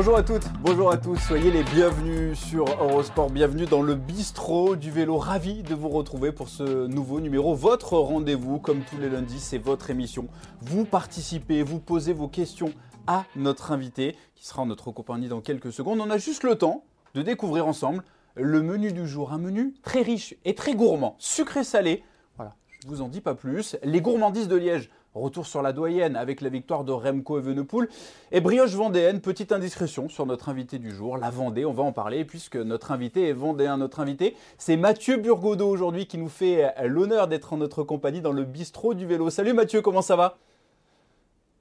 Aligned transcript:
Bonjour 0.00 0.16
à 0.16 0.22
toutes, 0.22 0.50
bonjour 0.62 0.90
à 0.90 0.96
tous, 0.96 1.16
soyez 1.16 1.50
les 1.50 1.62
bienvenus 1.62 2.38
sur 2.38 2.64
Eurosport, 2.64 3.28
bienvenue 3.28 3.66
dans 3.66 3.82
le 3.82 3.94
bistrot 3.94 4.74
du 4.74 4.90
vélo, 4.90 5.18
ravi 5.18 5.62
de 5.62 5.74
vous 5.74 5.90
retrouver 5.90 6.32
pour 6.32 6.48
ce 6.48 6.86
nouveau 6.86 7.20
numéro, 7.20 7.54
votre 7.54 7.98
rendez-vous 7.98 8.58
comme 8.58 8.80
tous 8.80 8.96
les 8.96 9.10
lundis, 9.10 9.40
c'est 9.40 9.58
votre 9.58 9.90
émission. 9.90 10.28
Vous 10.62 10.86
participez, 10.86 11.62
vous 11.62 11.80
posez 11.80 12.14
vos 12.14 12.28
questions 12.28 12.72
à 13.06 13.26
notre 13.36 13.72
invité 13.72 14.16
qui 14.36 14.46
sera 14.46 14.62
en 14.62 14.66
notre 14.66 14.90
compagnie 14.90 15.28
dans 15.28 15.42
quelques 15.42 15.70
secondes. 15.70 16.00
On 16.00 16.08
a 16.08 16.16
juste 16.16 16.44
le 16.44 16.54
temps 16.54 16.82
de 17.12 17.20
découvrir 17.20 17.66
ensemble 17.66 18.02
le 18.36 18.62
menu 18.62 18.92
du 18.92 19.06
jour, 19.06 19.34
un 19.34 19.38
menu 19.38 19.74
très 19.82 20.00
riche 20.00 20.34
et 20.46 20.54
très 20.54 20.74
gourmand, 20.74 21.14
sucré-salé. 21.18 22.02
Voilà, 22.36 22.54
je 22.82 22.88
vous 22.88 23.02
en 23.02 23.08
dis 23.08 23.20
pas 23.20 23.34
plus. 23.34 23.76
Les 23.82 24.00
gourmandises 24.00 24.48
de 24.48 24.56
Liège 24.56 24.88
Retour 25.14 25.44
sur 25.46 25.60
la 25.60 25.72
doyenne 25.72 26.14
avec 26.14 26.40
la 26.40 26.48
victoire 26.50 26.84
de 26.84 26.92
Remco 26.92 27.38
Evenepoel. 27.38 27.88
Et 28.30 28.40
brioche 28.40 28.74
vendéenne, 28.74 29.20
petite 29.20 29.50
indiscrétion 29.50 30.08
sur 30.08 30.24
notre 30.24 30.48
invité 30.48 30.78
du 30.78 30.92
jour, 30.92 31.18
la 31.18 31.30
Vendée, 31.30 31.64
on 31.64 31.72
va 31.72 31.82
en 31.82 31.92
parler 31.92 32.24
puisque 32.24 32.56
notre 32.56 32.92
invité 32.92 33.28
est 33.28 33.32
vendéen. 33.32 33.76
Notre 33.76 33.98
invité, 33.98 34.36
c'est 34.56 34.76
Mathieu 34.76 35.16
Burgodeau 35.16 35.68
aujourd'hui 35.68 36.06
qui 36.06 36.16
nous 36.16 36.28
fait 36.28 36.72
l'honneur 36.84 37.26
d'être 37.26 37.52
en 37.52 37.56
notre 37.56 37.82
compagnie 37.82 38.20
dans 38.20 38.32
le 38.32 38.44
bistrot 38.44 38.94
du 38.94 39.04
vélo. 39.04 39.30
Salut 39.30 39.52
Mathieu, 39.52 39.82
comment 39.82 40.02
ça 40.02 40.14
va? 40.14 40.38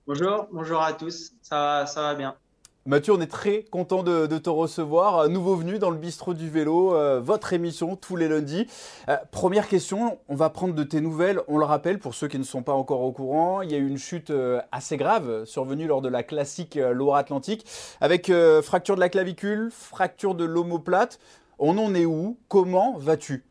Bonjour, 0.05 0.47
bonjour 0.51 0.81
à 0.81 0.93
tous, 0.93 1.33
ça 1.41 1.85
ça 1.87 2.01
va 2.01 2.15
bien. 2.15 2.35
Mathieu, 2.89 3.13
on 3.13 3.21
est 3.21 3.27
très 3.27 3.61
content 3.61 4.01
de, 4.01 4.25
te 4.39 4.49
recevoir. 4.49 5.29
Nouveau 5.29 5.55
venu 5.55 5.77
dans 5.77 5.91
le 5.91 5.97
bistrot 5.97 6.33
du 6.33 6.49
vélo, 6.49 6.95
euh, 6.95 7.19
votre 7.19 7.53
émission 7.53 7.95
tous 7.95 8.15
les 8.15 8.27
lundis. 8.27 8.65
Euh, 9.09 9.17
première 9.29 9.67
question, 9.67 10.17
on 10.27 10.33
va 10.33 10.49
prendre 10.49 10.73
de 10.73 10.83
tes 10.83 10.99
nouvelles. 10.99 11.39
On 11.47 11.59
le 11.59 11.65
rappelle 11.65 11.99
pour 11.99 12.15
ceux 12.15 12.27
qui 12.27 12.39
ne 12.39 12.43
sont 12.43 12.63
pas 12.63 12.73
encore 12.73 13.01
au 13.01 13.11
courant, 13.11 13.61
il 13.61 13.71
y 13.71 13.75
a 13.75 13.77
eu 13.77 13.87
une 13.87 13.99
chute 13.99 14.31
euh, 14.31 14.59
assez 14.71 14.97
grave 14.97 15.45
survenue 15.45 15.85
lors 15.85 16.01
de 16.01 16.09
la 16.09 16.23
classique 16.23 16.79
Loire-Atlantique 16.81 17.63
avec 18.01 18.31
fracture 18.63 18.95
de 18.95 19.01
la 19.01 19.09
clavicule, 19.09 19.69
fracture 19.71 20.33
de 20.33 20.45
l'omoplate. 20.45 21.19
On 21.59 21.77
en 21.77 21.93
est 21.93 22.05
où? 22.05 22.39
Comment 22.47 22.97
vas-tu? 22.97 23.45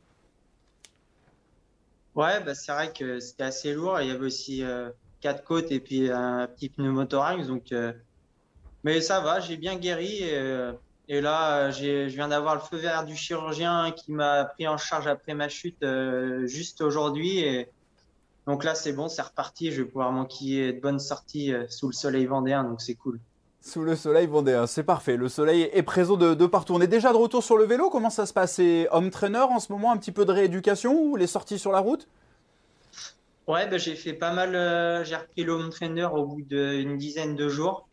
Ouais, 2.16 2.40
bah, 2.44 2.56
c'est 2.56 2.72
vrai 2.72 2.92
que 2.92 3.20
c'était 3.20 3.44
assez 3.44 3.72
lourd. 3.72 4.00
Il 4.00 4.08
y 4.08 4.10
avait 4.10 4.26
aussi 4.26 4.64
quatre 5.20 5.44
côtes 5.44 5.70
et 5.70 5.78
puis 5.78 6.10
un 6.10 6.48
petit 6.48 6.70
pneumothorax. 6.70 7.46
Donc 7.46 7.72
mais 8.84 9.00
ça 9.00 9.20
va, 9.20 9.40
j'ai 9.40 9.56
bien 9.56 9.76
guéri. 9.76 10.22
Et, 10.22 10.34
euh, 10.34 10.72
là, 11.08 11.70
je 11.70 12.06
viens 12.06 12.28
d'avoir 12.28 12.54
le 12.54 12.60
feu 12.60 12.76
vert 12.76 13.04
du 13.04 13.16
chirurgien 13.16 13.92
qui 13.92 14.12
m'a 14.12 14.44
pris 14.44 14.68
en 14.68 14.76
charge 14.76 15.06
après 15.06 15.34
ma 15.34 15.48
chute 15.48 15.82
euh, 15.82 16.46
juste 16.46 16.80
aujourd'hui. 16.80 17.40
Et 17.40 17.68
donc 18.46 18.64
là, 18.64 18.74
c'est 18.74 18.92
bon, 18.92 19.08
c'est 19.08 19.22
reparti. 19.22 19.72
Je 19.72 19.82
vais 19.82 19.88
pouvoir 19.88 20.12
m'enquiller 20.12 20.72
de 20.72 20.80
bonnes 20.80 21.00
sorties 21.00 21.52
euh, 21.52 21.64
sous 21.68 21.88
le 21.88 21.92
soleil 21.92 22.26
vendéen, 22.26 22.64
donc 22.64 22.80
c'est 22.80 22.94
cool. 22.94 23.18
Sous 23.60 23.82
le 23.82 23.96
soleil 23.96 24.26
vendéen, 24.26 24.66
c'est 24.66 24.84
parfait. 24.84 25.16
Le 25.16 25.28
soleil 25.28 25.68
est 25.72 25.82
présent 25.82 26.16
de, 26.16 26.34
de, 26.34 26.46
partout. 26.46 26.74
On 26.74 26.80
est 26.80 26.86
déjà 26.86 27.12
de 27.12 27.16
retour 27.16 27.42
sur 27.42 27.56
le 27.56 27.64
vélo. 27.64 27.90
Comment 27.90 28.10
ça 28.10 28.24
se 28.24 28.32
passe? 28.32 28.54
C'est 28.54 28.88
home 28.92 29.10
trainer 29.10 29.38
en 29.38 29.58
ce 29.58 29.72
moment, 29.72 29.90
un 29.90 29.96
petit 29.96 30.12
peu 30.12 30.24
de 30.24 30.32
rééducation 30.32 30.98
ou 30.98 31.16
les 31.16 31.26
sorties 31.26 31.58
sur 31.58 31.72
la 31.72 31.80
route? 31.80 32.06
Ouais, 33.48 33.66
ben, 33.66 33.78
j'ai 33.78 33.96
fait 33.96 34.12
pas 34.12 34.32
mal. 34.32 34.52
j'ai 35.04 35.16
repris 35.16 35.42
le 35.42 35.52
home 35.52 35.70
trainer 35.70 36.04
au 36.04 36.24
bout 36.24 36.42
d'une 36.42 36.96
dizaine 36.96 37.34
de 37.34 37.48
jours. 37.48 37.87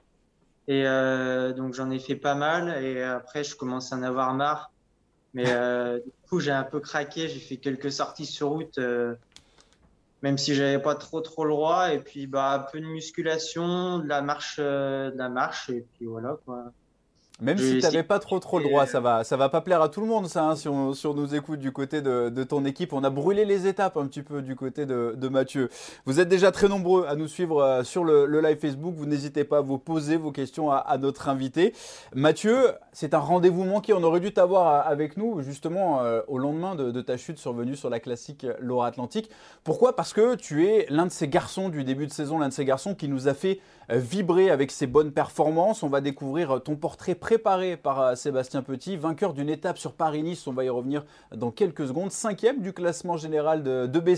Et 0.68 0.88
euh, 0.88 1.54
donc 1.54 1.74
j'en 1.74 1.92
ai 1.92 2.00
fait 2.00 2.16
pas 2.16 2.36
mal 2.36 2.84
et 2.84 3.04
après 3.04 3.44
je 3.44 3.56
commence 3.56 3.94
à 3.94 3.98
en 3.98 4.04
avoir 4.04 4.34
marre. 4.34 4.72
Mais 5.34 5.46
euh, 5.48 6.00
du 6.06 6.12
coup 6.30 6.40
j'ai 6.40 6.52
un 6.52 6.64
peu 6.64 6.80
craqué, 6.80 7.28
j'ai 7.28 7.40
fait 7.40 7.58
quelques 7.58 7.92
sorties 7.92 8.26
sur 8.26 8.50
route, 8.50 8.78
euh, 8.80 9.16
même 10.24 10.38
si 10.38 10.56
j'avais 10.56 10.80
pas 10.80 10.96
trop 10.96 11.22
trop 11.22 11.46
le 11.46 11.52
droit. 11.52 11.94
Et 11.94 12.00
puis 12.00 12.26
bah 12.26 12.54
un 12.54 12.60
peu 12.60 12.80
de 12.80 12.86
musculation, 12.86 14.00
de 14.00 14.08
la 14.08 14.22
marche, 14.22 14.60
de 14.60 15.14
la 15.16 15.30
marche 15.30 15.70
et 15.70 15.86
puis 15.94 16.06
voilà 16.06 16.38
quoi. 16.46 16.72
Même 17.42 17.58
si 17.58 17.80
tu 17.80 17.82
n'avais 17.82 18.04
pas 18.04 18.20
trop 18.20 18.40
trop 18.40 18.60
le 18.60 18.66
droit, 18.66 18.86
ça 18.86 19.02
va, 19.02 19.26
ça 19.26 19.36
va 19.36 19.50
pas 19.50 19.60
plaire 19.60 19.82
à 19.82 19.90
tout 19.90 20.00
le 20.00 20.08
monde, 20.08 20.28
ça. 20.28 20.46
Hein, 20.46 20.56
si, 20.56 20.70
on, 20.70 20.94
nous 21.14 21.36
écoute 21.36 21.60
du 21.60 21.74
côté 21.74 22.02
de, 22.02 22.44
ton 22.44 22.64
équipe, 22.64 22.94
on 22.94 23.04
a 23.04 23.10
brûlé 23.10 23.44
les 23.44 23.68
étapes 23.68 23.98
un 23.98 24.06
petit 24.08 24.22
peu 24.22 24.42
du 24.42 24.56
côté 24.56 24.86
de, 24.86 25.28
Mathieu. 25.28 25.70
Vous 26.06 26.22
êtes 26.22 26.30
déjà 26.30 26.52
très 26.52 26.70
nombreux 26.70 27.08
à 27.08 27.16
nous 27.16 27.28
suivre 27.28 27.62
euh, 27.62 27.84
sur 27.84 28.06
le, 28.06 28.40
live 28.40 28.58
Facebook. 28.58 28.94
Vous 28.96 29.06
n'hésitez 29.06 29.44
pas 29.44 29.58
à 29.58 29.62
vous 29.62 29.78
poser 29.78 30.16
vos 30.16 30.32
questions 30.32 30.72
à, 30.72 30.98
notre 30.98 31.28
invité. 31.28 31.74
Mathieu, 32.14 32.72
c'est 32.94 33.14
un 33.14 33.20
rendez-vous 33.20 33.66
manqué. 33.66 33.92
On 33.92 34.04
aurait 34.04 34.22
dû 34.22 34.32
t'avoir 34.32 34.68
euh, 34.68 34.92
avec 34.92 35.18
nous 35.18 35.42
justement 35.42 36.02
euh, 36.04 36.22
au 36.28 36.38
lendemain 36.38 36.76
de, 36.76 37.02
ta 37.02 37.18
chute 37.18 37.38
survenue 37.38 37.76
sur 37.76 37.90
la 37.90 38.00
classique 38.00 38.48
Laura 38.60 38.88
Atlantique. 38.88 39.30
Pourquoi? 39.66 39.96
Parce 39.96 40.14
que 40.14 40.36
tu 40.36 40.68
es 40.68 40.86
l'un 40.90 41.06
de 41.06 41.12
ces 41.12 41.28
garçons 41.28 41.68
du 41.68 41.84
début 41.84 42.08
de 42.08 42.14
saison, 42.14 42.40
l'un 42.40 42.48
de 42.48 42.54
ces 42.54 42.66
garçons 42.66 42.96
qui 42.96 43.10
nous 43.10 43.28
a 43.28 43.34
fait 43.34 43.60
vibrer 43.90 44.50
avec 44.50 44.72
ses 44.72 44.88
bonnes 44.88 45.12
performances. 45.12 45.84
On 45.84 45.90
va 45.90 46.02
découvrir 46.02 46.62
ton 46.64 46.76
portrait 46.76 47.16
préparé 47.26 47.76
par 47.76 48.02
euh, 48.02 48.14
Sébastien 48.14 48.62
Petit, 48.62 48.98
vainqueur 48.98 49.34
d'une 49.34 49.50
étape 49.50 49.80
sur 49.80 49.94
Paris-Nice, 49.94 50.46
on 50.46 50.54
va 50.54 50.64
y 50.64 50.70
revenir 50.70 51.04
dans 51.36 51.50
quelques 51.50 51.88
secondes, 51.88 52.12
cinquième 52.12 52.62
du 52.62 52.72
classement 52.72 53.18
général 53.18 53.64
de, 53.64 53.88
de 53.88 54.16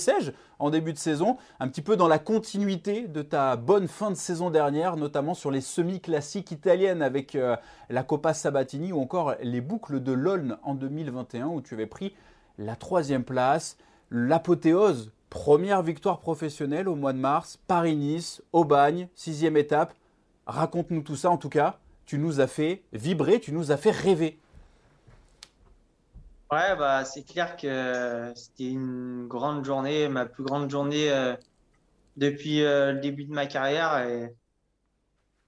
en 0.60 0.70
début 0.70 0.92
de 0.92 0.98
saison, 0.98 1.38
un 1.62 1.70
petit 1.70 1.82
peu 1.82 1.96
dans 1.96 2.10
la 2.10 2.20
continuité 2.20 3.08
de 3.08 3.22
ta 3.22 3.56
bonne 3.56 3.88
fin 3.88 4.12
de 4.12 4.16
saison 4.16 4.50
dernière, 4.50 4.98
notamment 4.98 5.36
sur 5.36 5.52
les 5.52 5.62
semi-classiques 5.62 6.52
italiennes 6.52 7.02
avec 7.02 7.36
euh, 7.36 7.56
la 7.90 8.04
Coppa 8.04 8.34
Sabatini 8.34 8.92
ou 8.92 9.00
encore 9.00 9.36
les 9.42 9.62
boucles 9.62 10.04
de 10.04 10.12
l'Olne 10.12 10.58
en 10.64 10.76
2021 10.76 11.48
où 11.48 11.62
tu 11.62 11.76
avais 11.76 11.86
pris 11.86 12.14
la 12.58 12.76
troisième 12.76 13.24
place, 13.24 13.78
l'apothéose 14.12 15.14
Première 15.30 15.82
victoire 15.82 16.20
professionnelle 16.20 16.90
au 16.90 16.96
mois 16.96 17.14
de 17.14 17.20
mars, 17.20 17.58
Paris-Nice, 17.68 18.42
Aubagne, 18.52 19.08
sixième 19.16 19.56
étape. 19.56 19.94
Raconte-nous 20.46 21.04
tout 21.04 21.16
ça 21.16 21.32
en 21.32 21.38
tout 21.38 21.50
cas 21.50 21.80
tu 22.08 22.18
nous 22.18 22.40
as 22.40 22.48
fait 22.48 22.82
vibrer, 22.94 23.40
tu 23.40 23.52
nous 23.52 23.72
as 23.72 23.78
fait 23.78 23.92
rêver. 23.92 24.40
Ouais, 26.50 26.76
bah, 26.78 27.04
c'est 27.04 27.24
clair 27.24 27.58
que 27.58 28.32
c'était 28.34 28.70
une 28.70 29.28
grande 29.28 29.66
journée, 29.66 30.08
ma 30.08 30.26
plus 30.26 30.46
grande 30.46 30.72
journée 30.72 31.12
euh, 31.12 31.36
depuis 32.16 32.64
euh, 32.64 32.94
le 32.94 33.00
début 33.02 33.26
de 33.26 33.34
ma 33.34 33.46
carrière. 33.46 34.02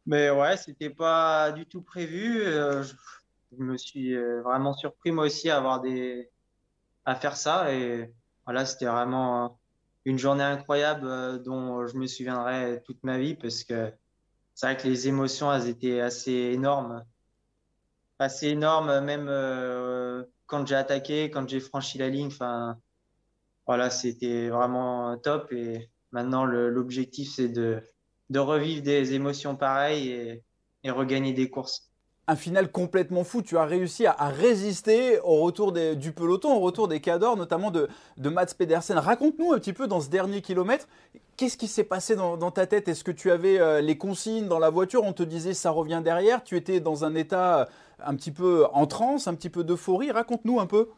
Mais 0.06 0.30
ouais, 0.30 0.58
c'était 0.58 0.90
pas 0.90 1.52
du 1.54 1.66
tout 1.66 1.82
prévu. 1.82 2.42
Euh, 2.42 2.84
je, 2.84 2.94
me 3.58 3.78
suis 3.78 4.16
vraiment 4.44 4.74
surpris 4.74 5.12
moi 5.12 5.26
aussi 5.26 5.50
à 5.50 5.58
avoir 5.58 5.82
des 5.82 6.30
à 7.06 7.16
faire 7.16 7.36
ça 7.36 7.74
et 7.74 8.12
voilà, 8.46 8.66
c'était 8.66 8.86
vraiment 8.86 9.58
une 10.06 10.20
journée 10.20 10.44
incroyable 10.44 11.42
dont 11.42 11.88
je 11.88 11.98
me 11.98 12.06
souviendrai 12.06 12.84
toute 12.86 13.04
ma 13.04 13.18
vie 13.18 13.34
parce 13.34 13.64
que 13.64 13.92
c'est 14.60 14.66
vrai 14.66 14.76
que 14.76 14.90
les 14.90 15.08
émotions, 15.08 15.54
elles 15.54 15.70
étaient 15.70 16.02
assez 16.02 16.34
énormes. 16.34 17.06
Assez 18.20 18.48
énormes, 18.48 19.00
même 19.00 19.28
euh, 19.30 20.26
quand 20.48 20.68
j'ai 20.68 20.76
attaqué, 20.76 21.30
quand 21.30 21.48
j'ai 21.48 21.62
franchi 21.62 21.98
la 21.98 22.10
ligne. 22.10 22.28
Enfin, 22.28 22.78
voilà, 23.66 23.90
c'était 23.90 24.50
vraiment 24.50 25.18
top. 25.18 25.54
Et 25.54 25.90
maintenant, 26.12 26.44
l'objectif, 26.44 27.32
c'est 27.34 27.48
de, 27.48 27.82
revivre 28.36 28.84
des 28.84 29.14
émotions 29.14 29.56
pareilles 29.56 30.10
et, 30.10 30.44
et 30.84 30.92
regagner 30.92 31.32
des 31.32 31.50
courses 31.50 31.89
un 32.30 32.36
final 32.36 32.72
complètement 32.72 33.24
fou. 33.24 33.42
Tu 33.42 33.58
as 33.58 33.66
réussi 33.66 34.06
à, 34.06 34.30
résister 34.30 35.20
au 35.22 35.42
retour 35.42 35.72
du 35.72 36.12
peloton, 36.12 36.56
au 36.56 36.60
retour 36.60 36.88
des 36.88 37.02
cadors, 37.02 37.36
notamment 37.36 37.72
de, 37.72 37.90
de 38.18 38.30
Mats 38.30 38.54
Pedersen. 38.58 38.98
Raconte-nous 38.98 39.52
un 39.52 39.58
petit 39.58 39.74
peu 39.74 39.88
dans 39.88 40.00
ce 40.00 40.10
dernier 40.10 40.42
kilomètre, 40.42 40.88
qu'est-ce 41.38 41.58
qui 41.58 41.68
s'est 41.68 41.84
passé 41.84 42.16
dans, 42.16 42.52
ta 42.52 42.68
tête? 42.68 42.88
Est-ce 42.88 43.04
que 43.04 43.12
tu 43.12 43.32
avais 43.32 43.60
euh, 43.60 43.82
les 43.82 43.98
consignes 43.98 44.48
dans 44.48 44.60
la 44.60 44.70
voiture? 44.70 45.04
On 45.04 45.14
te 45.14 45.24
disait 45.24 45.56
ça 45.56 45.72
revient 45.72 46.02
derrière. 46.04 46.44
Tu 46.44 46.56
étais 46.56 46.80
dans 46.80 47.04
un 47.04 47.16
état 47.16 47.62
euh, 47.62 47.66
un 48.06 48.16
petit 48.16 48.32
peu 48.32 48.68
en 48.74 48.86
transe, 48.86 49.28
un 49.28 49.34
petit 49.34 49.50
peu 49.50 49.64
d'euphorie. 49.64 50.12
Raconte-nous 50.12 50.60
un 50.60 50.68
peu. 50.68 50.90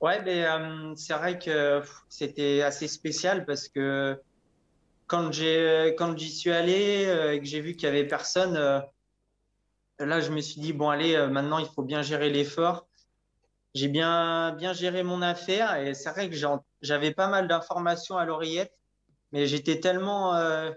Ouais, 0.00 0.20
mais 0.24 0.44
euh, 0.44 0.94
c'est 0.96 1.14
vrai 1.14 1.38
que 1.38 1.80
c'était 2.08 2.62
assez 2.62 2.88
spécial 2.88 3.44
parce 3.44 3.68
que 3.68 4.20
quand 5.06 5.30
j'y 5.30 6.28
suis 6.28 6.50
allé 6.50 7.06
et 7.32 7.38
que 7.38 7.46
j'ai 7.46 7.60
vu 7.60 7.76
qu'il 7.76 7.84
y 7.84 7.92
avait 7.92 8.04
personne 8.04 8.82
là, 9.98 10.20
je 10.20 10.30
me 10.30 10.40
suis 10.40 10.60
dit, 10.60 10.72
bon, 10.72 10.88
allez, 10.90 11.14
euh, 11.14 11.28
maintenant, 11.28 11.58
il 11.58 11.66
faut 11.66 11.82
bien 11.82 12.02
gérer 12.02 12.30
l'effort. 12.30 12.86
J'ai 13.74 13.88
bien, 13.88 14.52
bien 14.52 14.72
géré 14.72 15.02
mon 15.02 15.20
affaire 15.20 15.76
et 15.76 15.92
c'est 15.92 16.10
vrai 16.10 16.30
que 16.30 16.36
j'avais 16.80 17.10
pas 17.12 17.28
mal 17.28 17.46
d'informations 17.46 18.16
à 18.16 18.24
l'oreillette, 18.24 18.72
mais 19.32 19.46
j'étais 19.46 19.80
tellement, 19.80 20.34
euh, 20.34 20.70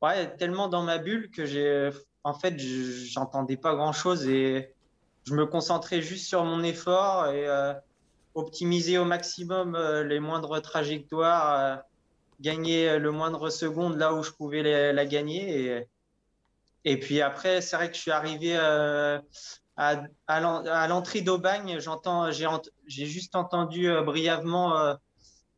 ouais, 0.00 0.34
tellement 0.36 0.68
dans 0.68 0.82
ma 0.82 0.96
bulle 0.96 1.30
que 1.30 1.44
j'ai, 1.44 1.90
en 2.24 2.32
fait, 2.32 2.58
j'entendais 2.58 3.58
pas 3.58 3.74
grand 3.74 3.92
chose 3.92 4.26
et 4.26 4.74
je 5.26 5.34
me 5.34 5.44
concentrais 5.44 6.00
juste 6.00 6.26
sur 6.26 6.44
mon 6.44 6.62
effort 6.62 7.26
et 7.26 7.46
euh, 7.46 7.74
optimiser 8.34 8.96
au 8.96 9.04
maximum 9.04 9.76
les 9.76 10.18
moindres 10.18 10.62
trajectoires, 10.62 11.82
gagner 12.40 12.98
le 12.98 13.10
moindre 13.12 13.50
seconde 13.50 13.98
là 13.98 14.14
où 14.14 14.22
je 14.22 14.30
pouvais 14.30 14.62
la, 14.62 14.94
la 14.94 15.04
gagner 15.04 15.60
et 15.60 15.88
et 16.84 16.98
puis 16.98 17.20
après, 17.20 17.60
c'est 17.60 17.76
vrai 17.76 17.90
que 17.90 17.96
je 17.96 18.00
suis 18.00 18.10
arrivé 18.10 18.56
euh, 18.56 19.18
à, 19.76 20.86
l'entrée 20.88 21.20
d'Aubagne. 21.20 21.78
J'entends, 21.80 22.30
j'ai 22.30 23.06
juste 23.06 23.36
entendu 23.36 23.88
euh, 23.88 24.02
brièvement 24.02 24.78
euh, 24.78 24.94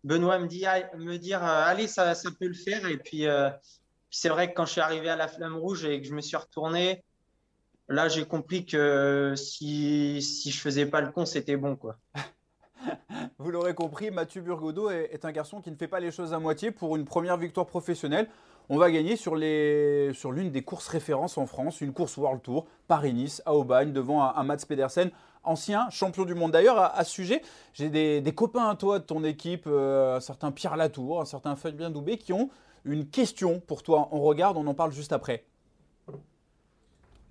Benoît 0.05 0.39
me, 0.39 0.47
me 0.47 1.17
dire 1.19 1.43
Allez, 1.43 1.87
ça, 1.87 2.15
ça, 2.15 2.31
peut 2.31 2.49
le 2.49 2.55
faire. 2.55 2.87
Et 2.87 2.97
puis, 2.97 3.27
c'est 4.11 4.29
vrai 4.29 4.51
que 4.51 4.55
quand 4.55 4.67
je 4.67 4.73
suis 4.73 4.81
arrivé 4.81 5.09
à 5.09 5.17
la 5.17 5.29
flamme 5.29 5.57
rouge 5.57 5.85
et 5.85 6.01
que 6.01 6.07
je 6.07 6.15
me 6.15 6.21
suis 6.21 6.37
retourné, 6.37 7.05
là, 7.89 8.09
j'ai 8.09 8.25
compris 8.25 8.65
que 8.65 9.35
si, 9.37 10.23
si 10.23 10.51
je 10.51 10.61
faisais 10.61 10.87
pas 10.87 11.01
le 11.01 11.13
con, 11.13 11.27
c'était 11.27 11.57
bon, 11.57 11.77
quoi. 11.77 11.99
Vous 13.39 13.51
l'aurez 13.51 13.75
compris, 13.75 14.11
Mathieu 14.11 14.43
Burgodeau 14.43 14.91
est, 14.91 15.25
un 15.25 15.33
garçon 15.33 15.61
qui 15.61 15.71
ne 15.71 15.77
fait 15.77 15.89
pas 15.89 16.01
les 16.01 16.11
choses 16.11 16.33
à 16.33 16.39
moitié 16.39 16.71
pour 16.71 16.97
une 16.97 17.05
première 17.05 17.37
victoire 17.37 17.67
professionnelle. 17.67 18.29
On 18.73 18.79
va 18.79 18.93
gagner 18.93 19.17
sur 19.17 19.35
l'une 19.35 20.15
sur 20.15 20.33
des 20.33 20.63
courses 20.63 20.87
références 20.87 21.37
en 21.39 21.47
France, 21.47 21.81
une 21.81 21.93
course 21.93 22.17
World 22.17 22.41
Tour, 22.41 22.69
Paris-Nice, 22.87 23.43
à 23.45 23.53
Aubagne, 23.53 23.93
devant 23.93 24.23
un, 24.23 24.45
Mats 24.45 24.59
Pedersen, 24.59 25.11
ancien 25.43 25.91
champion 25.91 26.25
du 26.25 26.37
monde. 26.37 26.53
D'ailleurs, 26.53 26.79
à, 26.79 27.03
ce 27.03 27.11
sujet, 27.11 27.43
j'ai 27.75 27.91
des, 27.91 28.33
copains 28.33 28.69
à 28.69 28.77
toi 28.77 29.01
de 29.01 29.05
ton 29.05 29.25
équipe, 29.25 29.65
euh, 29.67 30.19
un 30.19 30.21
certain 30.21 30.53
Pierre 30.53 30.77
Latour, 30.77 31.21
un 31.21 31.25
certain 31.25 31.57
Fabien 31.57 31.91
Doubé, 31.91 32.17
qui 32.17 32.33
ont 32.33 32.49
une 32.85 33.09
question 33.09 33.59
pour 33.59 33.83
toi. 33.83 34.09
On 34.13 34.21
regarde, 34.21 34.57
on 34.57 34.67
en 34.69 34.75
parle 34.75 34.93
juste 34.93 35.13
après. 35.13 35.45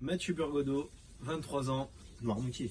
Mathieu 0.02 0.34
Burgodeau, 0.34 0.90
23 1.20 1.70
ans, 1.70 1.88
Noirmoutier. 2.20 2.70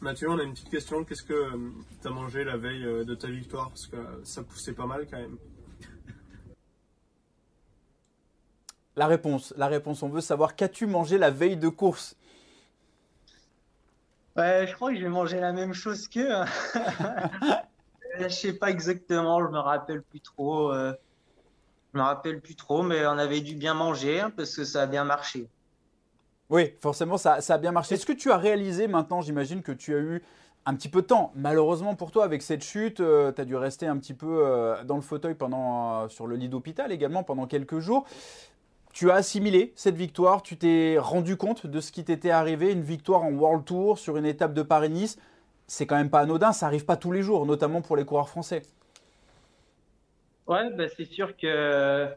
Mathieu, 0.00 0.30
on 0.30 0.38
a 0.38 0.44
une 0.44 0.52
petite 0.52 0.70
question. 0.70 1.02
Qu'est-ce 1.02 1.24
que 1.24 1.32
euh, 1.32 1.72
tu 2.00 2.06
as 2.06 2.10
mangé 2.12 2.44
la 2.44 2.56
veille 2.56 2.84
euh, 2.84 3.04
de 3.04 3.16
ta 3.16 3.26
victoire? 3.26 3.70
Parce 3.70 3.88
que 3.88 3.96
ça 4.22 4.44
poussait 4.44 4.74
pas 4.74 4.86
mal 4.86 5.08
quand 5.10 5.18
même. 5.18 5.36
La 8.96 9.06
réponse, 9.06 9.54
la 9.56 9.68
réponse, 9.68 10.02
on 10.02 10.08
veut 10.08 10.20
savoir 10.20 10.54
qu'as-tu 10.54 10.86
mangé 10.86 11.16
la 11.16 11.30
veille 11.30 11.56
de 11.56 11.68
course? 11.68 12.16
Ouais, 14.36 14.66
je 14.66 14.74
crois 14.74 14.92
que 14.92 14.98
j'ai 14.98 15.08
mangé 15.08 15.40
la 15.40 15.52
même 15.52 15.72
chose 15.72 16.08
qu'eux. 16.08 16.28
je 18.18 18.28
sais 18.28 18.52
pas 18.54 18.70
exactement, 18.70 19.40
je 19.44 19.50
me 19.50 19.58
rappelle 19.58 20.02
plus 20.02 20.20
trop. 20.20 20.72
Euh, 20.72 20.92
je 21.92 21.98
me 21.98 22.02
rappelle 22.02 22.40
plus 22.40 22.54
trop, 22.54 22.82
mais 22.82 23.06
on 23.06 23.18
avait 23.18 23.40
dû 23.40 23.54
bien 23.54 23.74
manger 23.74 24.20
hein, 24.20 24.32
parce 24.34 24.56
que 24.56 24.64
ça 24.64 24.82
a 24.82 24.86
bien 24.86 25.04
marché. 25.04 25.48
Oui, 26.48 26.74
forcément, 26.80 27.18
ça, 27.18 27.38
a 27.46 27.58
bien 27.58 27.72
marché. 27.72 27.94
Est-ce 27.94 28.06
que 28.06 28.12
tu 28.12 28.30
as 28.30 28.36
réalisé 28.36 28.86
maintenant, 28.86 29.20
j'imagine 29.20 29.62
que 29.62 29.72
tu 29.72 29.94
as 29.94 29.98
eu 29.98 30.22
un 30.64 30.74
petit 30.74 30.88
peu 30.88 31.02
de 31.02 31.06
temps. 31.06 31.32
Malheureusement 31.34 31.94
pour 31.94 32.12
toi, 32.12 32.24
avec 32.24 32.40
cette 32.40 32.62
chute, 32.62 33.00
euh, 33.00 33.32
tu 33.32 33.40
as 33.40 33.44
dû 33.44 33.56
rester 33.56 33.86
un 33.86 33.96
petit 33.96 34.14
peu 34.14 34.46
euh, 34.46 34.84
dans 34.84 34.96
le 34.96 35.02
fauteuil 35.02 35.34
pendant, 35.34 36.08
sur 36.08 36.26
le 36.26 36.36
lit 36.36 36.48
d'hôpital 36.48 36.92
également 36.92 37.24
pendant 37.24 37.46
quelques 37.46 37.80
jours. 37.80 38.06
Tu 38.92 39.10
as 39.10 39.14
assimilé 39.14 39.72
cette 39.74 39.96
victoire, 39.96 40.42
tu 40.42 40.56
t'es 40.56 40.96
rendu 40.98 41.36
compte 41.36 41.66
de 41.66 41.80
ce 41.80 41.92
qui 41.92 42.04
t'était 42.04 42.30
arrivé, 42.30 42.72
une 42.72 42.82
victoire 42.82 43.22
en 43.22 43.32
World 43.32 43.64
Tour 43.64 43.98
sur 43.98 44.16
une 44.16 44.26
étape 44.26 44.52
de 44.52 44.62
Paris-Nice. 44.62 45.18
C'est 45.66 45.86
quand 45.86 45.96
même 45.96 46.10
pas 46.10 46.20
anodin, 46.20 46.52
ça 46.52 46.66
arrive 46.66 46.84
pas 46.84 46.96
tous 46.96 47.12
les 47.12 47.22
jours, 47.22 47.46
notamment 47.46 47.80
pour 47.80 47.96
les 47.96 48.04
coureurs 48.04 48.28
français. 48.28 48.62
Ouais, 50.46 50.70
bah 50.74 50.84
c'est 50.94 51.06
sûr 51.06 51.36
que 51.36 52.08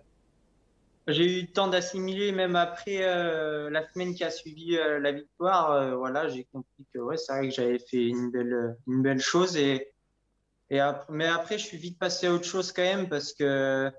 j'ai 1.08 1.40
eu 1.40 1.42
le 1.42 1.48
temps 1.48 1.68
d'assimiler, 1.68 2.32
même 2.32 2.56
après 2.56 3.04
euh, 3.04 3.70
la 3.70 3.88
semaine 3.88 4.16
qui 4.16 4.24
a 4.24 4.32
suivi 4.32 4.76
euh, 4.76 5.00
la 5.00 5.12
victoire. 5.12 5.72
Euh, 5.72 5.96
voilà, 5.96 6.28
j'ai 6.28 6.46
compris 6.46 6.86
que 6.94 7.00
ouais, 7.00 7.18
c'est 7.18 7.32
vrai 7.32 7.48
que 7.50 7.54
j'avais 7.54 7.80
fait 7.80 8.08
une 8.08 8.32
belle, 8.32 8.76
une 8.88 9.04
belle 9.04 9.22
chose. 9.22 9.56
Et 9.56 9.94
mais 11.10 11.28
après, 11.28 11.60
je 11.60 11.66
suis 11.66 11.78
vite 11.78 12.00
passé 12.00 12.28
à 12.28 12.34
autre 12.34 12.46
chose 12.46 12.72
quand 12.72 12.82
même 12.82 13.08
parce 13.08 13.34
que, 13.34 13.92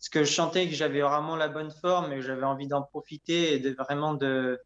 parce 0.00 0.08
que 0.08 0.24
je 0.24 0.32
sentais 0.32 0.66
que 0.66 0.74
j'avais 0.74 1.02
vraiment 1.02 1.36
la 1.36 1.48
bonne 1.48 1.70
forme 1.70 2.14
et 2.14 2.22
j'avais 2.22 2.46
envie 2.46 2.66
d'en 2.66 2.80
profiter 2.80 3.52
et 3.52 3.58
de 3.58 3.74
vraiment 3.74 4.14
de, 4.14 4.58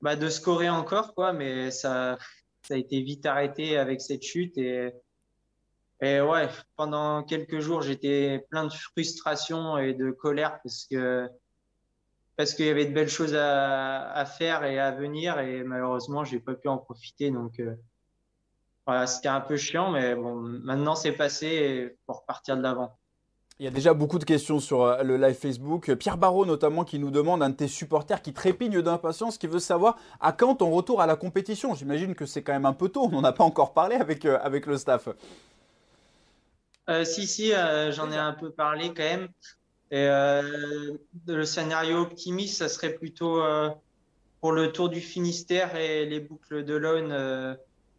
bah, 0.00 0.16
de 0.16 0.30
scorer 0.30 0.70
encore, 0.70 1.14
quoi. 1.14 1.34
Mais 1.34 1.70
ça, 1.70 2.16
ça 2.62 2.72
a 2.72 2.76
été 2.78 3.02
vite 3.02 3.26
arrêté 3.26 3.76
avec 3.76 4.00
cette 4.00 4.22
chute 4.22 4.56
et 4.56 4.94
et 6.00 6.20
ouais, 6.20 6.48
pendant 6.76 7.24
quelques 7.24 7.58
jours, 7.58 7.82
j'étais 7.82 8.46
plein 8.50 8.64
de 8.64 8.72
frustration 8.72 9.78
et 9.78 9.94
de 9.94 10.12
colère 10.12 10.60
parce 10.62 10.86
que 10.86 11.28
parce 12.36 12.54
qu'il 12.54 12.66
y 12.66 12.70
avait 12.70 12.86
de 12.86 12.94
belles 12.94 13.08
choses 13.08 13.34
à, 13.34 14.12
à, 14.12 14.24
faire 14.24 14.64
et 14.64 14.78
à 14.78 14.92
venir 14.92 15.40
et 15.40 15.64
malheureusement, 15.64 16.24
j'ai 16.24 16.38
pas 16.40 16.54
pu 16.54 16.68
en 16.68 16.78
profiter. 16.78 17.30
Donc 17.30 17.58
euh, 17.60 17.74
voilà, 18.86 19.06
c'était 19.06 19.28
un 19.28 19.40
peu 19.40 19.56
chiant, 19.56 19.90
mais 19.90 20.14
bon, 20.14 20.36
maintenant 20.36 20.94
c'est 20.94 21.12
passé 21.12 21.96
pour 22.06 22.20
repartir 22.20 22.56
de 22.56 22.62
l'avant. 22.62 22.97
Il 23.60 23.64
y 23.64 23.66
a 23.66 23.72
déjà 23.72 23.92
beaucoup 23.92 24.20
de 24.20 24.24
questions 24.24 24.60
sur 24.60 24.84
euh, 24.84 25.02
le 25.02 25.16
live 25.16 25.34
Facebook. 25.34 25.92
Pierre 25.94 26.16
Barraud 26.16 26.46
notamment 26.46 26.84
qui 26.84 27.00
nous 27.00 27.10
demande, 27.10 27.42
un 27.42 27.50
de 27.50 27.56
tes 27.56 27.66
supporters 27.66 28.22
qui 28.22 28.32
trépigne 28.32 28.82
d'impatience, 28.82 29.36
qui 29.36 29.48
veut 29.48 29.58
savoir 29.58 29.98
à 30.20 30.30
quand 30.32 30.56
ton 30.56 30.70
retour 30.70 31.00
à 31.00 31.06
la 31.06 31.16
compétition. 31.16 31.74
J'imagine 31.74 32.14
que 32.14 32.24
c'est 32.24 32.42
quand 32.42 32.52
même 32.52 32.66
un 32.66 32.72
peu 32.72 32.88
tôt, 32.88 33.06
on 33.06 33.08
n'en 33.08 33.24
a 33.24 33.32
pas 33.32 33.42
encore 33.42 33.74
parlé 33.74 33.96
avec, 33.96 34.24
euh, 34.24 34.38
avec 34.42 34.66
le 34.66 34.78
staff. 34.78 35.08
Euh, 36.88 37.04
si, 37.04 37.26
si, 37.26 37.52
euh, 37.52 37.90
j'en 37.90 38.12
ai 38.12 38.16
un 38.16 38.32
peu 38.32 38.50
parlé 38.50 38.94
quand 38.94 39.02
même. 39.02 39.28
Et 39.90 40.06
le 41.26 41.44
scénario 41.44 41.98
optimiste, 41.98 42.58
ça 42.58 42.68
serait 42.68 42.92
plutôt 42.92 43.42
pour 44.42 44.52
le 44.52 44.70
Tour 44.70 44.90
du 44.90 45.00
Finistère 45.00 45.76
et 45.76 46.04
les 46.04 46.20
boucles 46.20 46.62
de 46.62 46.74
l'Aune 46.74 47.56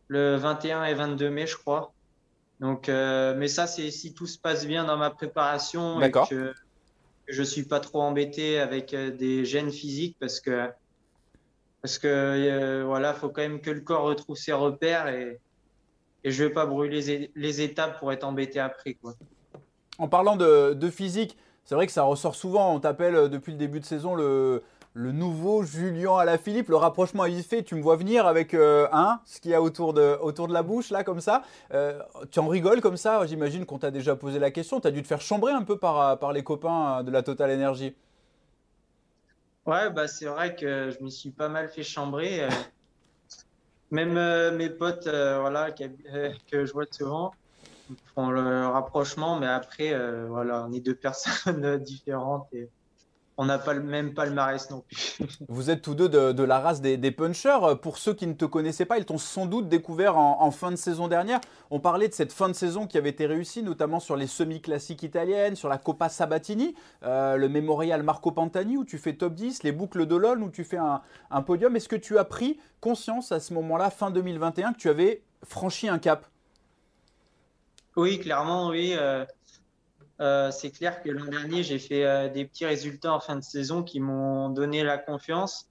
le 0.08 0.36
21 0.36 0.84
et 0.84 0.94
22 0.94 1.32
mai, 1.32 1.48
je 1.48 1.58
crois. 1.58 1.92
Donc, 2.60 2.88
mais 2.88 3.48
ça, 3.48 3.68
c'est 3.68 3.90
si 3.92 4.14
tout 4.14 4.28
se 4.28 4.38
passe 4.38 4.66
bien 4.66 4.84
dans 4.84 4.98
ma 4.98 5.10
préparation 5.10 6.02
et 6.02 6.12
que 6.12 6.54
je 7.28 7.44
suis 7.44 7.64
pas 7.64 7.80
trop 7.80 8.02
embêté 8.02 8.60
avec 8.60 8.94
des 8.94 9.46
gènes 9.46 9.72
physiques 9.72 10.18
parce 10.20 10.40
que 10.40 10.68
parce 11.82 11.98
que 11.98 12.84
voilà, 12.84 13.14
faut 13.14 13.30
quand 13.30 13.42
même 13.42 13.62
que 13.62 13.72
le 13.72 13.82
corps 13.82 14.04
retrouve 14.04 14.36
ses 14.36 14.52
repères 14.52 15.08
et 15.08 15.40
et 16.24 16.32
je 16.32 16.44
ne 16.44 16.48
vais 16.48 16.54
pas 16.54 16.66
brûler 16.66 17.30
les, 17.36 17.62
étapes 17.62 18.00
pour 18.00 18.12
être 18.12 18.24
embêté 18.24 18.60
après. 18.60 18.96
Quoi. 18.96 19.14
En 19.98 20.08
parlant 20.08 20.36
de, 20.36 20.90
physique, 20.90 21.38
c'est 21.64 21.76
vrai 21.76 21.86
que 21.88 21.94
ça 21.94 22.04
ressort 22.04 22.36
souvent. 22.36 22.76
On 22.76 22.80
t'appelle 22.80 23.16
euh, 23.16 23.28
depuis 23.28 23.52
le 23.52 23.58
début 23.58 23.80
de 23.80 23.86
saison 23.86 24.16
le, 24.16 24.64
le 25.00 25.12
nouveau 25.12 25.64
Julien 25.64 26.18
à 26.18 26.26
la 26.26 26.38
Philippe. 26.38 26.70
Le 26.70 26.76
rapprochement 26.76 27.26
est 27.26 27.32
vite 27.32 27.48
fait. 27.48 27.64
Tu 27.64 27.76
me 27.76 27.82
vois 27.82 27.96
venir 27.96 28.28
avec 28.28 28.54
euh, 28.54 28.88
un, 28.92 29.22
ce 29.26 29.40
qu'il 29.40 29.52
y 29.52 29.54
a 29.54 29.62
autour 29.62 29.94
de, 29.94 30.18
autour 30.22 30.48
de 30.48 30.54
la 30.54 30.64
bouche, 30.64 30.90
là, 30.90 31.04
comme 31.04 31.22
ça. 31.22 31.44
Euh, 31.74 32.00
tu 32.32 32.40
en 32.40 32.48
rigoles 32.48 32.82
comme 32.82 32.98
ça 32.98 33.26
J'imagine 33.26 33.66
qu'on 33.66 33.80
t'a 33.80 33.92
déjà 33.92 34.16
posé 34.16 34.40
la 34.40 34.52
question. 34.52 34.80
Tu 34.80 34.88
as 34.88 34.92
dû 34.92 35.02
te 35.02 35.08
faire 35.08 35.22
chambrer 35.22 35.54
un 35.54 35.64
peu 35.64 35.78
par, 35.78 36.20
par 36.20 36.34
les 36.34 36.44
copains 36.44 37.04
de 37.04 37.12
la 37.12 37.24
Total 37.24 37.52
Energy. 37.52 37.96
Ouais, 39.66 39.90
bah, 39.90 40.08
c'est 40.08 40.26
vrai 40.26 40.56
que 40.56 40.92
je 40.92 41.04
me 41.04 41.10
suis 41.10 41.32
pas 41.32 41.50
mal 41.50 41.70
fait 41.70 41.84
chambrer. 41.84 42.48
Même 43.92 44.18
euh, 44.18 44.52
mes 44.56 44.70
potes, 44.70 45.08
euh, 45.08 45.40
voilà, 45.40 45.70
euh, 46.14 46.34
que 46.52 46.66
je 46.66 46.74
vois 46.74 46.86
souvent, 46.92 47.32
font 48.14 48.30
le 48.30 48.68
rapprochement, 48.68 49.40
mais 49.40 49.48
après, 49.48 49.96
voilà, 50.28 50.66
on 50.68 50.74
est 50.74 50.80
deux 50.80 50.96
personnes 50.96 51.78
différentes 51.84 52.48
on 53.42 53.46
n'a 53.46 53.58
pas 53.58 53.74
le 53.74 53.82
même 53.82 54.14
palmarès 54.14 54.70
non 54.70 54.82
plus. 54.82 55.18
Vous 55.48 55.70
êtes 55.70 55.82
tous 55.82 55.96
deux 55.96 56.10
de, 56.10 56.44
la 56.44 56.60
race 56.60 56.82
des, 56.82 57.12
punchers. 57.12 57.78
Pour 57.82 57.98
ceux 57.98 58.14
qui 58.14 58.28
ne 58.28 58.34
te 58.34 58.44
connaissaient 58.44 58.84
pas, 58.84 58.98
ils 58.98 59.06
t'ont 59.06 59.18
sans 59.18 59.46
doute 59.46 59.70
découvert 59.70 60.18
en, 60.18 60.52
fin 60.52 60.72
de 60.72 60.76
saison 60.76 61.08
dernière. 61.08 61.40
On 61.72 61.80
parlait 61.80 62.10
de 62.10 62.14
cette 62.14 62.34
fin 62.34 62.50
de 62.50 62.54
saison 62.54 62.86
qui 62.86 62.98
avait 62.98 63.12
été 63.12 63.26
réussie, 63.26 63.64
notamment 63.64 64.02
sur 64.02 64.18
les 64.18 64.28
semi-classiques 64.28 65.04
italiennes, 65.04 65.56
sur 65.56 65.70
la 65.70 65.78
Coppa 65.78 66.10
Sabatini, 66.10 66.76
euh, 67.04 67.38
le 67.38 67.48
mémorial 67.48 68.04
Marco 68.04 68.32
Pantani 68.32 68.76
où 68.76 68.84
tu 68.84 68.98
fais 68.98 69.14
top 69.14 69.36
10, 69.36 69.64
les 69.64 69.72
boucles 69.72 70.06
de 70.06 70.18
LOL 70.18 70.44
où 70.44 70.50
tu 70.50 70.66
fais 70.66 70.76
un, 70.76 71.02
un 71.32 71.42
podium. 71.42 71.74
Est-ce 71.78 71.88
que 71.88 71.96
tu 71.96 72.18
as 72.18 72.26
pris 72.26 72.60
conscience 72.82 73.32
à 73.32 73.40
ce 73.40 73.54
moment-là, 73.54 73.90
fin 73.90 74.12
2021, 74.12 74.74
que 74.74 74.80
tu 74.80 74.90
avais 74.90 75.24
franchi 75.46 75.88
un 75.88 76.00
cap? 76.00 76.26
Oui, 77.96 78.20
clairement, 78.20 78.68
oui. 78.68 78.96
Euh, 78.98 79.26
euh, 80.22 80.52
c'est 80.52 80.72
clair 80.72 81.02
que 81.02 81.10
l'an 81.10 81.26
dernier, 81.26 81.64
j'ai 81.64 81.80
fait 81.80 82.06
euh, 82.06 82.28
des 82.28 82.46
petits 82.46 82.66
résultats 82.66 83.14
en 83.14 83.20
fin 83.22 83.38
de 83.38 83.44
saison 83.44 83.84
qui 83.84 84.02
m'ont 84.02 84.50
donné 84.50 84.84
la 84.84 84.98
confiance 84.98 85.70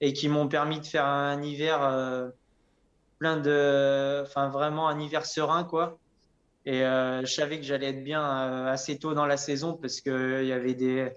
et 0.00 0.14
qui 0.14 0.28
m'ont 0.28 0.48
permis 0.48 0.80
de 0.80 0.86
faire 0.86 1.04
un 1.04 1.42
hiver 1.42 1.82
euh, 1.82 2.30
plein 3.18 3.36
de, 3.36 4.22
enfin 4.22 4.48
vraiment 4.48 4.88
un 4.88 4.98
hiver 4.98 5.26
serein 5.26 5.64
quoi. 5.64 5.98
Et 6.66 6.80
je 6.80 7.26
savais 7.26 7.58
que 7.58 7.64
j'allais 7.64 7.88
être 7.88 8.04
bien 8.04 8.22
assez 8.66 8.98
tôt 8.98 9.14
dans 9.14 9.24
la 9.24 9.38
saison 9.38 9.72
parce 9.72 10.02
qu'il 10.02 10.44
y 10.44 10.52
avait 10.52 10.74
des 10.74 11.10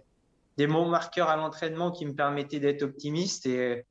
des 0.57 0.67
bons 0.67 0.87
marqueurs 0.87 1.29
à 1.29 1.35
l'entraînement 1.35 1.91
qui 1.91 2.05
me 2.05 2.13
permettaient 2.13 2.61
d'être 2.61 2.83
optimiste 2.83 3.45
et 3.45 3.85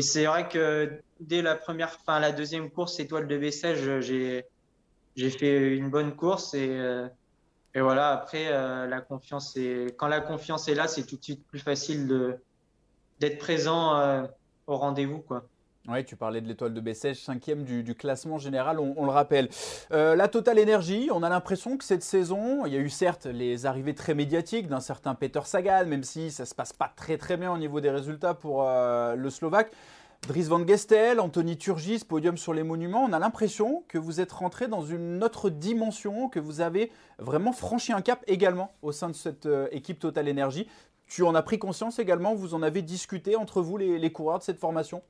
c'est 0.00 0.26
vrai 0.26 0.48
que 0.48 1.00
dès 1.20 1.42
la 1.42 1.54
première, 1.54 1.92
fin 1.92 2.18
la 2.18 2.32
deuxième 2.32 2.70
course 2.70 2.98
étoile 2.98 3.28
de 3.28 3.38
Bessèges, 3.38 4.00
j'ai 4.00 5.30
fait 5.30 5.76
une 5.76 5.90
bonne 5.90 6.16
course 6.16 6.54
et 6.54 6.76
et 7.74 7.80
voilà, 7.80 8.10
après, 8.10 8.46
euh, 8.48 8.86
la 8.86 9.00
confiance 9.00 9.56
est... 9.56 9.96
quand 9.96 10.06
la 10.06 10.20
confiance 10.20 10.68
est 10.68 10.74
là, 10.74 10.86
c'est 10.86 11.04
tout 11.04 11.16
de 11.16 11.24
suite 11.24 11.44
plus 11.46 11.58
facile 11.58 12.38
d'être 13.18 13.38
présent 13.38 13.96
euh, 13.96 14.22
au 14.68 14.76
rendez-vous. 14.76 15.18
quoi. 15.18 15.44
Oui, 15.88 16.04
tu 16.04 16.14
parlais 16.14 16.40
de 16.40 16.46
l'étoile 16.46 16.72
de 16.72 16.80
Bessèges, 16.80 17.22
cinquième 17.22 17.64
du, 17.64 17.82
du 17.82 17.94
classement 17.94 18.38
général, 18.38 18.78
on, 18.78 19.04
le 19.04 19.10
rappelle. 19.10 19.48
Euh, 19.92 20.14
la 20.14 20.28
Total 20.28 20.58
Energy, 20.58 21.08
on 21.12 21.22
a 21.22 21.28
l'impression 21.28 21.76
que 21.76 21.84
cette 21.84 22.04
saison, 22.04 22.64
il 22.64 22.72
y 22.72 22.76
a 22.76 22.80
eu 22.80 22.88
certes 22.88 23.26
les 23.26 23.66
arrivées 23.66 23.94
très 23.94 24.14
médiatiques 24.14 24.68
d'un 24.68 24.80
certain 24.80 25.14
Peter 25.14 25.42
Sagan, 25.44 25.84
même 25.84 26.04
si 26.04 26.30
ça 26.30 26.44
ne 26.44 26.46
se 26.46 26.54
passe 26.54 26.72
pas 26.72 26.90
très 26.96 27.18
très 27.18 27.36
bien 27.36 27.52
au 27.52 27.58
niveau 27.58 27.80
des 27.80 27.90
résultats 27.90 28.34
pour 28.34 28.62
le 28.64 29.30
Slovaque. 29.30 29.70
Dries 30.26 30.44
Van 30.44 30.66
Gestel, 30.66 31.20
Anthony 31.20 31.58
Turgis, 31.58 32.04
podium 32.08 32.38
sur 32.38 32.54
les 32.54 32.62
monuments, 32.62 33.04
on 33.04 33.12
a 33.12 33.18
l'impression 33.18 33.84
que 33.88 33.98
vous 33.98 34.20
êtes 34.20 34.32
rentré 34.32 34.68
dans 34.68 34.82
une 34.82 35.22
autre 35.22 35.50
dimension, 35.50 36.28
que 36.28 36.40
vous 36.40 36.60
avez 36.62 36.90
vraiment 37.18 37.52
franchi 37.52 37.92
un 37.92 38.00
cap 38.00 38.24
également 38.26 38.74
au 38.80 38.90
sein 38.90 39.10
de 39.10 39.14
cette 39.14 39.46
euh, 39.46 39.68
équipe 39.70 39.98
Total 39.98 40.28
Energy. 40.28 40.66
Tu 41.08 41.22
en 41.24 41.34
as 41.34 41.42
pris 41.42 41.58
conscience 41.58 41.98
également 41.98 42.34
Vous 42.34 42.54
en 42.54 42.62
avez 42.62 42.80
discuté 42.80 43.36
entre 43.36 43.60
vous, 43.60 43.76
les, 43.76 44.12
coureurs 44.12 44.38
de 44.38 44.44
cette 44.44 44.58
formation? 44.58 45.02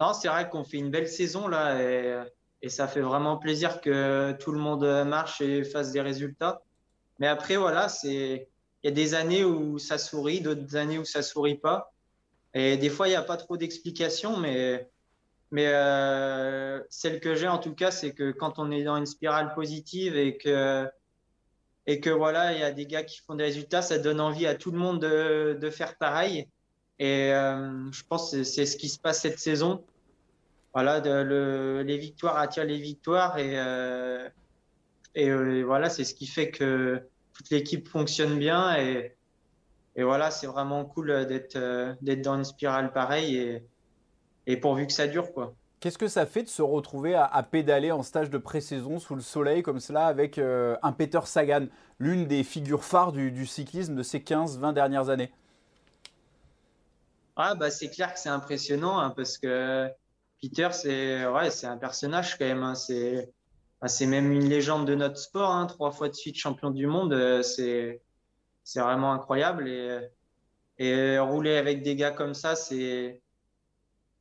Non, 0.00 0.12
c'est 0.12 0.28
vrai 0.28 0.48
qu'on 0.48 0.64
fait 0.64 0.78
une 0.78 0.90
belle 0.90 1.08
saison 1.08 1.46
là 1.46 1.80
et, 1.80 2.68
ça 2.68 2.88
fait 2.88 3.02
vraiment 3.02 3.36
plaisir 3.36 3.82
que 3.82 4.32
tout 4.40 4.50
le 4.50 4.58
monde 4.58 5.04
marche 5.04 5.40
et 5.42 5.64
fasse 5.64 5.92
des 5.92 6.00
résultats. 6.00 6.62
Mais 7.18 7.26
après, 7.26 7.56
voilà, 7.56 7.88
il 8.04 8.46
y 8.82 8.88
a 8.88 8.90
des 8.90 9.14
années 9.14 9.44
où 9.44 9.78
ça 9.78 9.98
sourit, 9.98 10.40
d'autres 10.40 10.74
années 10.74 10.98
où 10.98 11.04
ça 11.04 11.22
sourit 11.22 11.58
pas. 11.58 11.93
Et 12.54 12.76
des 12.76 12.88
fois, 12.88 13.08
il 13.08 13.10
n'y 13.10 13.16
a 13.16 13.22
pas 13.22 13.36
trop 13.36 13.56
d'explications, 13.56 14.36
mais, 14.38 14.88
mais 15.50 15.66
euh, 15.66 16.80
celle 16.88 17.20
que 17.20 17.34
j'ai 17.34 17.48
en 17.48 17.58
tout 17.58 17.74
cas, 17.74 17.90
c'est 17.90 18.12
que 18.12 18.30
quand 18.30 18.58
on 18.58 18.70
est 18.70 18.84
dans 18.84 18.96
une 18.96 19.06
spirale 19.06 19.54
positive 19.54 20.16
et 20.16 20.36
que, 20.36 20.88
et 21.86 22.00
que 22.00 22.10
voilà, 22.10 22.52
il 22.52 22.60
y 22.60 22.62
a 22.62 22.70
des 22.70 22.86
gars 22.86 23.02
qui 23.02 23.20
font 23.20 23.34
des 23.34 23.44
résultats, 23.44 23.82
ça 23.82 23.98
donne 23.98 24.20
envie 24.20 24.46
à 24.46 24.54
tout 24.54 24.70
le 24.70 24.78
monde 24.78 25.00
de, 25.00 25.58
de 25.60 25.70
faire 25.70 25.96
pareil. 25.96 26.48
Et 27.00 27.32
euh, 27.32 27.90
je 27.90 28.04
pense 28.04 28.30
que 28.30 28.44
c'est 28.44 28.66
ce 28.66 28.76
qui 28.76 28.88
se 28.88 29.00
passe 29.00 29.20
cette 29.22 29.40
saison. 29.40 29.84
Voilà, 30.72 31.00
les 31.00 31.98
victoires 31.98 32.36
attirent 32.36 32.64
les 32.64 32.78
victoires 32.78 33.38
et, 33.38 33.58
euh, 33.58 34.28
et 35.14 35.62
voilà, 35.62 35.88
c'est 35.88 36.02
ce 36.02 36.14
qui 36.14 36.26
fait 36.26 36.50
que 36.50 37.00
toute 37.32 37.50
l'équipe 37.50 37.88
fonctionne 37.88 38.38
bien 38.38 38.76
et, 38.76 39.16
et 39.96 40.02
voilà, 40.02 40.30
c'est 40.30 40.46
vraiment 40.46 40.84
cool 40.84 41.26
d'être 41.26 41.56
euh, 41.56 41.94
d'être 42.02 42.22
dans 42.22 42.36
une 42.36 42.44
spirale 42.44 42.92
pareille 42.92 43.36
et, 43.36 43.66
et 44.46 44.56
pourvu 44.56 44.86
que 44.86 44.92
ça 44.92 45.06
dure 45.06 45.32
quoi. 45.32 45.54
Qu'est-ce 45.80 45.98
que 45.98 46.08
ça 46.08 46.24
fait 46.24 46.42
de 46.42 46.48
se 46.48 46.62
retrouver 46.62 47.14
à, 47.14 47.42
pédaler 47.42 47.92
en 47.92 48.02
stage 48.02 48.30
de 48.30 48.38
pré-saison 48.38 48.98
sous 48.98 49.14
le 49.14 49.20
soleil 49.20 49.62
comme 49.62 49.80
cela 49.80 50.06
avec 50.06 50.38
euh, 50.38 50.76
un 50.82 50.92
Peter 50.92 51.20
Sagan, 51.24 51.66
l'une 51.98 52.26
des 52.26 52.42
figures 52.42 52.84
phares 52.84 53.12
du, 53.12 53.30
du 53.30 53.44
cyclisme 53.44 53.94
de 53.94 54.02
ces 54.02 54.20
15-20 54.20 54.72
dernières 54.72 55.10
années? 55.10 55.30
Ah, 57.36 57.54
bah, 57.54 57.70
C'est 57.70 57.90
clair 57.90 58.14
que 58.14 58.18
c'est 58.18 58.30
impressionnant 58.30 58.98
hein, 58.98 59.10
parce 59.10 59.36
que 59.36 59.90
Peter, 60.40 60.68
c'est 60.72 61.26
ouais, 61.26 61.64
un 61.66 61.76
personnage 61.76 62.38
quand 62.38 62.46
même. 62.46 62.62
Hein, 62.62 62.74
c'est 62.74 63.30
ah, 63.84 63.88
c'est 63.88 64.06
même 64.06 64.32
une 64.32 64.48
légende 64.48 64.86
de 64.86 64.94
notre 64.94 65.18
sport, 65.18 65.50
hein, 65.50 65.66
trois 65.66 65.90
fois 65.90 66.08
de 66.08 66.14
suite 66.14 66.36
champion 66.36 66.70
du 66.70 66.86
monde, 66.86 67.12
euh, 67.12 67.42
c'est 67.42 68.00
c'est 68.64 68.80
vraiment 68.80 69.12
incroyable 69.12 69.68
et 69.68 70.00
et 70.78 71.18
rouler 71.18 71.56
avec 71.56 71.82
des 71.82 71.94
gars 71.96 72.10
comme 72.10 72.34
ça, 72.34 72.56
c'est 72.56 73.20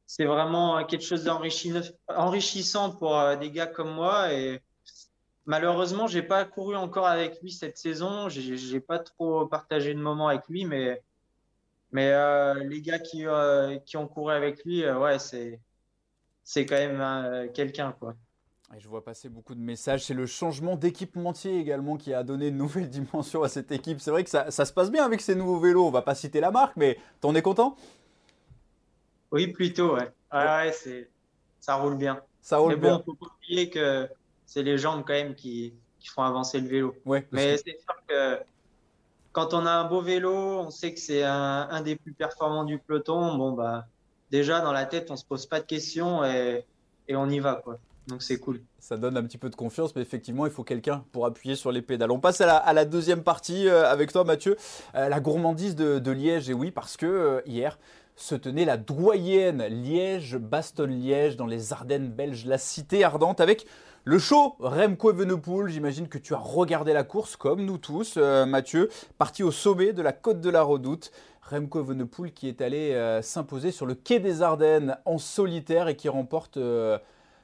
c'est 0.05 0.25
vraiment 0.25 0.83
quelque 0.85 1.03
chose 1.03 1.23
d'enrichissant 1.23 2.91
pour 2.91 3.17
euh, 3.17 3.35
des 3.35 3.49
gars 3.51 3.67
comme 3.67 3.91
moi 3.91 4.33
et 4.33 4.61
malheureusement, 5.45 6.07
j'ai 6.07 6.21
pas 6.21 6.45
couru 6.45 6.75
encore 6.75 7.07
avec 7.07 7.41
lui 7.41 7.51
cette 7.51 7.77
saison, 7.77 8.29
j'ai 8.29 8.79
pas 8.79 8.99
trop 8.99 9.47
partagé 9.47 9.93
de 9.93 9.99
moments 9.99 10.27
avec 10.27 10.47
lui, 10.47 10.65
mais 10.65 11.01
mais 11.91 12.11
euh, 12.11 12.55
les 12.55 12.81
gars 12.81 12.99
qui 12.99 13.25
qui 13.85 13.97
ont 13.97 14.07
couru 14.07 14.33
avec 14.33 14.63
lui, 14.65 14.87
ouais, 14.89 15.19
c'est 15.19 15.59
c'est 16.43 16.65
quand 16.65 16.75
même 16.75 17.51
quelqu'un 17.53 17.93
quoi 17.93 18.15
je 18.79 18.87
vois 18.87 19.03
passer 19.03 19.29
beaucoup 19.29 19.55
de 19.55 19.59
messages. 19.59 20.05
C'est 20.05 20.13
le 20.13 20.25
changement 20.25 20.75
d'équipementier 20.75 21.59
également 21.59 21.97
qui 21.97 22.13
a 22.13 22.23
donné 22.23 22.47
une 22.47 22.57
nouvelle 22.57 22.89
dimension 22.89 23.43
à 23.43 23.49
cette 23.49 23.71
équipe. 23.71 23.99
C'est 23.99 24.11
vrai 24.11 24.23
que 24.23 24.29
ça, 24.29 24.49
se 24.51 24.73
passe 24.73 24.91
bien 24.91 25.05
avec 25.05 25.21
ces 25.21 25.35
nouveaux 25.35 25.59
vélos. 25.59 25.85
On 25.85 25.91
va 25.91 26.01
pas 26.01 26.15
citer 26.15 26.39
la 26.39 26.51
marque, 26.51 26.75
mais 26.75 26.97
t'en 27.21 27.35
es 27.35 27.41
content? 27.41 27.75
Oui, 29.31 29.47
plutôt. 29.47 29.95
Ouais. 29.95 30.71
ça 31.59 31.75
roule 31.75 31.97
bien. 31.97 32.21
Ça 32.41 32.57
roule 32.57 32.73
mais 32.73 32.75
bon, 32.77 32.87
bien. 32.87 33.03
faut 33.05 33.13
pas 33.13 33.27
oublier 33.37 33.69
que 33.69 34.07
c'est 34.45 34.63
les 34.63 34.77
jambes 34.77 35.03
quand 35.05 35.13
même 35.13 35.35
qui, 35.35 35.73
font 36.13 36.23
avancer 36.23 36.59
le 36.59 36.67
vélo. 36.67 36.95
Ouais, 37.05 37.25
mais 37.31 37.55
c'est 37.57 37.79
sûr 37.79 37.95
que 38.07 38.37
quand 39.31 39.53
on 39.53 39.65
a 39.65 39.71
un 39.71 39.85
beau 39.85 40.01
vélo, 40.01 40.33
on 40.33 40.69
sait 40.69 40.93
que 40.93 40.99
c'est 40.99 41.23
un, 41.23 41.67
un, 41.71 41.81
des 41.81 41.95
plus 41.95 42.11
performants 42.11 42.65
du 42.65 42.77
peloton. 42.77 43.37
Bon 43.37 43.53
bah 43.53 43.87
déjà 44.29 44.59
dans 44.59 44.73
la 44.73 44.85
tête, 44.85 45.09
on 45.11 45.15
se 45.15 45.23
pose 45.23 45.45
pas 45.45 45.61
de 45.61 45.65
questions 45.65 46.25
et, 46.25 46.65
et 47.07 47.15
on 47.15 47.29
y 47.29 47.39
va 47.39 47.55
quoi. 47.55 47.79
Donc 48.07 48.21
c'est 48.21 48.37
cool. 48.37 48.61
Ça 48.79 48.97
donne 48.97 49.15
un 49.15 49.23
petit 49.23 49.37
peu 49.37 49.49
de 49.49 49.55
confiance, 49.55 49.95
mais 49.95 50.01
effectivement, 50.01 50.45
il 50.45 50.51
faut 50.51 50.63
quelqu'un 50.63 51.05
pour 51.11 51.25
appuyer 51.25 51.55
sur 51.55 51.71
les 51.71 51.81
pédales. 51.81 52.11
On 52.11 52.19
passe 52.19 52.41
à 52.41 52.73
la, 52.73 52.85
deuxième 52.85 53.23
partie 53.23 53.67
euh, 53.67 53.89
avec 53.89 54.11
toi, 54.11 54.23
Mathieu. 54.25 54.57
Euh, 54.95 55.07
la 55.07 55.19
gourmandise 55.19 55.75
de, 55.75 56.11
Liège, 56.11 56.49
et 56.49 56.53
oui, 56.53 56.71
parce 56.71 56.97
que 56.97 57.05
euh, 57.05 57.41
hier 57.45 57.79
se 58.15 58.35
tenait 58.35 58.65
la 58.65 58.77
doyenne 58.77 59.63
Liège-Bastogne-Liège 59.63 61.37
dans 61.37 61.47
les 61.47 61.73
Ardennes 61.73 62.09
belges, 62.09 62.45
la 62.45 62.57
cité 62.57 63.03
ardente, 63.03 63.39
avec 63.39 63.65
le 64.03 64.19
show 64.19 64.55
Remco 64.59 65.11
Evenepoel. 65.11 65.69
J'imagine 65.69 66.09
que 66.09 66.17
tu 66.17 66.35
as 66.35 66.39
regardé 66.39 66.93
la 66.93 67.03
course, 67.03 67.37
comme 67.37 67.63
nous 67.65 67.77
tous, 67.79 68.17
Mathieu, 68.17 68.89
parti 69.17 69.41
au 69.41 69.49
sommet 69.49 69.93
de 69.93 70.03
la 70.03 70.11
côte 70.11 70.41
de 70.41 70.49
la 70.49 70.61
Redoute. 70.61 71.11
Remco 71.41 71.79
Evenepoel 71.79 72.33
qui 72.33 72.47
est 72.47 72.61
allé 72.61 73.19
s'imposer 73.23 73.71
sur 73.71 73.87
le 73.87 73.95
quai 73.95 74.19
des 74.19 74.43
Ardennes 74.43 74.97
en 75.05 75.17
solitaire 75.17 75.87
et 75.87 75.95
qui 75.95 76.07
remporte 76.07 76.59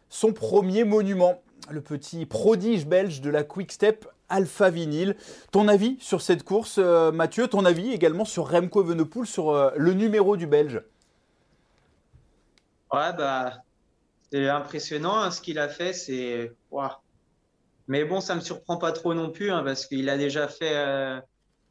son 0.09 0.33
premier 0.33 0.83
monument, 0.83 1.41
le 1.69 1.81
petit 1.81 2.25
prodige 2.25 2.85
belge 2.85 3.21
de 3.21 3.29
la 3.29 3.43
Quick 3.43 3.71
Step 3.71 4.07
Alpha 4.29 4.69
Vinyl. 4.69 5.15
Ton 5.51 5.67
avis 5.67 5.97
sur 5.99 6.21
cette 6.21 6.43
course, 6.43 6.77
euh, 6.77 7.11
Mathieu? 7.11 7.47
Ton 7.47 7.65
avis 7.65 7.91
également 7.91 8.25
sur 8.25 8.49
Remco 8.49 8.83
Evenepoel, 8.83 9.25
sur 9.25 9.51
euh, 9.51 9.71
le 9.75 9.93
numéro 9.93 10.37
du 10.37 10.47
Belge? 10.47 10.81
Ouais, 12.91 13.13
bah, 13.17 13.53
c'est 14.31 14.47
impressionnant 14.47 15.17
hein, 15.17 15.31
ce 15.31 15.41
qu'il 15.41 15.59
a 15.59 15.69
fait. 15.69 15.93
C'est. 15.93 16.51
Mais 17.87 18.05
bon, 18.05 18.21
ça 18.21 18.35
me 18.35 18.41
surprend 18.41 18.77
pas 18.77 18.91
trop 18.91 19.13
non 19.15 19.31
plus, 19.31 19.51
hein, 19.51 19.63
parce 19.63 19.87
qu'il 19.87 20.09
a 20.09 20.17
déjà 20.17 20.47
fait 20.47 20.75
euh, 20.75 21.19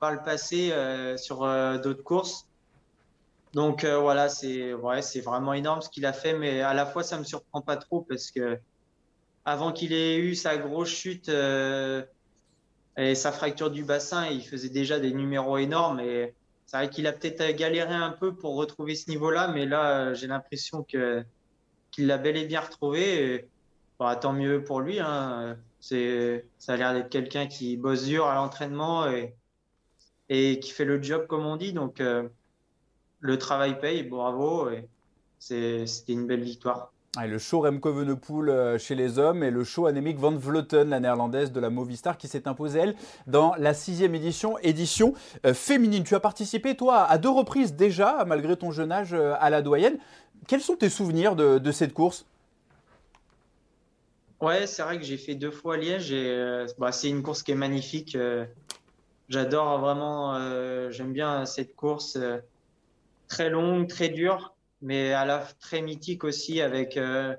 par 0.01 0.13
le 0.13 0.23
passé 0.23 0.73
sur 1.17 1.41
d'autres 1.81 2.03
courses. 2.03 2.48
Donc 3.55 3.85
euh, 3.85 3.99
voilà, 3.99 4.29
c'est 4.29 4.75
ouais, 4.75 5.03
c'est 5.03 5.21
vraiment 5.21 5.55
énorme 5.55 5.81
ce 5.83 5.89
qu'il 5.89 6.07
a 6.07 6.13
fait, 6.13 6.35
mais 6.35 6.61
à 6.61 6.75
la 6.75 6.87
fois 6.87 7.03
ça 7.03 7.19
me 7.19 7.25
surprend 7.25 7.63
pas 7.63 7.77
trop 7.77 8.03
parce 8.03 8.31
que 8.31 8.59
avant 9.45 9.73
qu'il 9.73 9.93
ait 9.93 10.19
eu 10.19 10.35
sa 10.35 10.59
grosse 10.59 10.91
chute 10.91 11.29
euh, 11.29 12.05
et 12.97 13.15
sa 13.15 13.33
fracture 13.33 13.71
du 13.71 13.85
bassin, 13.85 14.27
il 14.27 14.43
faisait 14.47 14.69
déjà 14.69 14.99
des 15.01 15.13
numéros 15.13 15.59
énormes 15.59 16.01
et 16.01 16.35
c'est 16.67 16.77
vrai 16.77 16.91
qu'il 16.91 17.07
a 17.07 17.13
peut-être 17.13 17.57
galéré 17.57 17.95
un 17.95 18.11
peu 18.11 18.35
pour 18.35 18.57
retrouver 18.57 18.95
ce 18.95 19.09
niveau-là, 19.11 19.49
mais 19.49 19.67
là 19.67 20.13
j'ai 20.15 20.27
l'impression 20.27 20.83
qu'il 20.83 21.25
l'a 21.99 22.19
bel 22.19 22.37
et 22.37 22.45
bien 22.47 22.61
retrouvé. 22.61 23.35
Et, 23.35 23.49
tant 24.21 24.33
mieux 24.33 24.63
pour 24.63 24.81
lui. 24.81 25.01
Hein. 25.01 25.57
C'est 25.81 26.47
ça 26.59 26.75
a 26.75 26.77
l'air 26.77 26.95
d'être 26.95 27.09
quelqu'un 27.09 27.47
qui 27.47 27.77
bosse 27.77 28.05
dur 28.05 28.27
à 28.27 28.35
l'entraînement 28.35 29.09
et 29.09 29.35
et 30.29 30.61
qui 30.61 30.71
fait 30.71 30.85
le 30.85 31.03
job 31.03 31.27
comme 31.27 31.47
on 31.47 31.57
dit. 31.57 31.73
Donc 31.73 32.01
euh, 32.01 32.29
le 33.21 33.39
travail 33.39 33.79
paye, 33.81 34.03
bravo. 34.03 34.69
C'était 35.39 36.13
une 36.13 36.27
belle 36.27 36.43
victoire. 36.43 36.93
le 37.17 37.39
show 37.39 37.61
Remco 37.61 37.91
Evenepoel 37.91 38.49
euh, 38.49 38.79
chez 38.79 38.95
les 38.95 39.19
hommes 39.19 39.43
et 39.43 39.51
le 39.51 39.65
show 39.65 39.87
Annemiek 39.87 40.19
van 40.19 40.33
Vleuten, 40.33 40.91
la 40.91 41.01
néerlandaise 41.01 41.53
de 41.53 41.61
la 41.61 41.71
Movistar, 41.71 42.19
qui 42.19 42.29
s'est 42.29 42.49
imposée, 42.49 42.81
elle, 42.81 42.95
dans 43.27 43.55
la 43.57 43.75
sixième 43.75 44.15
édition, 44.15 44.59
édition 44.59 45.15
euh, 45.47 45.55
féminine. 45.55 46.05
Tu 46.05 46.15
as 46.15 46.21
participé, 46.21 46.77
toi, 46.77 47.05
à 47.05 47.19
deux 47.19 47.31
reprises 47.31 47.75
déjà, 47.75 48.25
malgré 48.27 48.57
ton 48.57 48.73
jeune 48.73 48.93
âge, 48.93 49.15
euh, 49.15 49.35
à 49.39 49.51
la 49.51 49.63
doyenne. 49.63 49.99
Quels 50.47 50.61
sont 50.61 50.77
tes 50.77 50.91
souvenirs 50.91 51.37
de, 51.37 51.73
cette 51.73 51.93
course? 51.93 52.25
Ouais, 54.41 54.67
c'est 54.67 54.83
vrai 54.83 54.99
que 54.99 55.05
j'ai 55.05 55.17
fait 55.17 55.35
deux 55.35 55.51
fois 55.51 55.77
Liège 55.77 56.13
et 56.13 56.65
bah, 56.79 56.93
c'est 56.93 57.09
une 57.09 57.23
course 57.23 57.43
qui 57.43 57.51
est 57.51 57.57
magnifique. 57.57 58.17
J'adore 59.29 59.81
vraiment, 59.81 60.91
j'aime 60.91 61.13
bien 61.13 61.45
cette 61.45 61.75
course 61.75 62.17
très 63.29 63.51
longue, 63.51 63.89
très 63.89 64.09
dure, 64.09 64.55
mais 64.81 65.13
à 65.13 65.25
la 65.25 65.39
très 65.61 65.83
mythique 65.83 66.25
aussi 66.25 66.61
avec 66.61 66.97
euh, 66.97 67.37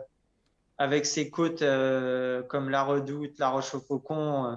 avec 0.78 1.06
ses 1.06 1.30
côtes 1.30 1.62
euh, 1.62 2.44
comme 2.44 2.70
la 2.70 2.84
Redoute, 2.84 3.38
la 3.40 3.50
Roche 3.50 3.74
au 3.76 3.80
Faucon. 3.80 4.46
Euh. 4.46 4.56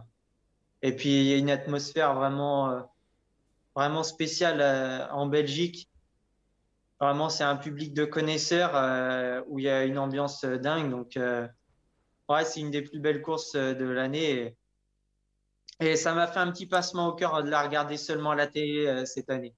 et 0.83 0.95
puis 0.95 1.09
il 1.09 1.25
y 1.25 1.33
a 1.33 1.37
une 1.37 1.51
atmosphère 1.51 2.15
vraiment 2.15 2.89
vraiment 3.75 4.03
spéciale 4.03 5.09
en 5.13 5.27
Belgique. 5.27 5.89
Vraiment, 7.01 7.29
c'est 7.31 7.43
un 7.43 7.57
public 7.57 7.95
de 7.95 8.05
connaisseurs 8.05 9.45
où 9.49 9.59
il 9.59 9.65
y 9.65 9.69
a 9.69 9.85
une 9.85 9.99
ambiance 9.99 10.45
dingue. 10.45 10.91
Donc, 10.91 11.19
ouais, 12.29 12.45
c'est 12.45 12.61
une 12.61 12.71
des 12.71 12.83
plus 12.83 13.01
belles 13.01 13.23
courses 13.23 13.55
de 13.55 13.85
l'année. 13.85 14.55
Et, 15.81 15.91
et, 15.93 15.97
ça 15.97 16.15
m'a 16.15 16.29
fait 16.29 16.39
un 16.39 16.53
petit 16.53 16.67
passement 16.67 17.09
au 17.09 17.13
cœur 17.15 17.43
de 17.43 17.51
la 17.51 17.63
regarder 17.63 17.97
seulement 17.97 18.31
à 18.33 18.37
la 18.37 18.47
télé 18.47 19.05
cette 19.07 19.31
année. 19.31 19.55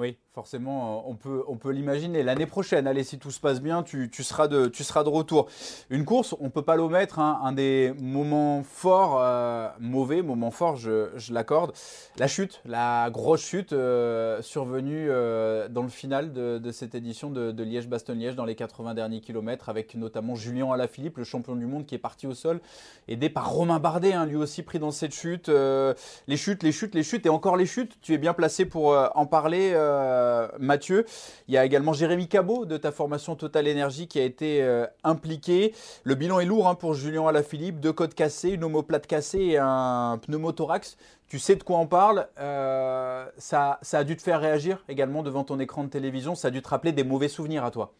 Oui, 0.00 0.16
Forcément, 0.32 1.10
on 1.10 1.16
peut, 1.16 1.42
on 1.48 1.56
peut 1.56 1.72
l'imaginer. 1.72 2.22
L'année 2.22 2.46
prochaine, 2.46 2.86
allez, 2.86 3.02
si 3.02 3.18
tout 3.18 3.32
se 3.32 3.40
passe 3.40 3.60
bien, 3.60 3.82
tu, 3.82 4.08
seras, 4.22 4.46
de, 4.46 4.68
tu 4.68 4.84
seras 4.84 5.02
de 5.02 5.08
retour. 5.08 5.48
Une 5.90 6.04
course, 6.04 6.36
on 6.38 6.44
ne 6.44 6.48
peut 6.50 6.62
pas 6.62 6.76
l'omettre, 6.76 7.18
hein, 7.18 7.40
un 7.42 7.50
des 7.50 7.92
moments 7.98 8.62
forts, 8.62 9.18
euh, 9.20 9.68
mauvais, 9.80 10.22
moments 10.22 10.52
forts, 10.52 10.76
je, 10.76 11.32
l'accorde. 11.32 11.72
La 12.16 12.28
chute, 12.28 12.60
la 12.64 13.10
grosse 13.10 13.40
chute 13.40 13.72
euh, 13.72 14.40
survenue 14.40 15.08
euh, 15.10 15.66
dans 15.68 15.82
le 15.82 15.88
final 15.88 16.32
de, 16.32 16.70
cette 16.70 16.94
édition 16.94 17.30
de, 17.30 17.62
Liège-Bastogne-Liège 17.64 18.36
dans 18.36 18.44
les 18.44 18.54
80 18.54 18.94
derniers 18.94 19.20
kilomètres, 19.20 19.68
avec 19.68 19.96
notamment 19.96 20.36
Julien 20.36 20.70
Alaphilippe, 20.70 21.18
le 21.18 21.24
champion 21.24 21.56
du 21.56 21.66
monde 21.66 21.86
qui 21.86 21.96
est 21.96 21.98
parti 21.98 22.28
au 22.28 22.34
sol, 22.34 22.60
aidé 23.08 23.30
par 23.30 23.50
Romain 23.50 23.80
Bardet, 23.80 24.12
hein, 24.12 24.26
lui 24.26 24.36
aussi 24.36 24.62
pris 24.62 24.78
dans 24.78 24.92
cette 24.92 25.12
chute. 25.12 25.48
les 25.48 26.36
chutes, 26.36 26.62
les 26.62 26.70
chutes, 26.70 26.94
les 26.94 27.02
chutes, 27.02 27.26
et 27.26 27.30
encore 27.30 27.56
les 27.56 27.66
chutes. 27.66 27.98
Tu 28.00 28.14
es 28.14 28.18
bien 28.18 28.32
placé 28.32 28.64
pour 28.64 28.96
en 29.16 29.26
parler. 29.26 29.74
Euh, 30.20 30.48
Mathieu. 30.58 31.04
Il 31.48 31.54
y 31.54 31.58
a 31.58 31.64
également 31.64 31.92
Jérémy 31.92 32.28
Cabot 32.28 32.66
de 32.66 32.76
ta 32.76 32.92
formation 32.92 33.34
Total 33.36 33.66
Énergie 33.66 34.06
qui 34.08 34.18
a 34.18 34.24
été 34.24 34.62
euh, 34.62 34.86
impliqué. 35.04 35.74
Le 36.04 36.14
bilan 36.14 36.40
est 36.40 36.44
lourd 36.44 36.68
hein, 36.68 36.74
pour 36.74 36.94
Julien 36.94 37.26
Alaphilippe. 37.26 37.80
Deux 37.80 37.92
côtes 37.92 38.14
cassées, 38.14 38.50
une 38.50 38.64
omoplate 38.64 39.06
cassée 39.06 39.40
et 39.40 39.58
un 39.58 40.18
pneumothorax. 40.22 40.96
Tu 41.28 41.38
sais 41.38 41.56
de 41.56 41.62
quoi 41.62 41.78
on 41.78 41.86
parle. 41.86 42.28
Euh, 42.38 43.26
ça, 43.38 43.78
ça 43.82 43.98
a 43.98 44.04
dû 44.04 44.16
te 44.16 44.22
faire 44.22 44.40
réagir 44.40 44.84
également 44.88 45.22
devant 45.22 45.44
ton 45.44 45.58
écran 45.58 45.84
de 45.84 45.90
télévision. 45.90 46.34
Ça 46.34 46.48
a 46.48 46.50
dû 46.50 46.62
te 46.62 46.68
rappeler 46.68 46.92
des 46.92 47.04
mauvais 47.04 47.28
souvenirs 47.28 47.64
à 47.64 47.70
toi. 47.70 47.92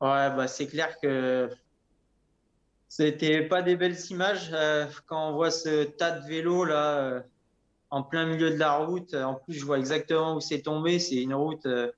Ouais, 0.00 0.28
bah 0.30 0.46
c'est 0.46 0.66
clair 0.66 1.00
que 1.00 1.48
c'était 2.86 3.42
pas 3.42 3.62
des 3.62 3.76
belles 3.76 3.96
images 4.10 4.54
quand 5.06 5.30
on 5.30 5.32
voit 5.32 5.50
ce 5.50 5.84
tas 5.84 6.10
de 6.10 6.26
vélos 6.28 6.66
là 6.66 7.22
en 7.96 8.02
plein 8.02 8.26
milieu 8.26 8.50
de 8.50 8.58
la 8.58 8.76
route. 8.76 9.14
En 9.14 9.34
plus, 9.34 9.54
je 9.54 9.64
vois 9.64 9.78
exactement 9.78 10.36
où 10.36 10.40
c'est 10.40 10.60
tombé. 10.60 10.98
C'est 10.98 11.16
une 11.16 11.32
route 11.32 11.64
euh, 11.64 11.90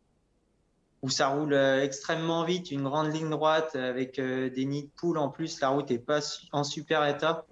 où 1.02 1.10
ça 1.10 1.28
roule 1.28 1.54
euh, 1.54 1.82
extrêmement 1.82 2.44
vite, 2.44 2.70
une 2.70 2.84
grande 2.84 3.12
ligne 3.12 3.28
droite 3.28 3.74
avec 3.74 4.20
euh, 4.20 4.48
des 4.48 4.64
nids 4.64 4.84
de 4.84 4.90
poules. 4.90 5.18
En 5.18 5.28
plus, 5.28 5.60
la 5.60 5.70
route 5.70 5.90
est 5.90 5.98
pas 5.98 6.20
en 6.52 6.62
super 6.62 7.04
état. 7.04 7.44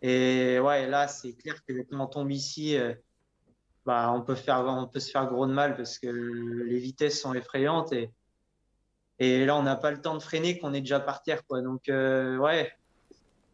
Et 0.00 0.60
ouais, 0.60 0.86
là, 0.86 1.08
c'est 1.08 1.32
clair 1.32 1.56
que 1.66 1.72
quand 1.82 1.98
on 1.98 2.06
tombe 2.06 2.30
ici, 2.30 2.78
bah, 3.84 4.12
on 4.14 4.20
peut 4.20 4.36
faire, 4.36 4.64
on 4.64 4.86
peut 4.86 5.00
se 5.00 5.10
faire 5.10 5.26
gros 5.26 5.46
de 5.46 5.52
mal 5.52 5.74
parce 5.74 5.98
que 5.98 6.06
les 6.06 6.78
vitesses 6.78 7.20
sont 7.20 7.34
effrayantes 7.34 7.92
et, 9.18 9.46
là, 9.46 9.56
on 9.56 9.62
n'a 9.64 9.74
pas 9.74 9.90
le 9.90 10.00
temps 10.00 10.14
de 10.14 10.22
freiner 10.22 10.58
qu'on 10.58 10.72
est 10.74 10.82
déjà 10.82 11.00
par 11.00 11.22
terre, 11.22 11.44
quoi. 11.46 11.62
Donc, 11.62 11.84
ouais, 11.88 12.70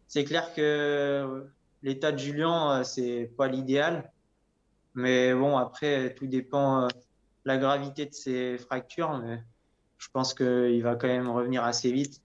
c'est 0.09 0.25
clair 0.25 0.52
que 0.52 1.47
l'état 1.83 2.12
de 2.12 2.19
Julien, 2.19 2.81
euh, 2.81 2.85
c'est 2.85 3.31
pas 3.37 3.49
l'idéal. 3.49 4.11
Mais 4.95 5.35
bon, 5.35 5.57
après, 5.57 6.15
tout 6.15 6.27
dépend 6.27 6.83
de 6.83 6.95
euh, 6.95 6.99
la 7.45 7.59
gravité 7.59 8.07
de 8.07 8.15
ses 8.15 8.59
fractures. 8.59 9.19
Mais 9.19 9.43
je 9.99 10.09
pense 10.12 10.35
qu'il 10.35 10.83
va 10.83 10.97
quand 10.97 11.09
même 11.09 11.31
revenir 11.31 11.65
assez 11.65 11.93
vite. 11.93 12.21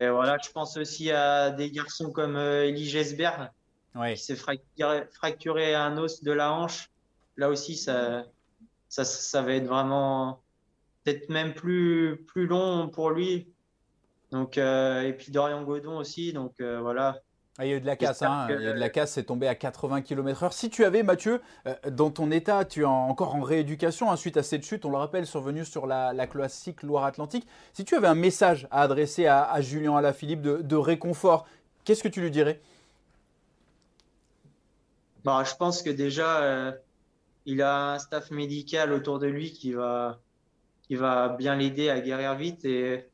Et 0.00 0.08
voilà, 0.08 0.38
je 0.42 0.50
pense 0.50 0.76
aussi 0.76 1.10
à 1.10 1.50
des 1.50 1.70
garçons 1.70 2.10
comme 2.10 2.36
euh, 2.36 2.68
Elie 2.68 2.88
Gesberg, 2.88 3.50
qui 3.94 4.16
s'est 4.16 4.36
fracturé, 4.36 5.74
un 5.74 5.98
os 5.98 6.22
de 6.22 6.32
la 6.32 6.52
hanche. 6.52 6.90
Là 7.36 7.48
aussi, 7.50 7.76
ça, 7.76 8.24
ça, 8.88 9.04
ça 9.04 9.42
va 9.42 9.54
être 9.54 9.66
vraiment 9.66 10.42
peut-être 11.04 11.28
même 11.28 11.52
plus, 11.54 12.24
plus 12.26 12.46
long 12.46 12.88
pour 12.88 13.10
lui. 13.10 13.48
Donc, 14.30 14.58
et 14.58 15.14
puis 15.18 15.32
Dorian 15.32 15.64
Godon 15.64 15.98
aussi. 15.98 16.32
Donc 16.32 16.60
voilà, 16.60 17.20
ah, 17.58 17.66
il 17.66 17.70
y 17.70 17.74
a 17.74 17.76
eu 17.76 17.80
de 17.80 17.86
la 17.86 17.96
casse, 17.96 18.22
hein. 18.22 18.46
il 18.48 18.62
y 18.62 18.68
a 18.68 18.72
de 18.72 18.78
la 18.78 18.88
casse, 18.88 19.12
c'est 19.12 19.24
tombé 19.24 19.46
à 19.46 19.54
80 19.54 20.02
km/h. 20.02 20.52
Si 20.52 20.70
tu 20.70 20.84
avais, 20.84 21.02
Mathieu, 21.02 21.42
euh, 21.66 21.74
dans 21.90 22.10
ton 22.10 22.30
état, 22.30 22.64
tu 22.64 22.82
es 22.82 22.84
encore 22.84 23.34
en 23.34 23.42
rééducation 23.42 24.10
hein, 24.10 24.16
suite 24.16 24.36
à 24.36 24.42
cette 24.42 24.64
chute, 24.64 24.84
on 24.84 24.90
le 24.90 24.96
rappelle, 24.96 25.26
survenue 25.26 25.64
sur 25.64 25.86
la, 25.86 26.26
classique 26.26 26.82
Loire-Atlantique. 26.82 27.46
Si 27.72 27.84
tu 27.84 27.96
avais 27.96 28.06
un 28.06 28.14
message 28.14 28.68
à 28.70 28.82
adresser 28.82 29.26
à, 29.26 29.60
Julien 29.60 29.96
Alaphilippe 29.96 30.42
de, 30.42 30.58
de 30.58 30.76
réconfort, 30.76 31.46
qu'est-ce 31.84 32.02
que 32.02 32.08
tu 32.08 32.20
lui 32.20 32.30
dirais? 32.30 32.60
Bah, 35.24 35.42
Je 35.44 35.54
pense 35.56 35.82
que 35.82 35.90
déjà, 35.90 36.42
euh, 36.42 36.72
il 37.46 37.62
a 37.62 37.92
un 37.94 37.98
staff 37.98 38.30
médical 38.30 38.92
autour 38.92 39.18
de 39.18 39.26
lui 39.26 39.52
qui 39.52 39.72
va, 39.72 40.20
qui 40.82 40.94
va 40.94 41.28
bien 41.28 41.56
l'aider 41.56 41.90
à 41.90 42.00
guérir 42.00 42.36
vite. 42.36 42.64
Et 42.64 43.06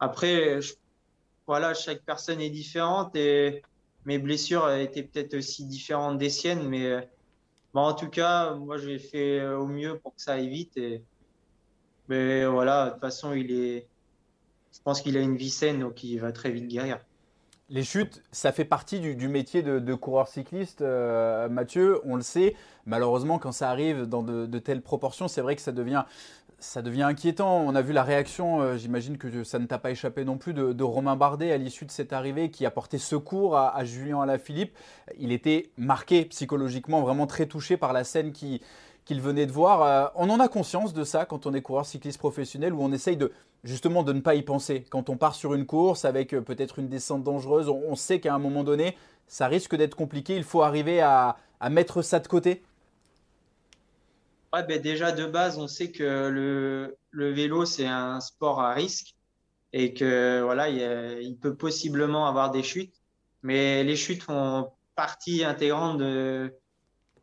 après, 0.00 0.60
je 0.60 0.74
voilà, 1.46 1.74
chaque 1.74 2.02
personne 2.02 2.40
est 2.40 2.50
différente 2.50 3.14
et 3.16 3.62
mes 4.04 4.18
blessures 4.18 4.70
étaient 4.70 5.02
peut-être 5.02 5.34
aussi 5.34 5.66
différentes 5.66 6.18
des 6.18 6.30
siennes, 6.30 6.68
mais 6.68 7.08
en 7.82 7.92
tout 7.94 8.08
cas, 8.08 8.54
moi, 8.54 8.78
j'ai 8.78 8.98
fait 8.98 9.46
au 9.46 9.66
mieux 9.66 9.98
pour 9.98 10.14
que 10.14 10.22
ça 10.22 10.34
aille 10.34 10.48
vite. 10.48 10.76
Et, 10.76 11.02
mais 12.08 12.46
voilà, 12.46 12.86
de 12.86 12.90
toute 12.92 13.00
façon, 13.00 13.32
il 13.32 13.50
est, 13.50 13.86
je 14.72 14.78
pense 14.82 15.00
qu'il 15.00 15.16
a 15.16 15.20
une 15.20 15.36
vie 15.36 15.50
saine, 15.50 15.80
donc 15.80 16.04
il 16.04 16.18
va 16.18 16.32
très 16.32 16.50
vite 16.50 16.68
guérir. 16.68 17.00
Les 17.70 17.82
chutes, 17.82 18.22
ça 18.30 18.52
fait 18.52 18.66
partie 18.66 19.00
du, 19.00 19.26
métier 19.26 19.62
de, 19.62 19.94
coureur 19.94 20.28
cycliste, 20.28 20.82
euh, 20.82 21.48
Mathieu, 21.48 22.00
on 22.04 22.16
le 22.16 22.22
sait. 22.22 22.54
Malheureusement, 22.84 23.38
quand 23.38 23.52
ça 23.52 23.70
arrive 23.70 24.02
dans 24.02 24.22
de 24.22 24.58
telles 24.58 24.82
proportions, 24.82 25.28
c'est 25.28 25.40
vrai 25.40 25.56
que 25.56 25.62
ça 25.62 25.72
devient 25.72 26.04
ça 26.64 26.82
devient 26.82 27.02
inquiétant. 27.02 27.60
On 27.60 27.74
a 27.74 27.82
vu 27.82 27.92
la 27.92 28.02
réaction, 28.02 28.60
euh, 28.60 28.76
j'imagine 28.76 29.18
que 29.18 29.44
ça 29.44 29.58
ne 29.58 29.66
t'a 29.66 29.78
pas 29.78 29.90
échappé 29.90 30.24
non 30.24 30.38
plus, 30.38 30.54
de, 30.54 30.82
Romain 30.82 31.14
Bardet 31.14 31.52
à 31.52 31.56
l'issue 31.56 31.84
de 31.84 31.90
cette 31.90 32.12
arrivée 32.12 32.50
qui 32.50 32.66
a 32.66 32.70
porté 32.70 32.98
secours 32.98 33.56
à, 33.56 33.84
Julien 33.84 34.22
Alaphilippe. 34.22 34.76
Il 35.18 35.30
était 35.30 35.70
marqué 35.76 36.24
psychologiquement, 36.24 37.02
vraiment 37.02 37.26
très 37.26 37.46
touché 37.46 37.76
par 37.76 37.92
la 37.92 38.02
scène 38.02 38.32
qu'il 38.32 39.20
venait 39.20 39.46
de 39.46 39.52
voir. 39.52 39.82
Euh, 39.82 40.06
on 40.16 40.30
en 40.30 40.40
a 40.40 40.48
conscience 40.48 40.94
de 40.94 41.04
ça 41.04 41.26
quand 41.26 41.46
on 41.46 41.54
est 41.54 41.62
coureur 41.62 41.86
cycliste 41.86 42.18
professionnel 42.18 42.72
où 42.72 42.82
on 42.82 42.92
essaye 42.92 43.16
de 43.16 43.30
justement 43.62 44.02
de 44.02 44.12
ne 44.12 44.20
pas 44.20 44.34
y 44.34 44.42
penser. 44.42 44.84
Quand 44.90 45.08
on 45.10 45.16
part 45.16 45.34
sur 45.34 45.54
une 45.54 45.66
course 45.66 46.04
avec 46.04 46.34
euh, 46.34 46.40
peut-être 46.40 46.78
une 46.78 46.88
descente 46.88 47.22
dangereuse, 47.22 47.68
on, 47.68 47.94
sait 47.94 48.20
qu'à 48.20 48.34
un 48.34 48.38
moment 48.38 48.64
donné, 48.64 48.96
ça 49.28 49.46
risque 49.46 49.76
d'être 49.76 49.94
compliqué. 49.94 50.34
Il 50.36 50.44
faut 50.44 50.62
arriver 50.62 51.00
à 51.00 51.36
mettre 51.70 52.02
ça 52.02 52.20
de 52.20 52.28
côté. 52.28 52.62
Ben, 54.62 54.80
déjà 54.80 55.12
de 55.12 55.26
base, 55.26 55.58
on 55.58 55.68
sait 55.68 55.90
que 55.90 56.28
le, 56.28 56.96
le 57.10 57.32
vélo, 57.32 57.64
c'est 57.64 57.86
un 57.86 58.20
sport 58.20 58.60
à 58.60 58.72
risque 58.74 59.14
et 59.72 59.92
que 59.92 60.40
voilà, 60.42 60.68
il, 60.68 61.36
peut 61.38 61.56
possiblement 61.56 62.26
avoir 62.26 62.50
des 62.50 62.62
chutes. 62.62 62.94
Mais 63.42 63.82
les 63.84 63.96
chutes 63.96 64.22
font 64.22 64.70
partie 64.94 65.44
intégrante 65.44 65.98
de, 65.98 66.54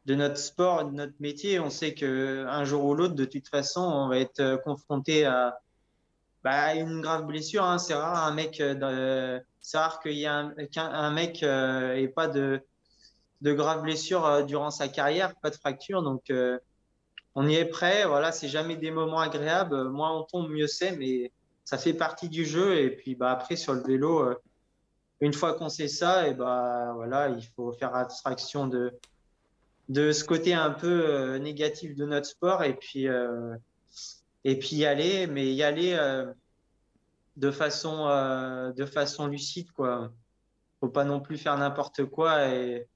de 0.06 0.16
notre 0.16 0.38
sport, 0.38 0.86
de 0.86 0.92
notre 0.92 1.16
métier. 1.20 1.60
On 1.60 1.70
sait 1.70 1.94
qu'un 1.94 2.66
jour 2.66 2.84
ou 2.86 2.94
l'autre, 2.94 3.16
de 3.16 3.26
toute 3.26 3.48
façon, 3.48 3.82
on 3.82 4.10
va 4.10 4.18
être 4.18 4.62
confronté 4.64 5.26
à 5.26 5.60
bah, 6.44 6.76
une 6.76 7.02
grave 7.02 7.26
blessure. 7.26 7.64
Hein. 7.64 7.78
C'est 7.78 7.94
rare 7.94 8.26
un 8.26 8.34
mec, 8.34 8.60
euh, 8.60 9.40
c'est 9.62 9.78
rare 9.78 10.00
qu'il 10.00 10.14
y 10.14 10.24
ait 10.24 10.28
un, 10.28 10.54
qu'un 10.72 11.12
mec 11.12 11.44
euh, 11.44 12.08
pas 12.16 12.28
de, 12.28 12.62
de 13.42 13.54
graves 13.54 13.84
blessures 13.84 14.26
euh, 14.26 14.44
durant 14.44 14.72
sa 14.72 14.88
carrière, 14.88 15.36
pas 15.42 15.50
de 15.50 15.56
fracture. 15.56 16.02
Donc 16.02 16.32
on 17.36 17.48
y 17.48 17.56
est 17.56 17.66
prêt. 17.66 18.06
Voilà, 18.06 18.32
c'est 18.32 18.48
jamais 18.48 18.76
des 18.76 18.92
moments 18.92 19.20
agréables. 19.20 19.90
Moins 19.90 20.18
on 20.18 20.24
tombe, 20.24 20.50
mieux 20.50 20.68
c'est, 20.68 20.96
mais 20.96 21.32
ça 21.64 21.78
fait 21.78 21.94
partie 21.94 22.30
du 22.30 22.46
jeu. 22.46 22.78
Et 22.78 22.96
puis 22.96 23.16
bah, 23.16 23.32
après, 23.32 23.56
sur 23.56 23.74
le 23.74 23.82
vélo, 23.82 24.22
euh, 24.24 24.36
une 25.22 25.34
fois 25.34 25.54
qu'on 25.54 25.70
sait 25.70 25.88
ça, 25.88 26.28
et 26.28 26.34
bah, 26.34 26.94
voilà, 26.96 27.30
il 27.30 27.46
faut 27.56 27.72
faire 27.74 27.96
abstraction 27.96 28.68
de, 28.68 28.94
de 29.90 30.12
ce 30.12 30.24
côté 30.24 30.54
un 30.54 30.72
peu 30.72 31.06
euh, 31.10 31.40
négatif 31.40 31.96
de 31.96 32.06
notre 32.06 32.28
sport 32.28 32.64
et 32.64 32.76
puis, 32.76 33.08
euh, 33.08 33.56
et 34.44 34.58
puis 34.58 34.78
y 34.78 34.86
aller, 34.86 35.28
mais 35.28 35.54
y 35.54 35.64
aller 35.64 35.96
de, 37.38 37.52
façon, 37.52 38.08
de 38.76 38.86
façon 38.86 39.28
lucide. 39.28 39.72
Quoi. 39.72 40.12
faut 40.80 40.90
pas 40.90 41.04
non 41.04 41.20
plus 41.20 41.38
faire 41.38 41.58
n'importe 41.58 42.06
quoi. 42.06 42.48
Et, 42.48 42.88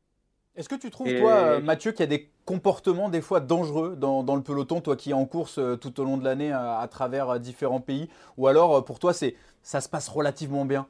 est-ce 0.56 0.70
que 0.70 0.76
tu 0.76 0.90
trouves, 0.90 1.14
toi, 1.16 1.60
Mathieu, 1.60 1.92
qu'il 1.92 2.02
y 2.02 2.04
a 2.04 2.08
des 2.08 2.30
comportements 2.46 3.10
des 3.10 3.22
fois 3.22 3.40
dangereux 3.40 3.96
dans, 3.96 4.36
le 4.36 4.42
peloton, 4.42 4.80
toi 4.82 4.96
qui 4.96 5.10
es 5.10 5.14
en 5.14 5.26
course 5.26 5.58
euh, 5.58 5.76
tout 5.76 6.00
au 6.00 6.04
long 6.04 6.18
de 6.18 6.24
l'année 6.24 6.54
euh, 6.54 6.78
à, 6.80 6.88
travers 6.88 7.30
euh, 7.30 7.40
différents 7.40 7.82
pays? 7.82 8.10
Ou 8.38 8.48
alors, 8.48 8.86
pour 8.86 9.00
toi, 9.00 9.14
c'est 9.14 9.36
ça 9.64 9.82
se 9.82 9.90
passe 9.90 10.08
relativement 10.08 10.64
bien? 10.64 10.88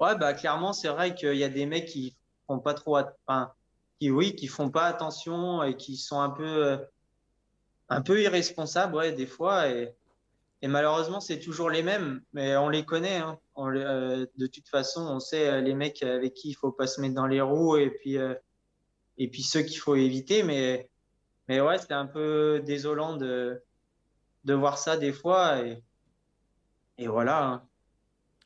Ouais, 0.00 0.16
bah 0.16 0.34
clairement, 0.34 0.72
c'est 0.72 0.88
vrai 0.88 1.14
qu'il 1.14 1.36
y 1.36 1.44
a 1.44 1.48
des 1.48 1.64
mecs 1.64 1.86
qui 1.86 2.14
font 2.46 2.58
pas 2.58 2.74
trop, 2.74 2.98
enfin, 3.26 3.52
qui 4.00 4.10
oui, 4.10 4.34
qui 4.34 4.48
font 4.48 4.68
pas 4.68 4.84
attention 4.84 5.62
et 5.62 5.76
qui 5.76 5.96
sont 5.96 6.20
un 6.20 6.30
peu, 6.30 6.78
un 7.88 8.02
peu 8.02 8.20
irresponsables, 8.20 8.96
ouais, 8.96 9.12
des 9.12 9.26
fois. 9.26 9.68
Et, 9.68 9.94
et 10.64 10.66
malheureusement, 10.66 11.20
c'est 11.20 11.40
toujours 11.40 11.68
les 11.68 11.82
mêmes, 11.82 12.22
mais 12.32 12.56
on 12.56 12.70
les 12.70 12.86
connaît. 12.86 13.18
Hein. 13.18 13.38
de 13.54 14.46
toute 14.46 14.66
façon, 14.66 15.02
on 15.02 15.20
sait 15.20 15.60
les 15.60 15.74
mecs 15.74 16.02
avec 16.02 16.32
qui 16.32 16.48
il 16.48 16.54
faut 16.54 16.72
pas 16.72 16.86
se 16.86 17.02
mettre 17.02 17.14
dans 17.14 17.26
les 17.26 17.42
roues 17.42 17.76
et 17.76 17.90
puis 17.90 18.16
et 19.18 19.28
puis 19.28 19.42
ceux 19.42 19.60
qu'il 19.60 19.76
faut 19.76 19.94
éviter. 19.94 20.42
Mais, 20.42 20.88
mais 21.48 21.60
ouais, 21.60 21.76
c'était 21.76 21.92
un 21.92 22.06
peu 22.06 22.62
désolant 22.64 23.18
de, 23.18 23.62
de 24.44 24.54
voir 24.54 24.78
ça 24.78 24.96
des 24.96 25.12
fois. 25.12 25.60
Et, 25.60 25.82
et 26.96 27.08
voilà. 27.08 27.46
Hein. 27.46 27.68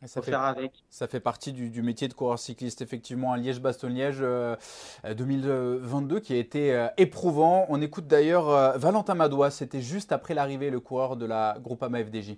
Ça 0.07 0.23
fait, 0.23 0.31
faire 0.31 0.43
avec. 0.43 0.85
Ça 0.91 1.09
fait 1.09 1.21
partie 1.21 1.53
du, 1.53 1.83
métier 1.83 2.09
de 2.09 2.15
coureur 2.15 2.39
cycliste, 2.39 2.83
effectivement, 2.83 3.33
à 3.33 3.37
Liège-Bastogne-Liège 3.37 4.25
2022 5.17 6.21
qui 6.21 6.35
a 6.35 6.37
été 6.37 6.89
éprouvant. 6.97 7.67
On 7.69 7.81
écoute 7.81 8.07
d'ailleurs 8.07 8.79
Valentin 8.79 9.15
Madois, 9.15 9.51
c'était 9.51 9.81
juste 9.81 10.13
après 10.13 10.35
l'arrivée, 10.35 10.71
le 10.71 10.81
coureur 10.81 11.17
de 11.17 11.27
la 11.27 11.57
Groupama 11.61 12.05
FDJ. 12.05 12.37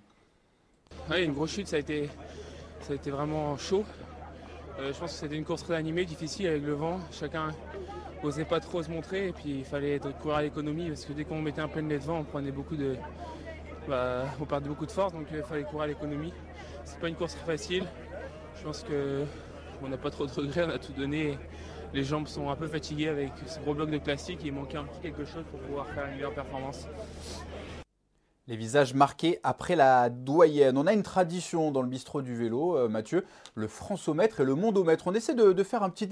Oui, 1.09 1.23
une 1.23 1.33
grosse 1.33 1.51
chute, 1.51 1.67
ça 1.67 1.75
a 1.75 1.79
été, 1.79 2.09
ça 2.81 2.93
a 2.93 2.95
été 2.95 3.11
vraiment 3.11 3.57
chaud. 3.57 3.83
je 4.79 4.97
pense 4.97 5.11
que 5.11 5.17
c'était 5.19 5.37
une 5.37 5.45
course 5.45 5.63
très 5.63 5.75
animée, 5.75 6.05
difficile 6.05 6.47
avec 6.47 6.63
le 6.63 6.73
vent. 6.73 6.99
Chacun 7.11 7.51
n'osait 8.23 8.45
pas 8.45 8.59
trop 8.59 8.83
se 8.83 8.89
montrer 8.89 9.29
et 9.29 9.33
puis 9.33 9.59
il 9.59 9.65
fallait 9.65 9.99
courir 10.21 10.37
à 10.37 10.41
l'économie 10.41 10.87
parce 10.87 11.05
que 11.05 11.13
dès 11.13 11.23
qu'on 11.23 11.41
mettait 11.41 11.61
un 11.61 11.67
plein 11.67 11.83
de 11.83 11.95
vent, 11.95 12.19
on 12.19 12.23
prenait 12.23 12.51
beaucoup 12.51 12.75
de, 12.75 12.95
bah, 13.87 14.25
on 14.39 14.45
perdait 14.45 14.69
beaucoup 14.69 14.85
de 14.85 14.91
force 14.91 15.13
donc 15.13 15.27
il 15.31 15.41
fallait 15.43 15.63
courir 15.63 15.81
à 15.81 15.87
l'économie. 15.87 16.33
C'est 16.85 16.99
pas 16.99 17.09
une 17.09 17.15
course 17.15 17.35
très 17.35 17.45
facile. 17.45 17.85
Je 18.55 18.63
pense 18.63 18.83
qu'on 18.83 19.87
n'a 19.87 19.97
pas 19.97 20.11
trop 20.11 20.25
de 20.25 20.31
regrets, 20.31 20.65
on 20.65 20.69
a 20.69 20.79
tout 20.79 20.93
donné. 20.93 21.37
Les 21.93 22.03
jambes 22.03 22.27
sont 22.27 22.49
un 22.49 22.55
peu 22.55 22.67
fatiguées 22.67 23.09
avec 23.09 23.31
ce 23.47 23.59
gros 23.59 23.73
bloc 23.73 23.89
de 23.89 23.97
classique. 23.97 24.39
Il 24.43 24.53
manquait 24.53 24.77
un 24.77 24.85
petit 24.85 24.99
quelque 25.01 25.25
chose 25.25 25.43
pour 25.49 25.59
pouvoir 25.59 25.87
faire 25.87 26.05
une 26.05 26.15
meilleure 26.15 26.33
performance. 26.33 26.87
Les 28.47 28.55
visages 28.55 28.93
marqués 28.93 29.39
après 29.43 29.75
la 29.75 30.09
doyenne. 30.09 30.77
On 30.77 30.87
a 30.87 30.93
une 30.93 31.03
tradition 31.03 31.71
dans 31.71 31.81
le 31.81 31.87
bistrot 31.87 32.21
du 32.21 32.35
vélo, 32.35 32.77
euh, 32.77 32.89
Mathieu, 32.89 33.25
le 33.55 33.67
francomètre 33.67 34.41
et 34.41 34.45
le 34.45 34.55
mondomètre. 34.55 35.07
On 35.07 35.13
essaie 35.13 35.35
de, 35.35 35.63
faire 35.63 35.83
un 35.83 35.89
petit, 35.89 36.09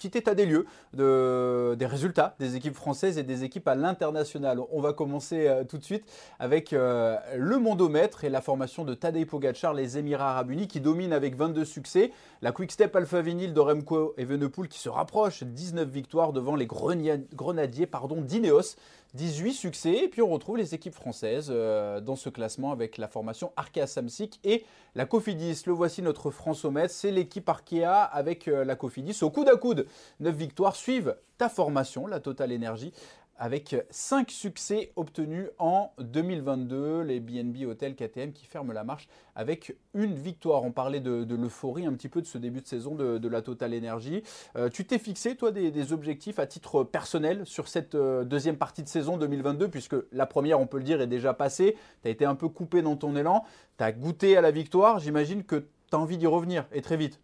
petit 0.00 0.16
état 0.16 0.34
des 0.34 0.46
lieux 0.46 0.66
de, 0.94 1.74
des 1.78 1.86
résultats 1.86 2.34
des 2.38 2.56
équipes 2.56 2.74
françaises 2.74 3.18
et 3.18 3.22
des 3.22 3.44
équipes 3.44 3.68
à 3.68 3.74
l'international. 3.74 4.60
On 4.72 4.80
va 4.80 4.92
commencer 4.92 5.46
euh, 5.46 5.64
tout 5.64 5.76
de 5.76 5.84
suite 5.84 6.04
avec 6.38 6.72
euh, 6.72 7.16
le 7.36 7.58
mondomètre 7.58 8.24
et 8.24 8.30
la 8.30 8.40
formation 8.40 8.84
de 8.84 8.94
Tadej 8.94 9.26
Pogacar, 9.26 9.74
les 9.74 9.98
Émirats 9.98 10.30
Arabes 10.30 10.52
Unis, 10.52 10.68
qui 10.68 10.80
dominent 10.80 11.12
avec 11.12 11.36
22 11.36 11.64
succès. 11.64 12.12
La 12.40 12.52
Quick 12.52 12.72
Step 12.72 12.96
Alpha 12.96 13.20
Vinyl 13.20 13.52
de 13.52 13.60
Remco 13.60 14.14
Evenepoel 14.16 14.68
qui 14.68 14.78
se 14.78 14.88
rapproche, 14.88 15.42
19 15.44 15.86
victoires 15.88 16.32
devant 16.32 16.56
les 16.56 16.66
Grenadiers 16.66 17.88
d'Ineos. 18.22 18.76
18 19.14 19.54
succès. 19.54 20.04
Et 20.04 20.08
puis 20.08 20.22
on 20.22 20.28
retrouve 20.28 20.56
les 20.56 20.72
équipes 20.72 20.94
françaises 20.94 21.48
euh, 21.50 22.00
dans 22.00 22.14
ce 22.14 22.28
classement 22.28 22.70
avec 22.70 22.96
la 22.96 23.08
formation 23.08 23.50
Arkea 23.56 23.88
Samsic 23.88 24.38
et 24.44 24.64
la 24.94 25.04
Cofidis. 25.04 25.64
Le 25.66 25.72
voici 25.72 26.00
notre 26.00 26.30
Françomètre. 26.30 26.94
C'est 26.94 27.10
l'équipe 27.10 27.48
Arkea 27.48 28.04
avec 28.04 28.46
la 28.46 28.76
Cofidis. 28.76 29.18
Au 29.22 29.30
coude 29.30 29.48
à 29.48 29.56
coude, 29.56 29.86
9 30.20 30.34
victoires 30.34 30.76
suivent 30.76 31.16
ta 31.38 31.48
formation, 31.48 32.06
la 32.06 32.20
Total 32.20 32.52
Energy, 32.52 32.92
avec 33.40 33.74
5 33.88 34.30
succès 34.30 34.92
obtenus 34.96 35.48
en 35.58 35.92
2022. 35.98 37.00
Les 37.00 37.20
BNB 37.20 37.64
Hotel 37.66 37.96
KTM 37.96 38.32
qui 38.32 38.44
ferment 38.44 38.72
la 38.72 38.84
marche 38.84 39.08
avec 39.34 39.74
une 39.94 40.14
victoire. 40.14 40.62
On 40.62 40.72
parlait 40.72 41.00
de, 41.00 41.34
l'euphorie 41.34 41.86
un 41.86 41.94
petit 41.94 42.10
peu 42.10 42.20
de 42.20 42.26
ce 42.26 42.36
début 42.36 42.60
de 42.60 42.66
saison 42.66 42.94
de, 42.94 43.28
la 43.28 43.40
Total 43.40 43.74
Energy. 43.74 44.22
Euh, 44.56 44.68
tu 44.68 44.84
t'es 44.84 44.98
fixé, 44.98 45.36
toi, 45.36 45.50
des, 45.50 45.92
objectifs 45.94 46.38
à 46.38 46.46
titre 46.46 46.84
personnel 46.84 47.46
sur 47.46 47.66
cette 47.66 47.94
euh, 47.94 48.24
deuxième 48.24 48.56
partie 48.56 48.82
de 48.82 48.88
saison 48.88 49.16
2022, 49.16 49.68
puisque 49.68 49.96
la 50.12 50.26
première, 50.26 50.60
on 50.60 50.66
peut 50.66 50.76
le 50.76 50.84
dire, 50.84 51.00
est 51.00 51.06
déjà 51.06 51.32
passée. 51.32 51.76
Tu 52.02 52.08
as 52.08 52.10
été 52.10 52.26
un 52.26 52.34
peu 52.34 52.50
coupé 52.50 52.82
dans 52.82 52.96
ton 52.96 53.16
élan. 53.16 53.44
Tu 53.78 53.84
as 53.84 53.92
goûté 53.92 54.36
à 54.36 54.42
la 54.42 54.50
victoire. 54.50 54.98
J'imagine 54.98 55.44
que 55.44 55.56
tu 55.56 55.96
as 55.96 55.98
envie 55.98 56.18
d'y 56.18 56.26
revenir 56.26 56.66
et 56.72 56.82
très 56.82 56.98
vite. 56.98 57.18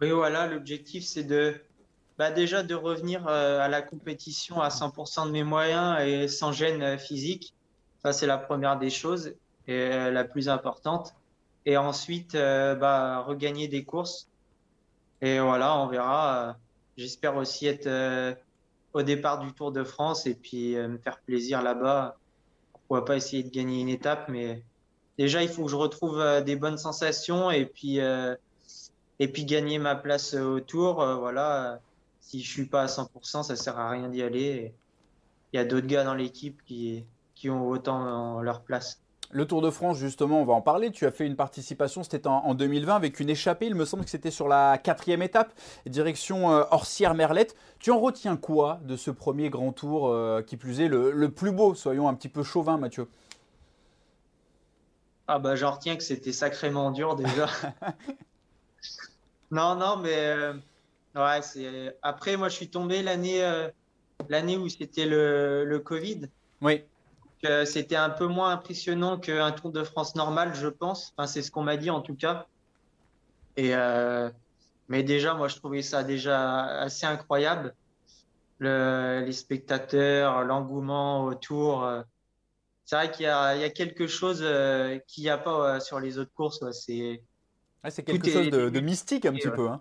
Oui, 0.00 0.10
voilà, 0.10 0.46
l'objectif, 0.46 1.04
c'est 1.04 1.24
de 1.24 1.60
bah 2.18 2.30
déjà 2.30 2.62
de 2.62 2.74
revenir 2.74 3.26
euh, 3.28 3.60
à 3.60 3.68
la 3.68 3.82
compétition 3.82 4.60
à 4.60 4.68
100% 4.68 5.26
de 5.26 5.30
mes 5.32 5.44
moyens 5.44 6.00
et 6.00 6.28
sans 6.28 6.52
gêne 6.52 6.82
euh, 6.82 6.98
physique. 6.98 7.54
Ça, 8.02 8.12
c'est 8.12 8.26
la 8.26 8.38
première 8.38 8.78
des 8.78 8.90
choses 8.90 9.34
et 9.66 9.72
euh, 9.72 10.10
la 10.10 10.24
plus 10.24 10.48
importante. 10.48 11.14
Et 11.66 11.76
ensuite, 11.76 12.34
bah, 12.34 13.24
regagner 13.26 13.66
des 13.66 13.84
courses. 13.84 14.28
Et 15.20 15.40
voilà, 15.40 15.76
on 15.78 15.88
verra. 15.88 16.56
J'espère 16.96 17.34
aussi 17.34 17.66
être 17.66 17.88
au 18.92 19.02
départ 19.02 19.40
du 19.40 19.52
Tour 19.52 19.72
de 19.72 19.82
France 19.82 20.26
et 20.26 20.36
puis 20.36 20.76
me 20.76 20.96
faire 20.98 21.18
plaisir 21.18 21.62
là-bas. 21.62 22.18
Pourquoi 22.72 23.04
pas 23.04 23.16
essayer 23.16 23.42
de 23.42 23.50
gagner 23.50 23.80
une 23.80 23.88
étape, 23.88 24.28
mais 24.28 24.62
déjà, 25.18 25.42
il 25.42 25.48
faut 25.48 25.64
que 25.64 25.70
je 25.72 25.74
retrouve 25.74 26.22
des 26.44 26.54
bonnes 26.54 26.78
sensations 26.78 27.50
et 27.50 27.66
puis, 27.66 27.98
et 29.18 29.28
puis 29.28 29.44
gagner 29.44 29.78
ma 29.78 29.94
place 29.94 30.34
au 30.34 30.60
Tour. 30.60 30.94
voilà 30.96 31.80
si 32.26 32.42
je 32.42 32.50
suis 32.50 32.66
pas 32.66 32.82
à 32.82 32.86
100%, 32.86 33.44
ça 33.44 33.54
sert 33.54 33.78
à 33.78 33.88
rien 33.88 34.08
d'y 34.08 34.20
aller. 34.20 34.74
Il 35.52 35.56
y 35.56 35.60
a 35.60 35.64
d'autres 35.64 35.86
gars 35.86 36.02
dans 36.02 36.14
l'équipe 36.14 36.60
qui, 36.66 37.04
qui 37.36 37.48
ont 37.48 37.68
autant 37.68 38.42
leur 38.42 38.62
place. 38.62 39.00
Le 39.30 39.44
Tour 39.44 39.62
de 39.62 39.70
France, 39.70 39.98
justement, 39.98 40.40
on 40.40 40.44
va 40.44 40.54
en 40.54 40.60
parler. 40.60 40.90
Tu 40.90 41.06
as 41.06 41.12
fait 41.12 41.26
une 41.26 41.36
participation, 41.36 42.02
c'était 42.02 42.26
en, 42.26 42.54
2020, 42.54 42.96
avec 42.96 43.20
une 43.20 43.30
échappée. 43.30 43.66
Il 43.66 43.74
me 43.76 43.84
semble 43.84 44.04
que 44.04 44.10
c'était 44.10 44.30
sur 44.30 44.48
la 44.48 44.78
quatrième 44.78 45.22
étape, 45.22 45.52
direction 45.86 46.52
euh, 46.52 46.64
Orsières-Merlette. 46.70 47.56
Tu 47.78 47.92
en 47.92 48.00
retiens 48.00 48.36
quoi 48.36 48.80
de 48.84 48.96
ce 48.96 49.10
premier 49.10 49.48
grand 49.48 49.72
tour, 49.72 50.08
euh, 50.08 50.42
qui 50.42 50.56
plus 50.56 50.80
est 50.80 50.88
le, 50.88 51.28
plus 51.28 51.52
beau 51.52 51.74
Soyons 51.74 52.08
un 52.08 52.14
petit 52.14 52.28
peu 52.28 52.42
chauvin, 52.42 52.76
Mathieu? 52.76 53.08
Ah 55.28 55.40
bah 55.40 55.56
j'en 55.56 55.72
retiens 55.72 55.96
que 55.96 56.04
c'était 56.04 56.32
sacrément 56.32 56.92
dur 56.92 57.16
déjà. 57.16 57.48
non, 59.50 59.74
non, 59.76 59.96
mais 59.96 60.16
euh, 60.16 60.54
Ouais, 61.16 61.40
c'est. 61.40 61.96
Après, 62.02 62.36
moi, 62.36 62.50
je 62.50 62.56
suis 62.56 62.68
tombé 62.68 63.02
l'année 63.02 63.42
euh, 63.42 63.70
l'année 64.28 64.58
où 64.58 64.68
c'était 64.68 65.06
le, 65.06 65.64
le 65.64 65.78
Covid. 65.78 66.28
Oui. 66.60 66.84
c'était 67.64 67.96
un 67.96 68.10
peu 68.10 68.26
moins 68.26 68.50
impressionnant 68.50 69.18
qu'un 69.18 69.50
Tour 69.52 69.72
de 69.72 69.82
France 69.82 70.14
normal, 70.14 70.54
je 70.54 70.68
pense. 70.68 71.14
Enfin, 71.16 71.26
c'est 71.26 71.42
ce 71.42 71.50
qu'on 71.50 71.62
m'a 71.62 71.78
dit 71.78 71.90
en 71.90 72.02
tout 72.02 72.14
cas. 72.14 72.46
Et 73.56 73.74
euh, 73.74 74.30
mais 74.88 75.02
déjà, 75.02 75.32
moi, 75.32 75.48
je 75.48 75.56
trouvais 75.56 75.82
ça 75.82 76.04
déjà 76.04 76.64
assez 76.80 77.06
incroyable. 77.06 77.74
Le, 78.58 79.22
les 79.24 79.32
spectateurs, 79.32 80.44
l'engouement 80.44 81.24
autour. 81.24 81.84
Euh, 81.84 82.02
c'est 82.84 82.96
vrai 82.96 83.10
qu'il 83.10 83.24
y, 83.24 83.28
y 83.28 83.30
a, 83.64 83.70
quelque 83.70 84.06
chose 84.06 84.44
qu'il 85.08 85.24
n'y 85.24 85.30
a 85.30 85.38
pas 85.38 85.80
sur 85.80 85.98
les 85.98 86.18
autres 86.18 86.32
courses. 86.34 86.62
C'est 86.72 87.22
c'est 87.90 88.02
quelque 88.02 88.30
chose 88.30 88.50
de, 88.50 88.68
de, 88.68 88.80
mystique 88.80 89.26
un 89.26 89.32
petit 89.32 89.50
peu. 89.50 89.68
Hein. 89.68 89.80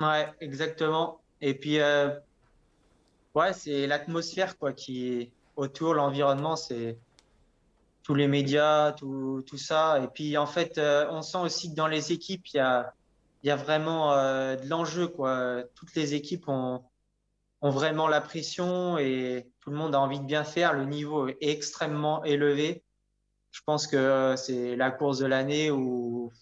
Ouais, 0.00 0.28
exactement. 0.40 1.20
Et 1.40 1.54
puis, 1.54 1.80
euh, 1.80 2.10
ouais, 3.34 3.52
c'est 3.52 3.86
l'atmosphère 3.86 4.58
quoi 4.58 4.72
qui 4.72 5.30
autour, 5.56 5.94
l'environnement, 5.94 6.56
c'est 6.56 6.98
tous 8.02 8.14
les 8.14 8.26
médias, 8.26 8.92
tout, 8.92 9.44
tout, 9.46 9.58
ça. 9.58 10.00
Et 10.02 10.08
puis, 10.08 10.36
en 10.36 10.46
fait, 10.46 10.78
euh, 10.78 11.06
on 11.10 11.22
sent 11.22 11.38
aussi 11.38 11.70
que 11.70 11.76
dans 11.76 11.86
les 11.86 12.12
équipes, 12.12 12.46
il 12.48 12.56
y 12.56 12.60
a, 12.60 12.94
y 13.44 13.50
a 13.50 13.56
vraiment 13.56 14.12
euh, 14.12 14.56
de 14.56 14.68
l'enjeu. 14.68 15.08
quoi. 15.08 15.62
Toutes 15.74 15.94
les 15.94 16.14
équipes 16.14 16.48
ont, 16.48 16.82
ont 17.60 17.70
vraiment 17.70 18.08
la 18.08 18.20
pression 18.20 18.98
et 18.98 19.48
tout 19.60 19.70
le 19.70 19.76
monde 19.76 19.94
a 19.94 20.00
envie 20.00 20.20
de 20.20 20.26
bien 20.26 20.44
faire. 20.44 20.72
Le 20.74 20.84
niveau 20.84 21.28
est 21.28 21.38
extrêmement 21.40 22.24
élevé. 22.24 22.82
Je 23.52 23.60
pense 23.64 23.86
que 23.86 24.34
c'est 24.36 24.76
la 24.76 24.90
course 24.90 25.18
de 25.18 25.26
l'année 25.26 25.70
où 25.70 26.32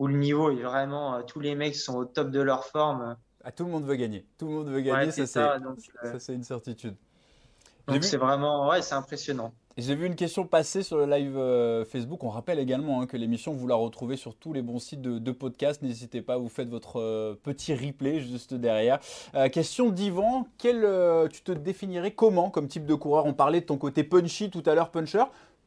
où 0.00 0.06
le 0.06 0.16
niveau 0.16 0.50
est 0.50 0.62
vraiment, 0.62 1.14
euh, 1.14 1.22
tous 1.22 1.40
les 1.40 1.54
mecs 1.54 1.76
sont 1.76 1.94
au 1.94 2.04
top 2.06 2.30
de 2.30 2.40
leur 2.40 2.64
forme. 2.64 3.16
Ah, 3.44 3.52
tout 3.52 3.64
le 3.64 3.70
monde 3.70 3.84
veut 3.84 3.96
gagner. 3.96 4.26
Tout 4.38 4.46
le 4.46 4.52
monde 4.54 4.68
veut 4.68 4.80
gagner, 4.80 5.10
ça, 5.12 5.26
ça 5.26 5.58
euh, 6.04 6.18
c'est 6.18 6.34
une 6.34 6.42
certitude. 6.42 6.96
Donc 7.86 8.02
c'est 8.02 8.16
vraiment, 8.16 8.68
ouais, 8.68 8.82
c'est 8.82 8.94
impressionnant. 8.94 9.52
J'ai 9.76 9.94
vu 9.94 10.06
une 10.06 10.14
question 10.14 10.46
passer 10.46 10.82
sur 10.82 10.96
le 10.96 11.06
live 11.06 11.36
euh, 11.36 11.84
Facebook. 11.84 12.22
On 12.24 12.28
rappelle 12.28 12.58
également 12.58 13.00
hein, 13.00 13.06
que 13.06 13.16
l'émission, 13.16 13.52
vous 13.52 13.66
la 13.66 13.74
retrouvez 13.74 14.16
sur 14.16 14.34
tous 14.34 14.52
les 14.52 14.62
bons 14.62 14.78
sites 14.78 15.02
de, 15.02 15.32
podcast. 15.32 15.82
N'hésitez 15.82 16.22
pas, 16.22 16.38
vous 16.38 16.48
faites 16.48 16.68
votre 16.68 17.36
petit 17.42 17.74
replay 17.74 18.20
juste 18.20 18.54
derrière. 18.54 19.00
question 19.52 19.90
d'Ivan, 19.90 20.46
quel, 20.56 20.86
tu 21.30 21.42
te 21.42 21.52
définirais 21.52 22.12
comment 22.12 22.48
comme 22.48 22.68
type 22.68 22.86
de 22.86 22.94
coureur? 22.94 23.26
On 23.26 23.34
parlait 23.34 23.60
de 23.60 23.66
ton 23.66 23.76
côté 23.76 24.02
punchy 24.02 24.50
tout 24.50 24.62
à 24.64 24.74
l'heure, 24.74 24.90
puncher. 24.90 25.24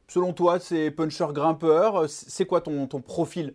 Selon 0.08 0.32
toi, 0.32 0.58
c'est 0.58 0.90
puncher 0.90 1.26
grimpeur. 1.32 2.08
C'est 2.08 2.46
quoi 2.46 2.60
ton, 2.60 2.86
ton 2.86 3.00
profil? 3.00 3.54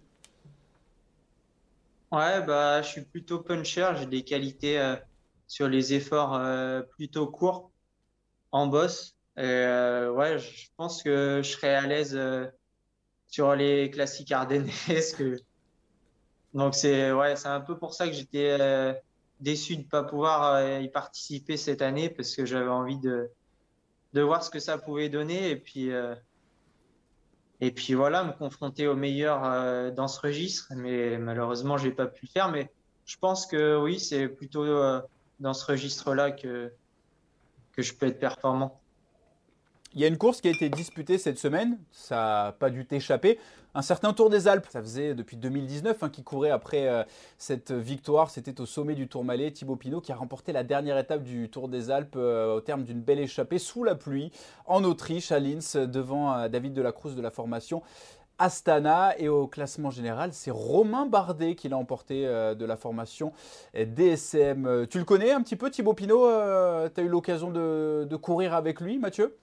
Ouais, 2.11 2.41
bah, 2.41 2.81
je 2.81 2.87
suis 2.87 3.01
plutôt 3.01 3.39
puncher. 3.39 3.91
J'ai 3.97 4.07
des 4.07 4.23
qualités 4.23 4.79
euh, 4.79 4.95
sur 5.47 5.67
les 5.67 5.93
efforts 5.93 6.33
euh, 6.35 6.81
plutôt 6.81 7.27
courts 7.27 7.71
en 8.51 8.65
boss. 8.67 9.15
Euh, 9.37 10.09
ouais, 10.11 10.39
je 10.39 10.69
pense 10.75 11.03
que 11.03 11.41
je 11.43 11.49
serais 11.49 11.75
à 11.75 11.85
l'aise 11.85 12.19
sur 13.27 13.55
les 13.55 13.91
classiques 13.91 14.31
ardennaises. 14.31 15.15
Donc 16.55 16.73
c'est 16.73 17.11
ouais, 17.11 17.35
c'est 17.35 17.47
un 17.47 17.61
peu 17.61 17.77
pour 17.77 17.93
ça 17.93 18.07
que 18.07 18.13
j'étais 18.13 18.57
déçu 19.39 19.75
de 19.77 19.83
ne 19.83 19.87
pas 19.87 20.03
pouvoir 20.03 20.81
y 20.81 20.89
participer 20.89 21.57
cette 21.57 21.83
année 21.83 22.09
parce 22.09 22.35
que 22.35 22.45
j'avais 22.45 22.69
envie 22.69 22.97
de 22.97 23.29
de 24.13 24.21
voir 24.21 24.43
ce 24.43 24.49
que 24.49 24.59
ça 24.59 24.79
pouvait 24.79 25.09
donner 25.09 25.51
et 25.51 25.55
puis 25.55 25.91
et 27.61 27.71
puis 27.71 27.93
voilà, 27.93 28.23
me 28.23 28.31
confronter 28.31 28.87
au 28.87 28.95
meilleur 28.95 29.43
euh, 29.43 29.91
dans 29.91 30.07
ce 30.07 30.19
registre. 30.21 30.71
Mais 30.75 31.17
malheureusement, 31.17 31.77
j'ai 31.77 31.91
pas 31.91 32.07
pu 32.07 32.25
le 32.25 32.31
faire. 32.31 32.49
Mais 32.49 32.71
je 33.05 33.17
pense 33.17 33.45
que 33.45 33.77
oui, 33.77 33.99
c'est 33.99 34.27
plutôt 34.27 34.63
euh, 34.63 35.01
dans 35.39 35.53
ce 35.53 35.65
registre-là 35.65 36.31
que, 36.31 36.71
que 37.73 37.81
je 37.81 37.93
peux 37.93 38.07
être 38.07 38.19
performant. 38.19 38.79
Il 39.95 40.02
y 40.02 40.06
a 40.06 40.08
une 40.08 40.19
course 40.19 40.39
qui 40.39 40.47
a 40.47 40.52
été 40.52 40.69
disputée 40.69 41.17
cette 41.17 41.39
semaine, 41.39 41.80
ça 41.91 42.15
n'a 42.15 42.52
pas 42.52 42.69
dû 42.69 42.86
t'échapper. 42.86 43.39
Un 43.73 43.82
certain 43.82 44.13
Tour 44.13 44.30
des 44.30 44.47
Alpes, 44.47 44.67
ça 44.69 44.82
faisait 44.82 45.15
depuis 45.15 45.36
2019 45.36 46.04
hein, 46.04 46.10
qui 46.10 46.21
courait 46.23 46.52
après 46.52 46.88
euh, 46.88 47.04
cette 47.39 47.71
victoire. 47.71 48.30
C'était 48.30 48.62
au 48.62 48.67
sommet 48.67 48.93
du 48.93 49.08
Tourmalet, 49.08 49.49
Thibaut 49.49 49.78
Pinot 49.78 49.99
qui 49.99 50.12
a 50.12 50.15
remporté 50.15 50.52
la 50.52 50.63
dernière 50.63 50.97
étape 50.99 51.23
du 51.23 51.49
Tour 51.49 51.69
des 51.69 51.89
Alpes 51.89 52.15
euh, 52.17 52.58
au 52.58 52.62
terme 52.62 52.84
d'une 52.84 53.02
belle 53.02 53.19
échappée 53.19 53.58
sous 53.58 53.84
la 53.84 53.95
pluie 53.95 54.32
en 54.67 54.84
Autriche, 54.84 55.32
à 55.32 55.39
Linz, 55.39 55.75
devant 55.75 56.34
euh, 56.34 56.49
David 56.49 56.73
Delacruz 56.73 57.15
de 57.15 57.21
la 57.21 57.32
formation. 57.32 57.82
Astana 58.38 59.17
et 59.17 59.28
au 59.28 59.47
classement 59.47 59.89
général, 59.89 60.34
c'est 60.34 60.52
Romain 60.52 61.08
Bardet 61.08 61.56
qui 61.56 61.67
l'a 61.67 61.78
emporté 61.78 62.23
de 62.23 62.65
la 62.65 62.78
formation 62.78 63.34
DSM. 63.73 64.88
Tu 64.89 64.97
le 64.97 65.04
connais 65.04 65.34
un 65.34 65.41
petit 65.41 65.58
peu, 65.58 65.69
Thibaut 65.69 65.93
Pinot 65.93 66.25
Tu 66.88 67.02
as 67.02 67.04
eu 67.04 67.10
l'occasion 67.10 67.52
de 67.52 68.15
courir 68.15 68.54
avec 68.54 68.80
lui, 68.80 68.97
Mathieu? 68.97 69.36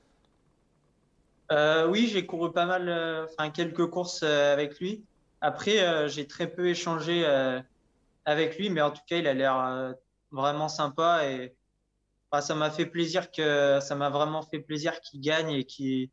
Euh, 1.52 1.86
oui, 1.88 2.08
j'ai 2.08 2.26
couru 2.26 2.52
pas 2.52 2.66
mal, 2.66 2.88
euh, 2.88 3.24
enfin 3.26 3.50
quelques 3.50 3.88
courses 3.88 4.22
euh, 4.22 4.52
avec 4.52 4.80
lui. 4.80 5.04
Après, 5.40 6.08
j'ai 6.08 6.26
très 6.26 6.48
peu 6.48 6.66
échangé 6.68 7.24
avec 8.24 8.58
lui, 8.58 8.70
mais 8.70 8.80
en 8.80 8.90
tout 8.90 9.02
cas, 9.06 9.18
il 9.18 9.28
a 9.28 9.34
l'air 9.34 9.94
vraiment 10.32 10.68
sympa 10.68 11.26
et 11.26 11.54
ça 12.40 12.54
m'a 12.54 12.70
fait 12.70 12.86
plaisir 12.86 13.30
que 13.30 13.78
ça 13.80 13.94
m'a 13.94 14.08
vraiment 14.08 14.42
fait 14.42 14.58
plaisir 14.58 14.98
qu'il 15.00 15.20
gagne 15.20 15.50
et 15.50 15.64
qu'il 15.64 16.08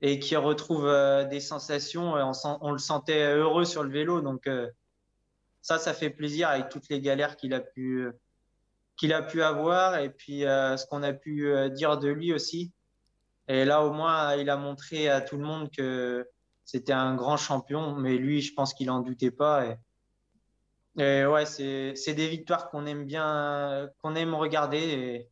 et 0.00 0.36
retrouve 0.36 0.90
des 1.28 1.40
sensations. 1.40 2.14
On, 2.14 2.32
on, 2.62 2.72
le 2.72 2.78
sentait 2.78 3.34
heureux 3.34 3.66
sur 3.66 3.84
le 3.84 3.90
vélo, 3.90 4.22
donc 4.22 4.48
ça, 5.60 5.78
ça 5.78 5.92
fait 5.92 6.10
plaisir 6.10 6.48
avec 6.48 6.70
toutes 6.70 6.88
les 6.88 7.00
galères 7.00 7.36
qu'il 7.36 7.52
a 7.52 7.60
pu 7.60 8.10
qu'il 8.96 9.12
a 9.12 9.22
pu 9.22 9.42
avoir 9.42 9.98
et 9.98 10.08
puis 10.08 10.40
ce 10.40 10.86
qu'on 10.86 11.02
a 11.02 11.12
pu 11.12 11.52
dire 11.70 11.98
de 11.98 12.08
lui 12.08 12.32
aussi. 12.32 12.72
Et 13.48 13.64
là, 13.64 13.82
au 13.82 13.92
moins, 13.92 14.34
il 14.36 14.50
a 14.50 14.56
montré 14.56 15.08
à 15.08 15.22
tout 15.22 15.38
le 15.38 15.44
monde 15.44 15.70
que 15.70 16.28
c'était 16.64 16.92
un 16.92 17.16
grand 17.16 17.38
champion, 17.38 17.94
mais 17.94 18.16
lui, 18.16 18.42
je 18.42 18.52
pense 18.52 18.74
qu'il 18.74 18.90
en 18.90 19.00
doutait 19.00 19.30
pas. 19.30 19.64
Et, 20.98 21.24
ouais, 21.24 21.46
c'est 21.46 22.14
des 22.14 22.28
victoires 22.28 22.68
qu'on 22.68 22.84
aime 22.84 23.04
bien, 23.04 23.88
qu'on 24.02 24.14
aime 24.14 24.34
regarder. 24.34 25.28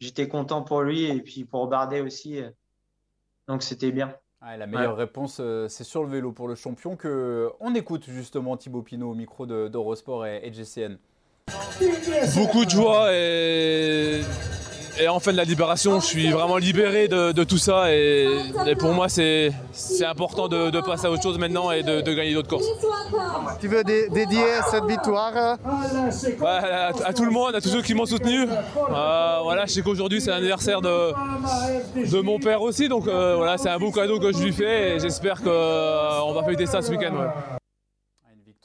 J'étais 0.00 0.28
content 0.28 0.62
pour 0.62 0.82
lui 0.82 1.04
et 1.04 1.22
puis 1.22 1.44
pour 1.46 1.66
Bardet 1.68 2.00
aussi. 2.00 2.42
Donc 3.48 3.62
c'était 3.62 3.92
bien. 3.92 4.14
la 4.42 4.66
meilleure 4.66 4.96
réponse, 4.96 5.38
euh, 5.40 5.68
c'est 5.68 5.84
sur 5.84 6.02
le 6.02 6.10
vélo 6.10 6.32
pour 6.32 6.48
le 6.48 6.56
champion 6.56 6.96
que 6.96 7.50
on 7.60 7.74
écoute 7.74 8.04
justement 8.08 8.56
Thibaut 8.56 8.82
Pinot 8.82 9.12
au 9.12 9.14
micro 9.14 9.46
d'Eurosport 9.46 10.26
et, 10.26 10.40
et 10.42 10.52
GCN. 10.52 10.98
Beaucoup 12.34 12.64
de 12.64 12.70
joie 12.70 13.14
et 13.14 14.22
et 14.98 15.08
en 15.08 15.20
fin 15.20 15.32
de 15.32 15.36
la 15.36 15.44
libération, 15.44 16.00
je 16.00 16.06
suis 16.06 16.30
vraiment 16.30 16.56
libéré 16.56 17.08
de, 17.08 17.44
tout 17.44 17.58
ça 17.58 17.92
et, 17.92 18.28
pour 18.78 18.92
moi 18.92 19.08
c'est 19.08 19.52
important 20.06 20.48
de, 20.48 20.80
passer 20.80 21.06
à 21.06 21.10
autre 21.10 21.22
chose 21.22 21.38
maintenant 21.38 21.70
et 21.70 21.82
de, 21.82 22.14
gagner 22.14 22.34
d'autres 22.34 22.48
courses. 22.48 22.66
Tu 23.60 23.68
veux 23.68 23.84
dédier 23.84 24.44
cette 24.70 24.84
victoire 24.84 25.56
à, 26.44 27.12
tout 27.14 27.24
le 27.24 27.30
monde, 27.30 27.54
à 27.54 27.60
tous 27.60 27.68
ceux 27.68 27.82
qui 27.82 27.94
m'ont 27.94 28.06
soutenu. 28.06 28.42
Euh, 28.42 29.38
voilà, 29.42 29.66
je 29.66 29.72
sais 29.72 29.82
qu'aujourd'hui 29.82 30.20
c'est 30.20 30.30
l'anniversaire 30.30 30.80
de, 30.80 31.12
de 31.96 32.20
mon 32.20 32.38
père 32.38 32.62
aussi, 32.62 32.88
donc 32.88 33.06
euh, 33.06 33.34
voilà, 33.36 33.58
c'est 33.58 33.70
un 33.70 33.78
beau 33.78 33.90
cadeau 33.90 34.18
que 34.18 34.32
je 34.32 34.38
lui 34.38 34.52
fais 34.52 34.96
et 34.96 35.00
j'espère 35.00 35.42
qu'on 35.42 35.50
euh, 35.50 36.32
va 36.34 36.44
fêter 36.44 36.66
ça 36.66 36.82
ce 36.82 36.90
week-end 36.90 37.12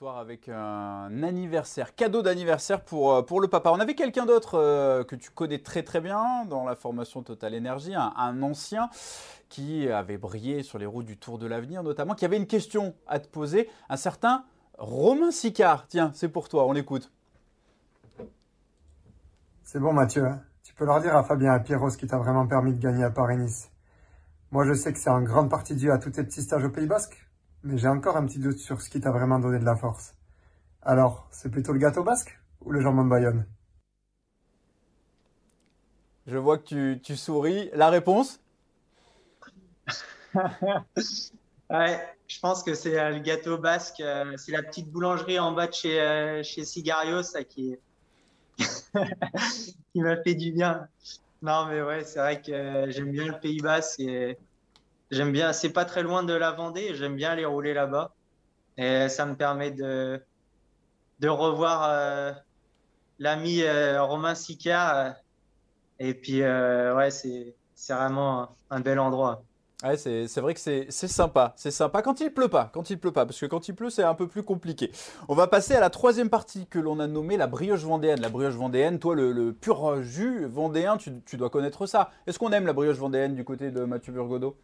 avec 0.10 0.50
un 0.50 1.24
anniversaire, 1.24 1.96
cadeau 1.96 2.24
d'anniversaire 2.24 2.82
pour, 2.82 3.14
euh, 3.14 3.22
pour 3.22 3.40
le 3.40 3.48
papa. 3.48 3.72
On 3.72 3.80
avait 3.80 3.94
quelqu'un 3.94 4.26
d'autre 4.26 4.58
euh, 4.58 5.04
que 5.04 5.16
tu 5.16 5.30
connais 5.30 5.60
très 5.60 5.84
très 5.84 6.02
bien 6.02 6.46
dans 6.46 6.66
la 6.66 6.76
formation 6.76 7.22
Total 7.22 7.56
Energy, 7.56 7.94
un, 7.94 8.42
ancien 8.42 8.90
qui 9.50 9.90
avait 9.90 10.18
brillé 10.18 10.64
sur 10.64 10.80
les 10.80 10.86
routes 10.86 11.06
du 11.06 11.18
Tour 11.18 11.38
de 11.38 11.46
l'Avenir 11.46 11.84
notamment, 11.84 12.16
qui 12.16 12.26
avait 12.26 12.38
une 12.38 12.48
question 12.48 12.96
à 13.08 13.20
te 13.20 13.28
poser, 13.28 13.70
un 13.90 13.98
certain 13.98 14.44
Romain 14.78 15.30
Sicard. 15.30 15.86
Tiens, 15.88 16.12
c'est 16.16 16.30
pour 16.30 16.50
toi, 16.50 16.66
on 16.66 16.72
l'écoute. 16.72 17.12
C'est 19.64 19.80
bon 19.80 19.94
Mathieu, 19.94 20.26
hein. 20.26 20.42
tu 20.64 20.74
peux 20.74 20.86
leur 20.86 21.00
dire 21.02 21.16
à 21.16 21.24
Fabien 21.24 21.56
et 21.56 21.64
Pierrot 21.64 21.92
ce 21.92 21.98
qui 21.98 22.08
t'a 22.08 22.18
vraiment 22.18 22.48
permis 22.48 22.74
de 22.74 22.80
gagner 22.80 23.04
à 23.04 23.12
Paris-Nice. 23.12 23.70
Moi 24.50 24.66
je 24.66 24.74
sais 24.74 24.92
que 24.92 25.00
c'est 25.00 25.12
en 25.12 25.22
grande 25.22 25.50
partie 25.50 25.76
dû 25.76 25.92
à 25.92 25.98
tous 25.98 26.10
tes 26.10 26.24
petits 26.24 26.42
stages 26.42 26.66
au 26.66 26.70
Pays 26.70 26.88
Basque, 26.88 27.31
mais 27.64 27.78
j'ai 27.78 27.88
encore 27.88 28.18
un 28.18 28.26
petit 28.26 28.40
doute 28.40 28.58
sur 28.58 28.82
ce 28.82 28.90
qui 28.90 29.00
t'a 29.00 29.12
vraiment 29.12 29.40
donné 29.40 29.60
de 29.60 29.66
la 29.66 29.76
force. 29.76 30.16
Alors, 30.82 31.28
c'est 31.32 31.50
plutôt 31.50 31.74
le 31.74 31.80
gâteau 31.80 32.04
basque 32.04 32.40
ou 32.62 32.72
le 32.72 32.82
jambon 32.82 33.04
de 33.04 33.10
Bayonne? 33.10 33.46
Je 36.28 36.38
vois 36.38 36.58
que 36.58 36.94
tu, 36.96 37.16
souris. 37.16 37.70
La 37.74 37.90
réponse? 37.90 38.40
Ouais, 41.72 42.06
je 42.28 42.38
pense 42.42 42.64
que 42.64 42.74
c'est 42.74 43.00
euh, 43.00 43.12
le 43.12 43.20
gâteau 43.20 43.58
basque. 43.58 44.02
Euh, 44.02 44.36
c'est 44.36 44.52
la 44.52 44.62
petite 44.62 44.92
boulangerie 44.92 45.40
en 45.40 45.54
bas 45.54 45.68
de 45.68 45.74
chez, 45.74 46.02
euh, 46.02 46.44
chez 46.44 46.66
Cigario, 46.66 47.24
ça 47.24 47.46
qui, 47.46 47.78
qui 48.58 50.02
m'a 50.02 50.22
fait 50.22 50.36
du 50.36 50.52
bien. 50.52 50.86
Non, 51.42 51.68
mais 51.68 51.82
ouais, 51.82 52.04
c'est 52.04 52.20
vrai 52.20 52.42
que 52.42 52.92
j'aime 52.92 53.12
bien 53.12 53.28
le 53.28 53.40
Pays 53.40 53.62
Basque 53.62 54.02
et 54.02 54.38
J'aime 55.12 55.34
bien, 55.34 55.52
c'est 55.52 55.72
pas 55.72 55.84
très 55.84 56.04
loin 56.04 56.24
de 56.24 56.34
la 56.34 56.52
Vendée, 56.52 56.96
j'aime 56.96 57.18
bien 57.18 57.32
aller 57.32 57.46
rouler 57.46 57.74
là-bas. 57.74 58.14
Et 58.78 59.10
ça 59.10 59.26
me 59.26 59.36
permet 59.36 59.72
de, 59.72 60.24
de 61.20 61.28
revoir 61.28 61.84
euh, 61.90 62.32
l'ami 63.20 63.62
euh, 63.62 64.02
Romain 64.02 64.36
Sicard. 64.36 64.96
Euh, 64.96 65.12
et 66.00 66.14
puis, 66.14 66.42
ouais, 66.42 67.12
c'est 67.12 67.54
vraiment 67.90 68.56
un, 68.70 68.80
bel 68.80 69.00
endroit. 69.00 69.44
Ouais, 69.84 69.98
c'est 69.98 70.40
vrai 70.40 70.54
que 70.54 70.60
c'est 70.60 70.90
sympa, 70.90 71.54
c'est 71.58 71.72
sympa 71.72 72.02
quand 72.02 72.22
il 72.22 72.32
pleut 72.32 72.48
pas, 72.48 72.70
quand 72.74 72.90
il 72.90 73.00
pleut 73.00 73.12
pas, 73.12 73.26
parce 73.26 73.40
que 73.40 73.48
quand 73.48 73.68
il 73.68 73.76
pleut 73.76 73.90
c'est 73.90 74.04
un 74.04 74.14
peu 74.14 74.28
plus 74.28 74.44
compliqué. 74.44 74.92
On 75.28 75.36
va 75.36 75.48
passer 75.48 75.76
à 75.76 75.80
la 75.80 75.90
troisième 75.90 76.30
partie 76.30 76.68
que 76.68 76.80
l'on 76.80 77.00
a 77.00 77.08
nommée 77.08 77.36
la 77.38 77.48
brioche 77.48 77.84
vendéenne. 77.84 78.22
La 78.22 78.30
brioche 78.30 78.54
vendéenne, 78.54 79.00
toi 79.00 79.16
le, 79.16 79.54
pur 79.54 80.02
jus 80.02 80.46
vendéen, 80.46 80.98
tu, 80.98 81.22
tu 81.26 81.38
dois 81.38 81.50
connaître 81.50 81.86
ça. 81.86 82.12
Est-ce 82.26 82.40
qu'on 82.40 82.52
aime 82.52 82.66
la 82.66 82.74
brioche 82.74 82.98
vendéenne 82.98 83.36
du 83.36 83.44
côté 83.44 83.70
de 83.72 83.84
Mathieu 83.84 84.14
Burgodeau? 84.14 84.56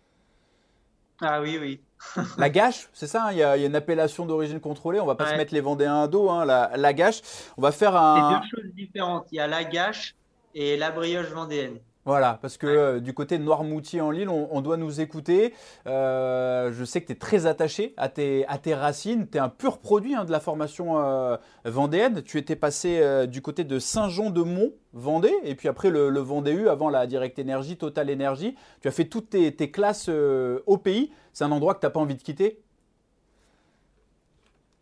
Ah 1.22 1.42
oui, 1.42 1.58
oui. 1.60 1.82
la 2.38 2.50
gâche, 2.50 2.90
c'est 2.94 3.08
ça, 3.08 3.26
hein, 3.26 3.32
il 3.32 3.40
y, 3.40 3.44
a 3.44 3.58
une 3.58 3.76
appellation 3.76 4.26
d'origine 4.26 4.60
contrôlée, 4.60 5.00
on 5.00 5.06
va 5.06 5.16
pas 5.16 5.32
se 5.32 5.36
mettre 5.36 5.54
les 5.54 5.62
Vendéens 5.62 6.04
à 6.04 6.08
dos, 6.08 6.30
hein, 6.30 6.46
la, 6.46 6.72
la, 6.76 6.94
gâche. 6.94 7.22
On 7.58 7.62
va 7.62 7.72
faire 7.72 7.96
un. 7.96 8.42
C'est 8.44 8.58
deux 8.58 8.62
choses 8.62 8.76
différentes, 8.76 9.28
il 9.32 9.36
y 9.36 9.40
a 9.40 9.48
la 9.48 9.64
gâche 9.64 10.16
et 10.54 10.78
la 10.78 10.92
brioche 10.92 11.28
vendéenne. 11.28 11.80
Voilà, 12.08 12.40
parce 12.42 12.56
que 12.56 12.68
euh, 12.68 13.00
du 13.02 13.14
côté 13.14 13.38
de 13.38 13.44
Noirmoutier 13.44 14.00
en 14.00 14.12
Lille, 14.12 14.30
on, 14.30 14.62
doit 14.62 14.78
nous 14.78 15.02
écouter. 15.02 15.54
Euh, 15.88 16.72
je 16.72 16.86
sais 16.86 17.02
que 17.02 17.08
tu 17.08 17.12
es 17.12 17.16
très 17.18 17.48
attaché 17.48 17.94
à 17.98 18.08
tes, 18.08 18.48
à 18.48 18.58
tes 18.58 18.74
racines. 18.74 19.28
Tu 19.30 19.38
es 19.38 19.42
un 19.42 19.50
pur 19.50 19.80
produit 19.80 20.16
hein, 20.16 20.24
de 20.24 20.32
la 20.32 20.40
formation 20.40 21.00
euh, 21.00 21.36
vendéenne. 21.66 22.24
Tu 22.24 22.38
étais 22.38 22.56
passé 22.56 23.28
du 23.28 23.42
côté 23.42 23.66
de 23.66 23.78
Saint-Jean-de-Mont, 23.78 24.72
Vendée, 24.94 25.36
et 25.44 25.54
puis 25.54 25.68
après 25.68 25.90
le, 25.90 26.10
le 26.10 26.22
Vendée 26.22 26.54
U, 26.54 26.70
avant 26.70 26.90
la 26.90 27.08
Direct 27.08 27.38
Énergie, 27.40 27.76
Total 27.76 28.10
Énergie. 28.10 28.56
Tu 28.80 28.88
as 28.88 28.92
fait 28.92 29.06
toutes 29.06 29.32
tes, 29.32 29.54
tes 29.54 29.70
classes 29.70 30.08
au 30.08 30.78
pays. 30.78 31.12
C'est 31.34 31.44
un 31.44 31.52
endroit 31.52 31.76
que 31.76 31.82
tu 31.82 31.88
n'as 31.88 31.92
pas 31.92 32.00
envie 32.00 32.16
de 32.16 32.24
quitter? 32.24 32.62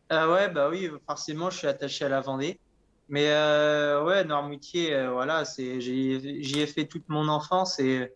Ah 0.09 0.29
ouais, 0.29 0.47
bah 0.47 0.69
oui, 0.69 0.91
forcément, 1.07 1.49
je 1.49 1.57
suis 1.57 1.67
attaché 1.67 2.05
à 2.05 2.09
la 2.09 2.21
Vendée. 2.21 2.59
Mais 3.08 3.28
euh, 3.30 4.04
ouais, 4.04 4.24
Noirmoutier, 4.24 4.94
euh, 4.94 5.12
voilà, 5.12 5.46
c'est, 5.46 5.80
j'y 5.80 6.60
ai 6.60 6.68
fait 6.68 6.86
toute 6.86 7.08
mon 7.08 7.28
enfance 7.28 7.80
et 7.80 8.13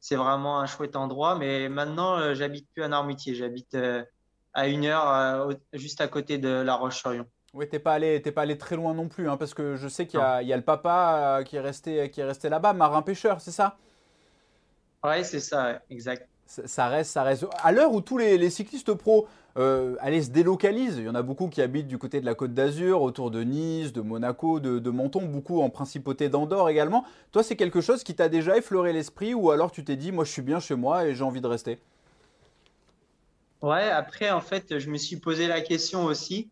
c'est 0.00 0.16
vraiment 0.16 0.60
un 0.60 0.66
chouette 0.66 0.96
endroit. 0.96 1.36
Mais 1.36 1.68
maintenant, 1.68 2.18
euh, 2.18 2.34
j'habite 2.34 2.68
plus 2.74 2.82
à 2.82 2.88
Noirmoutier, 2.88 3.34
j'habite 3.34 3.74
euh, 3.74 4.04
à 4.52 4.68
une 4.68 4.84
heure, 4.84 5.48
juste 5.72 6.00
à 6.00 6.08
côté 6.08 6.38
de 6.38 6.48
La 6.48 6.74
Roche-sur-Yon. 6.74 7.26
Oui, 7.54 7.66
t'es 7.68 7.78
pas 7.78 7.94
allé, 7.94 8.20
t'es 8.20 8.32
pas 8.32 8.42
allé 8.42 8.58
très 8.58 8.76
loin 8.76 8.92
non 8.92 9.08
plus, 9.08 9.30
hein, 9.30 9.38
parce 9.38 9.54
que 9.54 9.76
je 9.76 9.88
sais 9.88 10.06
qu'il 10.06 10.20
y 10.20 10.46
y 10.46 10.52
a 10.52 10.56
le 10.56 10.62
papa 10.62 11.42
qui 11.46 11.56
est 11.56 11.60
resté, 11.60 12.10
qui 12.10 12.20
est 12.20 12.24
resté 12.24 12.50
là-bas, 12.50 12.74
marin 12.74 13.00
pêcheur, 13.00 13.40
c'est 13.40 13.50
ça? 13.50 13.78
Ouais, 15.02 15.24
c'est 15.24 15.40
ça, 15.40 15.80
exact 15.88 16.28
ça 16.48 16.88
reste, 16.88 17.12
ça 17.12 17.22
reste. 17.22 17.46
À 17.62 17.72
l'heure 17.72 17.92
où 17.92 18.00
tous 18.00 18.16
les, 18.16 18.48
cyclistes 18.48 18.94
pros 18.94 19.28
euh, 19.58 19.96
allez, 20.00 20.22
se 20.22 20.30
délocalisent, 20.30 20.96
il 20.96 21.04
y 21.04 21.08
en 21.08 21.14
a 21.14 21.22
beaucoup 21.22 21.48
qui 21.48 21.60
habitent 21.60 21.88
du 21.88 21.98
côté 21.98 22.20
de 22.20 22.26
la 22.26 22.34
Côte 22.34 22.54
d'Azur, 22.54 23.02
autour 23.02 23.30
de 23.30 23.42
Nice, 23.42 23.92
de 23.92 24.00
Monaco, 24.00 24.58
de, 24.58 24.90
Menton, 24.90 25.26
beaucoup 25.26 25.60
en 25.60 25.68
principauté 25.68 26.28
d'Andorre 26.28 26.70
également. 26.70 27.04
Toi, 27.32 27.42
c'est 27.42 27.56
quelque 27.56 27.82
chose 27.82 28.02
qui 28.02 28.14
t'a 28.14 28.28
déjà 28.28 28.56
effleuré 28.56 28.94
l'esprit 28.94 29.34
ou 29.34 29.50
alors 29.50 29.70
tu 29.70 29.84
t'es 29.84 29.96
dit, 29.96 30.10
moi 30.10 30.24
je 30.24 30.32
suis 30.32 30.42
bien 30.42 30.58
chez 30.58 30.74
moi 30.74 31.06
et 31.06 31.14
j'ai 31.14 31.24
envie 31.24 31.42
de 31.42 31.46
rester? 31.46 31.78
Ouais, 33.60 33.90
après, 33.90 34.30
en 34.30 34.40
fait, 34.40 34.78
je 34.78 34.88
me 34.88 34.96
suis 34.96 35.16
posé 35.16 35.48
la 35.48 35.60
question 35.60 36.04
aussi. 36.04 36.48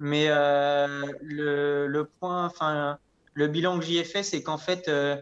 Mais 0.00 0.26
euh, 0.28 1.12
le, 1.20 2.04
point, 2.04 2.46
enfin, 2.46 2.98
le 3.34 3.48
bilan 3.48 3.78
que 3.78 3.84
j'y 3.84 3.98
ai 3.98 4.04
fait, 4.04 4.22
c'est 4.22 4.42
qu'en 4.42 4.58
fait, 4.58 4.88
euh, 4.88 5.16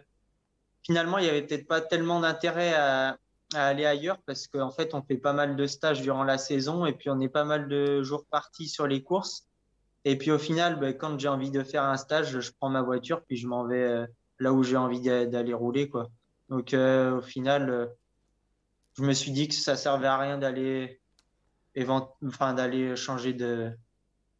finalement, 0.83 1.18
il 1.18 1.24
n'y 1.24 1.31
avait 1.31 1.42
peut-être 1.42 1.66
pas 1.66 1.81
tellement 1.81 2.20
d'intérêt 2.20 2.74
à, 2.74 3.18
à 3.55 3.67
aller 3.67 3.87
ailleurs 3.87 4.19
parce 4.27 4.47
qu'en 4.49 4.71
fait, 4.71 4.95
on 4.95 5.03
fait 5.03 5.17
pas 5.17 5.33
mal 5.33 5.57
de 5.57 5.67
stages 5.67 6.03
durant 6.03 6.25
la 6.25 6.39
saison 6.39 6.87
et 6.87 6.93
puis 6.93 7.11
on 7.11 7.21
est 7.21 7.29
pas 7.29 7.45
mal 7.45 7.69
de 7.69 8.03
jours 8.03 8.25
partis 8.31 8.69
sur 8.69 8.87
les 8.87 9.03
courses. 9.03 9.47
Et 10.05 10.17
puis 10.17 10.31
au 10.31 10.39
final, 10.39 10.79
ben, 10.79 10.97
quand 10.97 11.19
j'ai 11.19 11.29
envie 11.29 11.51
de 11.51 11.63
faire 11.63 11.85
un 11.85 11.97
stage, 11.97 12.41
je 12.41 12.53
prends 12.59 12.71
ma 12.71 12.83
voiture 12.83 13.23
puis 13.25 13.37
je 13.37 13.47
m'en 13.47 13.65
vais 13.65 13.83
euh, 13.83 14.07
là 14.39 14.53
où 14.53 14.63
j'ai 14.63 14.77
envie 14.77 15.01
d'aller 15.01 15.55
rouler. 15.55 15.89
Quoi. 15.89 16.11
Donc 16.49 16.75
euh, 16.75 17.19
au 17.19 17.23
final, 17.23 17.71
euh, 17.71 17.87
je 18.97 19.03
me 19.03 19.13
suis 19.13 19.33
dit 19.33 19.49
que 19.49 19.55
ça 19.55 19.77
servait 19.77 20.07
à 20.07 20.19
rien 20.19 20.39
d'aller 20.39 21.01
enfin, 22.25 22.55
d'aller 22.55 22.97
changer 22.97 23.37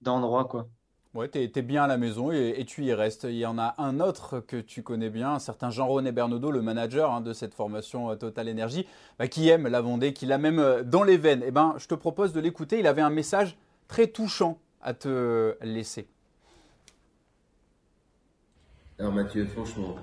d'endroit. 0.01 0.47
quoi. 0.47 0.69
Ouais, 1.16 1.31
tu 1.31 1.38
es, 1.38 1.62
bien 1.62 1.85
à 1.85 1.87
la 1.87 1.96
maison 1.96 2.31
et, 2.31 2.62
tu 2.66 2.85
y 2.85 2.92
restes. 2.92 3.24
Il 3.24 3.38
y 3.38 3.46
en 3.46 3.57
a 3.57 3.74
un 3.79 4.00
autre 4.00 4.40
que 4.40 4.59
tu 4.59 4.83
connais 4.83 5.09
bien, 5.09 5.33
un 5.33 5.38
certain 5.38 5.70
Jean-René 5.70 6.12
Bernaudot, 6.12 6.50
le 6.50 6.61
manager 6.61 7.11
hein, 7.11 7.22
de 7.22 7.33
cette 7.33 7.55
formation 7.55 8.11
euh, 8.11 8.16
Total 8.16 8.50
Energy, 8.50 8.87
bah, 9.18 9.26
qui 9.26 9.48
aime 9.48 9.66
la 9.66 9.81
Vendée, 9.81 10.12
qui 10.12 10.26
l'a 10.26 10.37
même 10.37 10.59
euh, 10.59 10.83
dans 10.83 11.05
les 11.05 11.16
veines. 11.16 11.42
Eh 11.46 11.50
ben, 11.50 11.74
je 11.79 11.87
te 11.87 11.94
propose 11.94 12.35
de 12.35 12.40
l'écouter. 12.40 12.81
Il 12.81 12.87
avait 12.87 13.00
un 13.00 13.09
message 13.09 13.57
très 13.88 14.09
touchant 14.09 14.59
à 14.83 14.92
te 14.92 15.57
laisser. 15.62 16.07
Alors 18.98 19.14
Mathieu, 19.14 19.46
franchement, 19.46 19.96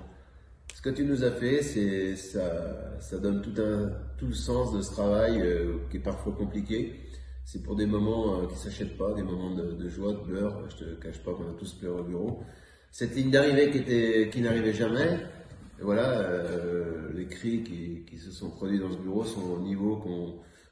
ce 0.73 0.81
que 0.81 0.89
tu 0.89 1.05
nous 1.05 1.23
as 1.23 1.31
fait, 1.31 1.61
c'est 1.61 2.15
ça, 2.15 2.99
ça 2.99 3.19
donne 3.19 3.43
tout, 3.43 3.61
un, 3.61 3.91
tout 4.17 4.25
le 4.25 4.33
sens 4.33 4.73
de 4.73 4.81
ce 4.81 4.91
travail 4.91 5.39
euh, 5.39 5.75
qui 5.91 5.97
est 5.97 5.99
parfois 5.99 6.33
compliqué 6.33 7.02
c'est 7.45 7.61
pour 7.61 7.75
des 7.75 7.85
moments 7.85 8.41
euh, 8.41 8.47
qui 8.47 8.57
s'achètent 8.57 8.97
pas, 8.97 9.13
des 9.13 9.23
moments 9.23 9.51
de, 9.51 9.89
joie, 9.89 10.13
de 10.13 10.17
pleurs. 10.19 10.69
Je 10.69 10.77
te 10.77 10.83
cache 10.95 11.19
pas 11.19 11.33
qu'on 11.33 11.49
a 11.49 11.53
tous 11.57 11.73
pleuré 11.73 11.99
au 11.99 12.03
bureau. 12.03 12.43
Cette 12.91 13.15
ligne 13.15 13.31
d'arrivée 13.31 13.71
qui 13.71 14.29
qui 14.29 14.41
n'arrivait 14.41 14.73
jamais. 14.73 15.19
voilà, 15.81 16.19
euh, 16.19 17.11
les 17.13 17.27
cris 17.27 17.63
qui, 17.63 18.05
qui, 18.05 18.17
se 18.17 18.31
sont 18.31 18.49
produits 18.51 18.79
dans 18.79 18.91
ce 18.91 18.97
bureau 18.97 19.23
sont 19.25 19.41
au 19.41 19.59
niveau 19.59 20.01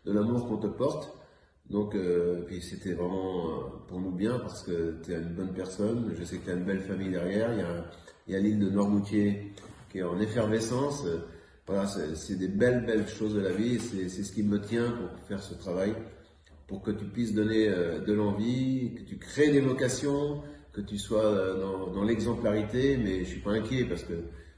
de 0.06 0.12
l'amour 0.12 0.48
qu'on 0.48 0.58
te 0.58 0.68
porte. 0.68 1.18
Donc, 1.70 1.96
euh, 1.96 2.42
puis 2.48 2.62
c'était 2.62 2.94
vraiment 2.94 3.48
euh, 3.48 3.64
pour 3.88 4.02
nous 4.02 4.12
bien 4.12 4.40
parce 4.40 4.64
que 4.64 4.98
tu 5.04 5.14
es 5.14 5.16
une 5.16 5.34
bonne 5.34 5.54
personne. 5.54 6.14
Je 6.18 6.24
sais 6.24 6.38
que 6.38 6.46
tu 6.46 6.52
as 6.52 6.56
une 6.56 6.66
belle 6.66 6.82
famille 6.82 7.10
derrière. 7.10 7.52
Il 7.54 8.34
y 8.34 8.36
a, 8.36 8.38
a 8.38 8.42
l'île 8.42 8.60
de 8.60 8.70
Normoutier 8.70 9.54
qui 9.90 10.00
est 10.00 10.04
en 10.04 10.20
effervescence. 10.20 11.06
Voilà, 11.68 11.88
c'est 11.88 12.36
des 12.36 12.50
belles, 12.50 12.86
belles 12.86 13.08
choses 13.08 13.36
de 13.36 13.40
la 13.40 13.52
vie. 13.52 13.80
C'est 13.80 14.10
ce 14.10 14.32
qui 14.32 14.44
me 14.44 14.60
tient 14.60 14.92
pour 14.92 15.28
faire 15.28 15.42
ce 15.42 15.54
travail 15.54 15.94
pour 16.72 16.82
que 16.82 16.92
tu 16.92 17.04
puisses 17.04 17.34
donner 17.34 17.68
euh, 17.68 18.00
de 18.00 18.14
l'envie, 18.14 18.94
que 18.96 19.02
tu 19.02 19.18
crées 19.18 19.52
des 19.52 19.60
vocations, 19.60 20.42
que 20.72 20.80
tu 20.80 20.98
sois 20.98 21.26
euh, 21.26 21.92
dans, 21.94 22.02
l'exemplarité, 22.06 22.96
mais 22.96 23.26
je 23.26 23.30
suis 23.30 23.42
pas 23.42 23.52
inquiet 23.52 23.84
parce 23.84 24.04
que 24.04 24.14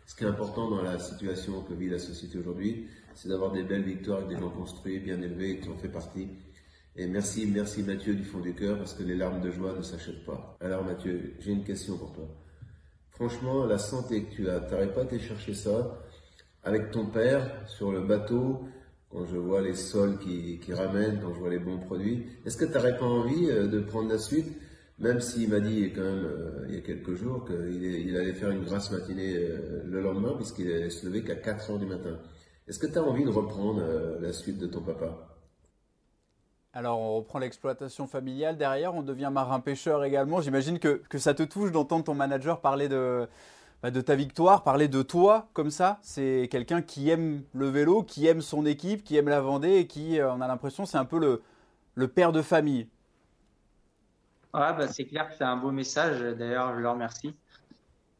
ce 0.05 0.13
qui 0.15 0.23
est 0.23 0.27
important 0.27 0.69
dans 0.69 0.83
la 0.83 0.99
situation 0.99 1.63
que 1.63 1.73
vit 1.73 1.89
la 1.89 1.97
société 1.97 2.37
aujourd'hui, 2.37 2.85
c'est 3.15 3.29
d'avoir 3.29 3.51
des 3.51 3.63
belles 3.63 3.81
victoires 3.81 4.19
avec 4.19 4.29
des 4.29 4.37
gens 4.39 4.51
construits, 4.51 4.99
bien 4.99 5.19
élevés, 5.23 5.57
qui 5.57 5.69
en 5.69 5.75
fait 5.75 5.87
partie. 5.87 6.27
Et 6.95 7.07
merci, 7.07 7.47
merci 7.47 7.81
Mathieu 7.81 8.13
du 8.13 8.23
fond 8.23 8.41
du 8.41 8.53
cœur 8.53 8.77
parce 8.77 8.93
que 8.93 9.01
les 9.01 9.15
larmes 9.15 9.41
de 9.41 9.49
joie 9.49 9.73
ne 9.75 9.81
s'achètent 9.81 10.23
pas. 10.23 10.55
Alors 10.61 10.85
Mathieu, 10.85 11.33
j'ai 11.39 11.51
une 11.51 11.63
question 11.63 11.97
pour 11.97 12.13
toi. 12.13 12.27
Franchement, 13.09 13.65
la 13.65 13.79
santé 13.79 14.25
que 14.25 14.35
tu 14.35 14.49
as, 14.51 14.59
t'arrêtes 14.59 14.93
pas 14.93 15.01
été 15.01 15.17
chercher 15.17 15.55
ça 15.55 15.99
avec 16.63 16.91
ton 16.91 17.07
père 17.07 17.67
sur 17.67 17.91
le 17.91 18.01
bateau 18.01 18.67
quand 19.13 19.25
je 19.25 19.37
vois 19.37 19.61
les 19.61 19.75
sols 19.75 20.17
qui, 20.17 20.59
ramènent, 20.73 21.19
quand 21.21 21.33
je 21.33 21.39
vois 21.39 21.51
les 21.51 21.59
bons 21.59 21.77
produits. 21.77 22.25
Est-ce 22.45 22.57
que 22.57 22.65
tu 22.65 22.71
n'aurais 22.71 22.97
pas 22.97 23.05
envie 23.05 23.49
euh, 23.49 23.67
de 23.67 23.79
prendre 23.79 24.09
la 24.09 24.17
suite, 24.17 24.47
même 24.97 25.21
s'il 25.21 25.49
m'a 25.49 25.59
dit 25.59 25.91
quand 25.93 26.01
même 26.01 26.25
euh, 26.25 26.65
il 26.67 26.75
y 26.75 26.77
a 26.77 26.81
quelques 26.81 27.13
jours 27.13 27.45
qu'il 27.45 27.83
il 27.83 28.17
allait 28.17 28.33
faire 28.33 28.49
une 28.49 28.63
grasse 28.63 28.91
matinée 28.91 29.35
euh, 29.35 29.83
le 29.85 30.01
lendemain, 30.01 30.33
puisqu'il 30.35 30.71
allait 30.71 30.89
se 30.89 31.05
lever 31.05 31.23
qu'à 31.23 31.35
4 31.35 31.71
heures 31.71 31.79
du 31.79 31.85
matin. 31.85 32.17
Est-ce 32.67 32.79
que 32.79 32.87
tu 32.87 32.97
as 32.97 33.03
envie 33.03 33.23
de 33.23 33.29
reprendre 33.29 33.83
la 34.21 34.31
suite 34.31 34.57
de 34.57 34.67
ton 34.67 34.81
papa? 34.81 35.33
Alors, 36.71 36.97
on 36.97 37.17
reprend 37.17 37.39
l'exploitation 37.39 38.07
familiale. 38.07 38.57
Derrière, 38.57 38.95
on 38.95 39.03
devient 39.03 39.29
marin-pêcheur 39.31 40.05
également. 40.05 40.39
J'imagine 40.39 40.79
que, 40.79 41.01
ça 41.17 41.33
te 41.33 41.43
touche 41.43 41.73
d'entendre 41.73 42.05
ton 42.05 42.15
manager 42.15 42.61
parler 42.61 42.87
de, 42.87 43.27
bah, 43.83 43.91
de 43.91 43.99
ta 43.99 44.15
victoire, 44.15 44.63
parler 44.63 44.87
de 44.87 45.01
toi 45.01 45.49
comme 45.51 45.69
ça. 45.69 45.99
C'est 46.01 46.47
quelqu'un 46.49 46.81
qui 46.81 47.09
aime 47.09 47.43
le 47.53 47.67
vélo, 47.67 48.01
qui 48.01 48.25
aime 48.27 48.39
son 48.39 48.65
équipe, 48.65 49.03
qui 49.03 49.17
aime 49.17 49.27
la 49.27 49.41
Vendée 49.41 49.75
et 49.75 49.87
qui, 49.87 50.21
euh, 50.21 50.31
on 50.31 50.39
a 50.39 50.47
l'impression, 50.47 50.85
c'est 50.85 50.97
un 50.97 51.03
peu 51.03 51.19
le, 51.19 52.07
père 52.07 52.31
de 52.31 52.41
famille. 52.41 52.87
Ouais, 54.53 54.73
bah, 54.73 54.87
c'est 54.87 55.03
clair 55.03 55.27
que 55.27 55.35
c'est 55.35 55.43
un 55.43 55.57
beau 55.57 55.71
message. 55.71 56.21
D'ailleurs, 56.37 56.73
je 56.75 56.79
le 56.79 56.89
remercie. 56.89 57.35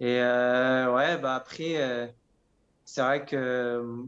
Et 0.02 0.19
euh, 0.19 0.93
ouais, 0.93 1.17
bah 1.17 1.36
après, 1.36 1.78
euh, 1.78 2.08
c'est 2.84 3.02
vrai 3.02 3.23
que 3.23 4.06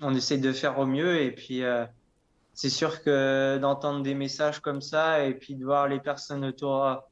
on 0.00 0.14
essaie 0.14 0.36
de 0.36 0.52
faire 0.52 0.78
au 0.78 0.84
mieux. 0.84 1.22
Et 1.22 1.30
puis, 1.30 1.62
c'est 2.52 2.68
sûr 2.68 3.02
que 3.02 3.56
d'entendre 3.58 4.02
des 4.02 4.14
messages 4.14 4.60
comme 4.60 4.82
ça 4.82 5.24
et 5.24 5.32
puis 5.32 5.54
de 5.54 5.64
voir 5.64 5.88
les 5.88 6.00
personnes 6.00 6.44
autour, 6.44 7.02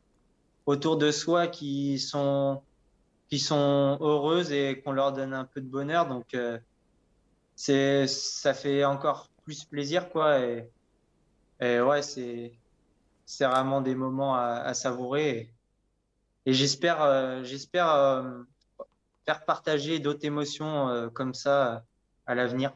autour 0.67 0.99
de 0.99 1.11
soi 1.13 1.47
qui 1.47 1.99
sont 1.99 2.61
qui 3.31 3.39
sont 3.39 3.97
heureuses 4.01 4.53
et 4.53 4.83
qu'on 4.83 4.93
leur 4.93 5.13
donne 5.13 5.33
un 5.33 5.45
peu 5.45 5.61
de 5.61 5.69
bonheur. 5.69 6.07
Donc, 6.09 6.35
euh, 6.35 6.59
c'est, 7.55 8.07
ça 8.09 8.55
fait 8.55 8.85
encore 8.85 9.29
plus 9.45 9.65
plaisir, 9.65 10.11
quoi. 10.11 10.41
Et, 10.41 10.69
et 11.61 11.81
ouais, 11.81 12.03
c'est, 12.03 12.53
vraiment 13.41 13.81
des 13.81 13.95
moments 13.95 14.35
à, 14.35 14.75
savourer. 14.75 15.55
Et, 16.45 16.53
j'espère, 16.53 17.03
euh, 17.03 17.45
j'espère 17.45 17.89
euh, 17.91 18.43
faire 19.25 19.45
partager 19.45 20.01
d'autres 20.01 20.25
émotions 20.27 21.11
comme 21.15 21.35
ça 21.35 21.85
à 22.27 22.35
l'avenir. 22.35 22.73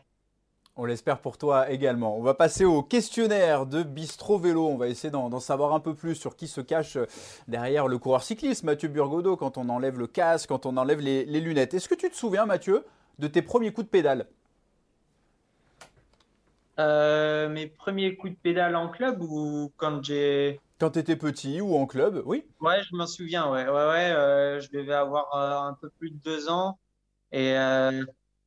On 0.76 0.86
l'espère 0.86 1.20
pour 1.20 1.38
toi 1.38 1.70
également. 1.70 2.18
On 2.18 2.22
va 2.22 2.34
passer 2.34 2.64
au 2.64 2.82
questionnaire 2.82 3.64
de 3.64 3.84
Bistro 3.84 4.38
Vélo. 4.40 4.66
On 4.66 4.76
va 4.76 4.88
essayer 4.88 5.12
d'en 5.12 5.38
savoir 5.38 5.72
un 5.72 5.78
peu 5.78 5.94
plus 5.94 6.16
sur 6.16 6.34
qui 6.34 6.48
se 6.48 6.60
cache 6.60 6.98
derrière 7.46 7.86
le 7.86 7.96
coureur 7.96 8.24
cycliste, 8.24 8.64
Mathieu 8.64 8.88
Burgodeau, 8.88 9.36
quand 9.36 9.56
on 9.56 9.68
enlève 9.68 10.00
le 10.00 10.08
casque, 10.08 10.48
quand 10.48 10.66
on 10.66 10.76
enlève 10.76 10.98
les, 10.98 11.24
lunettes. 11.24 11.74
Est-ce 11.74 11.88
que 11.88 11.94
tu 11.94 12.10
te 12.10 12.16
souviens, 12.16 12.44
Mathieu, 12.44 12.84
de 13.20 13.28
tes 13.28 13.40
premiers 13.40 13.72
coups 13.72 13.86
de 13.86 13.90
pédale? 13.90 14.26
Euh, 16.80 17.48
Mes 17.48 17.68
premiers 17.68 18.16
coups 18.16 18.32
de 18.32 18.38
pédale 18.38 18.74
en 18.74 18.88
club 18.88 19.22
ou 19.22 19.70
quand 19.76 20.02
j'ai. 20.02 20.60
Quand 20.80 20.90
tu 20.90 20.98
étais 20.98 21.14
petit 21.14 21.60
ou 21.60 21.76
en 21.76 21.86
club, 21.86 22.20
oui 22.26 22.42
Ouais, 22.60 22.82
je 22.82 22.96
m'en 22.96 23.06
souviens, 23.06 23.48
ouais. 23.48 23.64
Ouais, 23.64 23.70
ouais 23.70 24.10
euh, 24.10 24.60
je 24.60 24.68
devais 24.72 24.94
avoir 24.94 25.32
euh, 25.36 25.68
un 25.70 25.74
peu 25.74 25.88
plus 26.00 26.10
de 26.10 26.16
deux 26.16 26.48
ans. 26.48 26.80
Et 27.30 27.54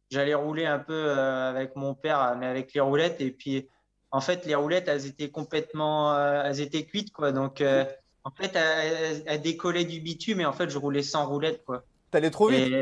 j'allais 0.09 0.33
rouler 0.33 0.65
un 0.65 0.79
peu 0.79 0.93
euh, 0.93 1.49
avec 1.49 1.75
mon 1.75 1.93
père, 1.93 2.35
mais 2.39 2.47
avec 2.47 2.73
les 2.73 2.81
roulettes. 2.81 3.21
Et 3.21 3.31
puis, 3.31 3.67
en 4.11 4.21
fait, 4.21 4.45
les 4.45 4.55
roulettes, 4.55 4.87
elles 4.87 5.05
étaient 5.05 5.29
complètement, 5.29 6.13
euh, 6.13 6.43
elles 6.45 6.61
étaient 6.61 6.85
cuites, 6.85 7.11
quoi. 7.11 7.31
Donc, 7.31 7.61
euh, 7.61 7.85
en 8.23 8.31
fait, 8.31 8.55
elles, 8.55 9.41
décollaient 9.41 9.85
du 9.85 9.99
bitume, 10.01 10.39
mais 10.39 10.45
en 10.45 10.53
fait, 10.53 10.69
je 10.69 10.77
roulais 10.77 11.03
sans 11.03 11.27
roulettes, 11.27 11.63
quoi. 11.65 11.83
T'allais 12.11 12.31
trop 12.31 12.47
vite. 12.47 12.73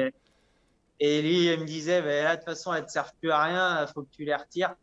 Et, 0.99 1.21
lui, 1.21 1.51
il 1.51 1.59
me 1.59 1.65
disait, 1.65 2.01
bah, 2.01 2.23
là, 2.23 2.35
de 2.35 2.41
toute 2.41 2.45
façon, 2.45 2.73
elles 2.73 2.83
ne 2.83 2.87
servent 2.87 3.13
plus 3.19 3.31
à 3.31 3.43
rien, 3.43 3.81
il 3.81 3.91
faut 3.91 4.03
que 4.03 4.11
tu 4.11 4.23
les 4.23 4.35
retires. 4.35 4.75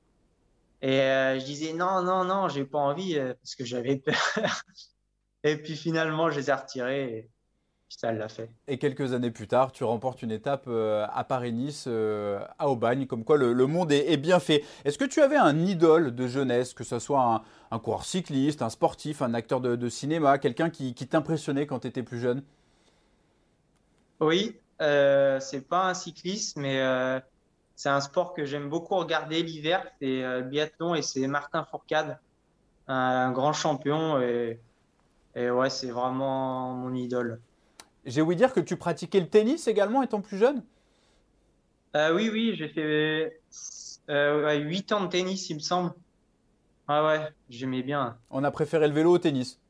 Et 0.83 0.99
je 0.99 1.45
disais, 1.45 1.73
non, 1.73 2.03
non, 2.03 2.25
non, 2.25 2.49
j'ai 2.49 2.65
pas 2.65 2.79
envie, 2.79 3.17
parce 3.17 3.55
que 3.55 3.65
j'avais 3.65 3.97
peur. 3.97 4.35
et 5.45 5.57
puis 5.57 5.77
finalement, 5.77 6.29
je 6.31 6.41
les 6.41 6.51
ai 6.51 6.53
retirées 6.53 7.31
ça 7.99 8.13
l'a 8.13 8.29
fait. 8.29 8.51
Et 8.69 8.79
quelques 8.79 9.13
années 9.13 9.31
plus 9.31 9.47
tard, 9.47 9.73
tu 9.73 9.85
remportes 9.85 10.23
une 10.23 10.31
étape 10.31 10.65
euh, 10.67 11.07
à 11.13 11.25
Paris-Nice, 11.25 11.85
euh, 11.89 12.41
à 12.59 12.69
Aubagne, 12.69 13.07
comme 13.07 13.25
quoi 13.25 13.37
le, 13.37 13.67
monde 13.67 13.93
est, 13.93 14.17
bien 14.17 14.41
fait. 14.41 14.65
Est-ce 14.85 14.99
que 14.99 15.05
tu 15.05 15.21
avais 15.21 15.37
un 15.37 15.59
idole 15.59 16.15
de 16.15 16.27
jeunesse, 16.27 16.75
que 16.75 16.85
ce 16.85 16.99
soit 16.99 17.43
un, 17.71 17.79
coureur 17.79 18.05
cycliste, 18.05 18.63
un 18.63 18.71
sportif, 18.71 19.23
un 19.23 19.35
acteur 19.35 19.61
de, 19.61 19.89
cinéma, 19.89 20.39
quelqu'un 20.39 20.71
qui, 20.71 20.95
t'impressionnait 20.95 21.67
quand 21.67 21.81
tu 21.81 21.89
étais 21.89 22.03
plus 22.03 22.19
jeune? 22.19 22.43
Oui, 24.21 24.59
euh, 24.81 25.41
c'est 25.41 25.69
pas 25.69 25.89
un 25.89 25.95
cycliste, 25.95 26.57
mais 26.57 26.81
euh, 26.81 27.21
c'est 27.77 27.89
un 27.89 28.01
sport 28.01 28.35
que 28.35 28.45
j'aime 28.45 28.69
beaucoup 28.69 28.97
regarder 28.97 29.43
l'hiver, 29.43 29.85
c'est 30.01 30.23
le 30.23 30.43
biathlon 30.43 30.95
et 30.95 31.03
c'est 31.03 31.27
Martin 31.27 31.65
Fourcade, 31.65 32.19
un, 32.89 33.33
grand 33.33 33.53
champion. 33.53 34.21
Et, 34.21 34.61
et 35.35 35.51
ouais, 35.51 35.71
c'est 35.71 35.91
vraiment 35.91 36.73
mon 36.75 36.95
idole. 36.95 37.41
J'ai 38.05 38.23
ouï 38.23 38.37
dire 38.37 38.53
que 38.53 38.61
tu 38.61 38.77
pratiquais 38.77 39.19
le 39.19 39.29
tennis 39.29 39.67
également 39.67 40.05
étant 40.05 40.21
plus 40.21 40.39
jeune? 40.39 40.63
Euh, 41.97 42.15
Oui, 42.15 42.31
oui, 42.33 42.55
j'ai 42.57 42.69
fait 42.69 43.41
euh, 44.11 44.55
8 44.59 44.93
ans 44.93 45.05
de 45.05 45.09
tennis, 45.09 45.51
il 45.51 45.55
me 45.57 45.61
semble. 45.61 45.93
Ah 46.89 47.05
ouais, 47.07 47.29
j'aimais 47.49 47.83
bien. 47.83 48.19
On 48.31 48.43
a 48.43 48.51
préféré 48.51 48.89
le 48.89 48.95
vélo 48.95 49.13
au 49.13 49.19
tennis 49.19 49.61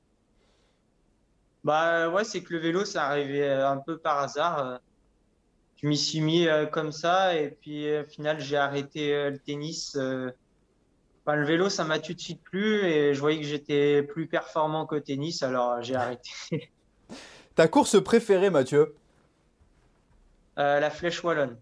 Bah 1.64 2.08
ouais, 2.10 2.24
c'est 2.24 2.42
que 2.42 2.52
le 2.54 2.58
vélo, 2.60 2.84
ça 2.84 3.06
arrivait 3.06 3.48
euh, 3.48 3.68
un 3.70 3.78
peu 3.78 3.98
par 3.98 4.18
hasard. 4.18 4.80
Je 5.76 5.86
m'y 5.88 5.98
suis 5.98 6.20
mis 6.22 6.48
euh, 6.48 6.66
comme 6.66 6.92
ça 6.92 7.36
et 7.36 7.50
puis 7.50 7.98
au 7.98 8.06
final, 8.06 8.40
j'ai 8.40 8.56
arrêté 8.56 9.30
le 9.30 9.38
tennis. 9.38 9.96
Enfin, 11.24 11.36
le 11.36 11.44
vélo, 11.46 11.68
ça 11.68 11.84
m'a 11.84 11.98
tout 12.00 12.14
de 12.14 12.20
suite 12.20 12.42
plu 12.42 12.80
et 12.84 13.14
je 13.14 13.20
voyais 13.20 13.40
que 13.40 13.46
j'étais 13.46 14.02
plus 14.02 14.26
performant 14.28 14.86
qu'au 14.86 15.00
tennis, 15.00 15.42
alors 15.42 15.80
j'ai 15.82 15.94
arrêté. 15.94 16.30
Ta 17.54 17.68
course 17.68 18.02
préférée, 18.02 18.48
Mathieu 18.48 18.94
euh, 20.58 20.80
La 20.80 20.90
Flèche 20.90 21.22
Wallonne. 21.22 21.58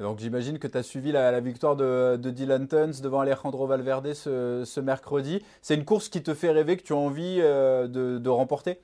Donc 0.00 0.18
j'imagine 0.18 0.58
que 0.58 0.66
tu 0.66 0.78
as 0.78 0.82
suivi 0.82 1.12
la, 1.12 1.38
victoire 1.40 1.76
de, 1.76 2.16
Dylan 2.16 2.66
Tuns 2.66 3.00
devant 3.02 3.20
Alejandro 3.20 3.66
Valverde 3.66 4.14
ce, 4.14 4.80
mercredi. 4.80 5.44
C'est 5.62 5.74
une 5.74 5.84
course 5.84 6.08
qui 6.08 6.22
te 6.22 6.34
fait 6.34 6.50
rêver, 6.50 6.76
que 6.76 6.82
tu 6.82 6.92
as 6.92 6.96
envie 6.96 7.38
euh, 7.40 7.86
de, 7.86 8.28
remporter? 8.28 8.80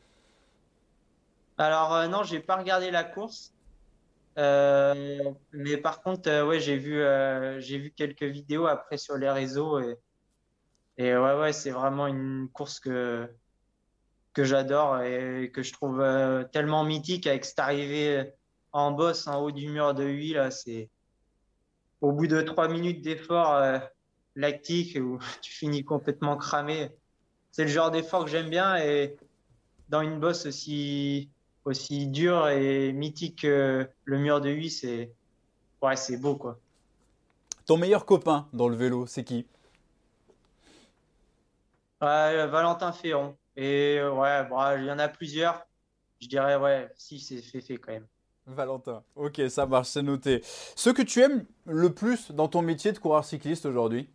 Alors 1.59 1.95
euh, 1.95 2.07
non, 2.07 2.22
j'ai 2.22 2.41
pas 2.41 2.57
regardé 2.57 2.91
la 2.91 3.03
course. 3.03 3.55
mais 4.37 5.76
par 5.83 6.03
contre, 6.03 6.47
ouais, 6.47 6.61
j'ai 6.61 6.76
vu, 6.76 7.03
j'ai 7.61 7.78
vu 7.78 7.91
quelques 7.91 8.22
vidéos 8.22 8.66
après 8.66 8.99
sur 8.99 9.16
les 9.16 9.31
réseaux 9.31 9.81
et, 9.81 9.97
et 10.99 11.16
ouais, 11.16 11.39
ouais, 11.39 11.53
c'est 11.53 11.70
vraiment 11.70 12.07
une 12.07 12.49
course 12.53 12.78
que, 12.78 13.28
que 14.37 14.45
j'adore 14.45 15.01
et 15.01 15.51
que 15.51 15.62
je 15.62 15.72
trouve 15.72 16.05
tellement 16.53 16.84
mythique 16.84 17.26
avec 17.26 17.47
cette 17.47 17.59
arrivée 17.59 18.34
en 18.70 18.91
boss 18.91 19.26
en 19.26 19.41
haut 19.41 19.51
du 19.51 19.66
mur 19.70 19.95
de 19.95 20.05
huile. 20.05 20.49
C'est 20.51 20.91
au 22.03 22.12
bout 22.12 22.26
de 22.26 22.43
trois 22.43 22.68
minutes 22.68 23.01
d'effort 23.01 23.80
lactique 24.34 24.99
où 25.01 25.18
tu 25.41 25.51
finis 25.51 25.84
complètement 25.84 26.37
cramé. 26.37 26.91
C'est 27.51 27.62
le 27.62 27.70
genre 27.70 27.91
d'effort 27.91 28.26
que 28.26 28.30
j'aime 28.30 28.51
bien 28.51 28.76
et 28.76 29.16
dans 29.89 30.03
une 30.03 30.20
bosse 30.20 30.45
aussi, 30.45 31.30
aussi 31.64 32.07
dure 32.07 32.49
et 32.49 32.93
mythique 32.93 33.41
que 33.41 33.89
le 34.05 34.18
mur 34.18 34.43
de 34.43 34.51
8, 34.51 34.70
c'est 34.70 35.12
ouais, 35.80 35.97
c'est 35.97 36.18
beau 36.18 36.37
quoi. 36.37 36.59
Ton 37.64 37.78
meilleur 37.78 38.05
copain 38.05 38.49
dans 38.53 38.68
le 38.68 38.76
vélo, 38.76 39.07
c'est 39.07 39.24
qui? 39.24 39.47
Valentin 42.03 42.93
Ferron. 42.93 43.34
Et 43.57 44.01
ouais, 44.03 44.49
bah, 44.49 44.77
il 44.79 44.85
y 44.85 44.91
en 44.91 44.99
a 44.99 45.09
plusieurs. 45.09 45.67
Je 46.21 46.29
dirais, 46.29 46.57
ouais, 46.57 46.91
si, 46.97 47.19
c'est 47.19 47.43
fait, 47.43 47.61
fait 47.61 47.77
quand 47.77 47.93
même. 47.93 48.07
Valentin, 48.47 49.03
ok, 49.17 49.43
ça 49.49 49.67
marche, 49.67 49.89
c'est 49.89 50.03
noté. 50.03 50.41
Ce 50.45 50.91
que 50.91 51.03
tu 51.03 51.21
aimes 51.21 51.45
le 51.65 51.93
plus 51.93 52.31
dans 52.31 52.47
ton 52.47 52.63
métier 52.63 52.93
de 52.93 52.99
coureur 52.99 53.25
cycliste 53.25 53.67
aujourd'hui? 53.67 54.09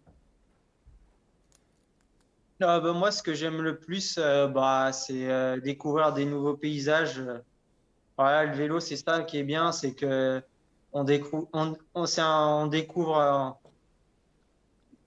Ah, 2.62 2.80
bah, 2.80 2.94
moi, 2.94 3.12
ce 3.12 3.24
que 3.24 3.34
j'aime 3.34 3.62
le 3.62 3.78
plus, 3.78 4.18
euh, 4.20 4.48
bah, 4.48 4.92
c'est 4.94 5.30
euh, 5.30 5.60
découvrir 5.60 6.14
des 6.14 6.26
nouveaux 6.26 6.56
paysages. 6.56 7.22
le 8.18 8.56
vélo, 8.56 8.80
c'est 8.80 8.96
ça 8.96 9.24
qui 9.24 9.38
est 9.38 9.44
bien, 9.44 9.72
c'est 9.72 9.94
que 9.94 10.42
on 10.94 11.04
découvre, 11.04 11.48
on, 11.54 11.76
on, 11.96 12.68
découvre 12.68 13.18
euh, 13.18 13.50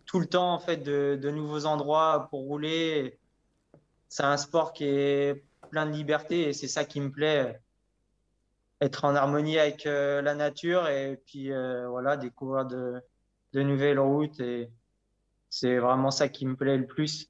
tout 0.07 0.18
le 0.18 0.26
temps 0.26 0.53
en 0.55 0.59
fait 0.59 0.78
de, 0.78 1.18
de 1.20 1.30
nouveaux 1.30 1.66
endroits 1.66 2.26
pour 2.30 2.41
rouler. 2.41 3.18
C'est 4.14 4.22
un 4.22 4.36
sport 4.36 4.72
qui 4.72 4.84
est 4.84 5.42
plein 5.70 5.86
de 5.86 5.90
liberté 5.90 6.48
et 6.48 6.52
c'est 6.52 6.68
ça 6.68 6.84
qui 6.84 7.00
me 7.00 7.10
plaît. 7.10 7.60
Être 8.80 9.06
en 9.06 9.16
harmonie 9.16 9.58
avec 9.58 9.86
la 9.86 10.34
nature 10.36 10.88
et 10.88 11.20
puis 11.26 11.50
voilà, 11.50 12.16
découvrir 12.16 12.64
de, 12.64 13.02
de 13.54 13.62
nouvelles 13.62 13.98
routes 13.98 14.38
et 14.38 14.70
c'est 15.50 15.78
vraiment 15.78 16.12
ça 16.12 16.28
qui 16.28 16.46
me 16.46 16.54
plaît 16.54 16.76
le 16.76 16.86
plus. 16.86 17.28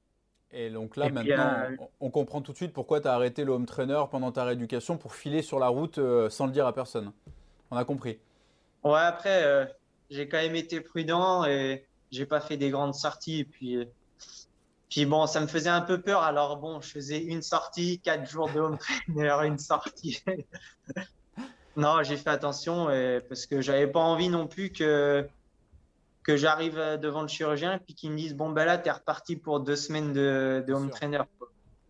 Et 0.51 0.69
donc 0.69 0.95
là, 0.95 1.09
maintenant, 1.09 1.89
on, 1.99 2.11
comprend 2.11 2.41
tout 2.41 2.51
de 2.51 2.57
suite 2.57 2.71
pourquoi 2.71 3.01
tu 3.01 3.07
as 3.07 3.13
arrêté 3.13 3.43
le 3.43 3.51
home 3.51 3.65
trainer 3.65 4.03
pendant 4.11 4.31
ta 4.31 4.43
rééducation 4.43 4.95
pour 4.95 5.15
filer 5.15 5.41
sur 5.41 5.57
la 5.57 5.69
route 5.69 5.97
euh, 5.97 6.29
sans 6.29 6.45
le 6.45 6.51
dire 6.51 6.67
à 6.67 6.73
personne. 6.73 7.11
On 7.71 7.77
a 7.77 7.83
compris. 7.83 8.19
Ouais, 8.83 8.99
après, 8.99 9.43
euh, 9.43 9.65
j'ai 10.11 10.29
quand 10.29 10.37
même 10.37 10.55
été 10.55 10.81
prudent 10.81 11.45
et 11.45 11.87
j'ai 12.11 12.27
pas 12.27 12.41
fait 12.41 12.57
des 12.57 12.69
grandes 12.69 12.93
sorties. 12.93 13.39
Et 13.39 13.43
puis, 13.43 13.75
euh, 13.75 13.85
puis 14.95 15.05
bon, 15.05 15.27
ça 15.27 15.41
me 15.41 15.47
faisait 15.47 15.69
un 15.69 15.81
peu 15.81 15.99
peur. 15.99 16.23
Alors 16.23 16.55
bon, 16.55 16.79
je 16.79 16.87
faisais 16.87 17.21
une 17.21 17.41
sortie, 17.41 17.99
quatre 17.99 18.29
jours 18.29 18.49
de 18.49 18.61
home 18.61 18.77
trainer, 18.77 19.45
une 19.45 19.59
sortie. 19.59 20.23
non, 21.75 22.01
j'ai 22.01 22.15
fait 22.15 22.29
attention 22.29 22.87
parce 23.27 23.45
que 23.45 23.59
j'avais 23.59 23.87
pas 23.87 23.99
envie 23.99 24.29
non 24.29 24.47
plus 24.47 24.71
que 24.71 25.27
que 26.23 26.37
j'arrive 26.37 26.79
euh, 26.79 26.95
devant 26.95 27.23
le 27.23 27.27
chirurgien 27.27 27.73
et 27.73 27.79
puis 27.79 27.93
qu'ils 27.93 28.09
me 28.09 28.15
disent 28.15 28.35
bon 28.35 28.49
ben 28.51 28.63
là 28.63 28.77
t'es 28.77 28.89
reparti 28.89 29.35
pour 29.35 29.59
deux 29.59 29.75
semaines 29.75 30.13
de, 30.13 30.63
home 30.69 30.89
trainer. 30.89 31.23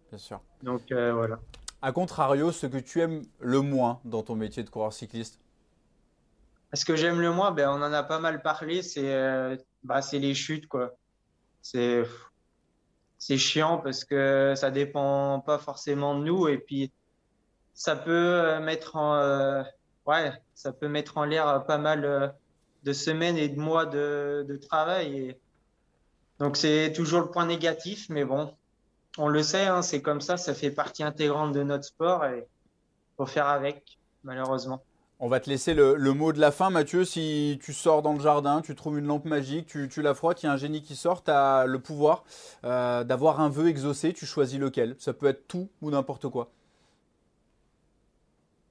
Bien 0.10 0.18
sûr. 0.18 0.42
Donc 0.64 0.92
euh, 0.92 1.14
voilà. 1.14 1.40
A 1.84 1.92
contrario, 1.92 2.52
ce 2.52 2.66
que 2.66 2.78
tu 2.78 3.02
aimes 3.02 3.22
le 3.40 3.62
moins 3.62 4.00
dans 4.04 4.24
ton 4.24 4.34
métier 4.34 4.64
de 4.64 4.70
coureur 4.72 4.94
cycliste? 4.94 5.40
Ce 6.74 6.84
que 6.86 6.96
j'aime 6.96 7.22
le 7.22 7.32
moins, 7.32 7.52
ben, 7.52 7.70
on 7.70 7.84
en 7.84 7.94
a 7.94 8.02
pas 8.02 8.18
mal 8.18 8.42
parlé, 8.42 8.82
c'est 8.82 9.14
euh, 9.14 9.56
bah, 9.84 10.00
les 10.12 10.34
chutes. 10.34 10.68
quoi. 10.68 10.96
C'est 11.62 12.04
chiant 13.20 13.78
parce 13.78 14.06
que 14.06 14.54
ça 14.56 14.72
dépend 14.72 15.40
pas 15.40 15.58
forcément 15.58 16.18
de 16.18 16.24
nous 16.24 16.48
et 16.48 16.58
puis 16.58 16.92
ça 17.74 17.96
peut 17.96 18.60
mettre 18.60 18.96
en, 18.96 19.64
ouais, 20.06 20.32
ça 20.54 20.72
peut 20.72 20.88
mettre 20.88 21.18
en 21.18 21.26
l'air 21.26 21.66
pas 21.66 21.78
mal 21.78 22.34
de 22.84 22.94
semaines 22.94 23.38
et 23.38 23.50
de 23.50 23.60
mois 23.60 23.86
de, 23.86 24.60
travail. 24.70 25.18
Et 25.18 25.40
donc 26.40 26.56
c'est 26.56 26.94
toujours 26.94 27.22
le 27.22 27.30
point 27.30 27.46
négatif, 27.46 28.08
mais 28.10 28.24
bon, 28.24 28.56
on 29.18 29.28
le 29.28 29.44
sait, 29.44 29.66
hein, 29.66 29.82
c'est 29.82 30.02
comme 30.02 30.22
ça, 30.22 30.38
ça 30.38 30.54
fait 30.54 30.72
partie 30.72 31.04
intégrante 31.04 31.52
de 31.54 31.64
notre 31.64 31.86
sport 31.86 32.26
et 32.26 32.48
faut 33.18 33.26
faire 33.26 33.48
avec, 33.48 33.98
malheureusement. 34.24 34.84
On 35.20 35.30
va 35.30 35.40
te 35.40 35.50
laisser 35.50 35.74
le, 35.74 35.96
mot 36.14 36.34
de 36.34 36.42
la 36.42 36.52
fin, 36.52 36.70
Mathieu. 36.70 37.06
Si 37.06 37.58
tu 37.64 37.74
sors 37.74 38.02
dans 38.02 38.14
le 38.14 38.20
jardin, 38.20 38.62
tu 38.62 38.76
trouves 38.76 39.00
une 39.00 39.08
lampe 39.08 39.26
magique, 39.26 39.66
tu, 39.66 40.02
la 40.02 40.14
froides, 40.14 40.36
qu'il 40.38 40.48
y 40.48 40.50
a 40.50 40.54
un 40.54 40.58
génie 40.58 40.82
qui 40.82 40.96
sort, 40.96 41.24
tu 41.24 41.32
as 41.32 41.66
le 41.66 41.80
pouvoir 41.80 42.26
euh, 42.66 43.06
d'avoir 43.06 43.40
un 43.40 43.48
vœu 43.50 43.70
exaucé, 43.70 44.12
tu 44.12 44.26
choisis 44.26 44.60
lequel. 44.60 44.96
Ça 45.00 45.14
peut 45.14 45.28
être 45.28 45.48
tout 45.48 45.70
ou 45.82 45.90
n'importe 45.90 46.28
quoi. 46.28 46.52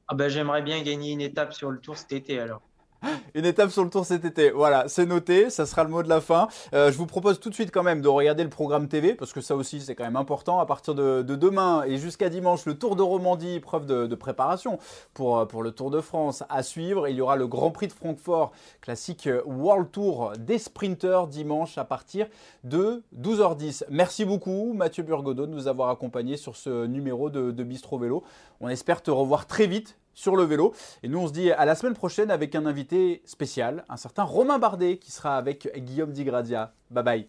Ah 0.07 0.15
ben, 0.15 0.29
J'aimerais 0.29 0.61
bien 0.61 0.83
gagner 0.83 1.13
une 1.13 1.23
étape 1.23 1.55
sur 1.55 1.71
le 1.71 1.79
tour 1.79 1.97
cet 1.97 2.13
été 2.13 2.39
alors. 2.39 2.61
Une 3.35 3.45
étape 3.45 3.71
sur 3.71 3.85
le 3.85 3.91
tour 3.91 4.05
cet 4.05 4.25
été. 4.25 4.51
Voilà, 4.51 4.89
c'est 4.89 5.07
noté, 5.07 5.51
ça 5.51 5.67
sera 5.67 5.85
le 5.85 5.91
mot 5.91 6.03
de 6.03 6.09
la 6.09 6.21
fin. 6.21 6.49
Euh, 6.73 6.91
je 6.91 6.97
vous 6.97 7.07
propose 7.07 7.41
tout 7.41 7.51
de 7.51 7.55
suite 7.55 7.71
quand 7.71 7.83
même 7.83 8.01
de 8.01 8.09
regarder 8.09 8.43
le 8.43 8.51
programme 8.51 8.89
TV, 8.89 9.15
parce 9.15 9.33
que 9.33 9.41
ça 9.41 9.57
aussi 9.57 9.81
c'est 9.81 9.95
quand 9.95 10.05
même 10.05 10.17
important. 10.17 10.61
À 10.61 10.67
partir 10.67 10.95
de, 10.95 11.23
demain 11.23 11.85
et 11.87 11.97
jusqu'à 11.97 12.29
dimanche, 12.29 12.67
le 12.67 12.75
Tour 12.75 12.97
de 12.97 13.03
Romandie, 13.03 13.61
preuve 13.61 13.87
de, 13.87 14.15
préparation 14.15 14.79
pour, 15.13 15.39
euh, 15.39 15.45
pour 15.45 15.63
le 15.63 15.73
Tour 15.73 15.91
de 15.91 16.01
France 16.01 16.45
à 16.49 16.63
suivre. 16.63 17.09
Il 17.09 17.17
y 17.17 17.21
aura 17.21 17.37
le 17.37 17.47
Grand 17.47 17.71
Prix 17.71 17.89
de 17.89 17.93
Francfort, 17.93 18.53
classique 18.81 19.27
euh, 19.27 19.43
World 19.45 19.91
Tour 19.91 20.33
des 20.39 20.59
sprinters 20.59 21.27
dimanche 21.27 21.79
à 21.79 21.85
partir 21.85 22.27
de 22.63 23.03
12h10. 23.21 23.85
Merci 23.91 24.25
beaucoup 24.25 24.73
Mathieu 24.73 25.03
Burgodeau 25.03 25.47
de 25.47 25.53
nous 25.53 25.69
avoir 25.69 25.91
accompagnés 25.91 26.37
sur 26.37 26.57
ce 26.57 26.87
numéro 26.87 27.31
de, 27.31 27.51
de 27.51 27.65
Bistro 27.65 27.99
Vélo. 27.99 28.23
On 28.61 28.69
espère 28.69 29.03
te 29.03 29.11
revoir 29.11 29.47
très 29.47 29.67
vite 29.67 29.97
sur 30.15 30.37
le 30.37 30.45
vélo. 30.45 30.75
Et 31.03 31.09
nous, 31.09 31.19
on 31.19 31.29
se 31.29 31.33
dit 31.33 31.51
à 31.51 31.65
la 31.65 31.75
semaine 31.75 31.95
prochaine 31.95 32.31
avec 32.31 32.55
un 32.55 32.67
invité 32.67 33.23
spécial, 33.25 33.85
un 33.89 33.97
certain 33.97 34.23
Romain 34.23 34.59
Bardet 34.59 34.97
qui 34.99 35.11
sera 35.11 35.37
avec 35.37 35.71
Guillaume 35.77 36.13
Digradia. 36.13 36.73
Bye 36.91 37.05
bye. 37.05 37.29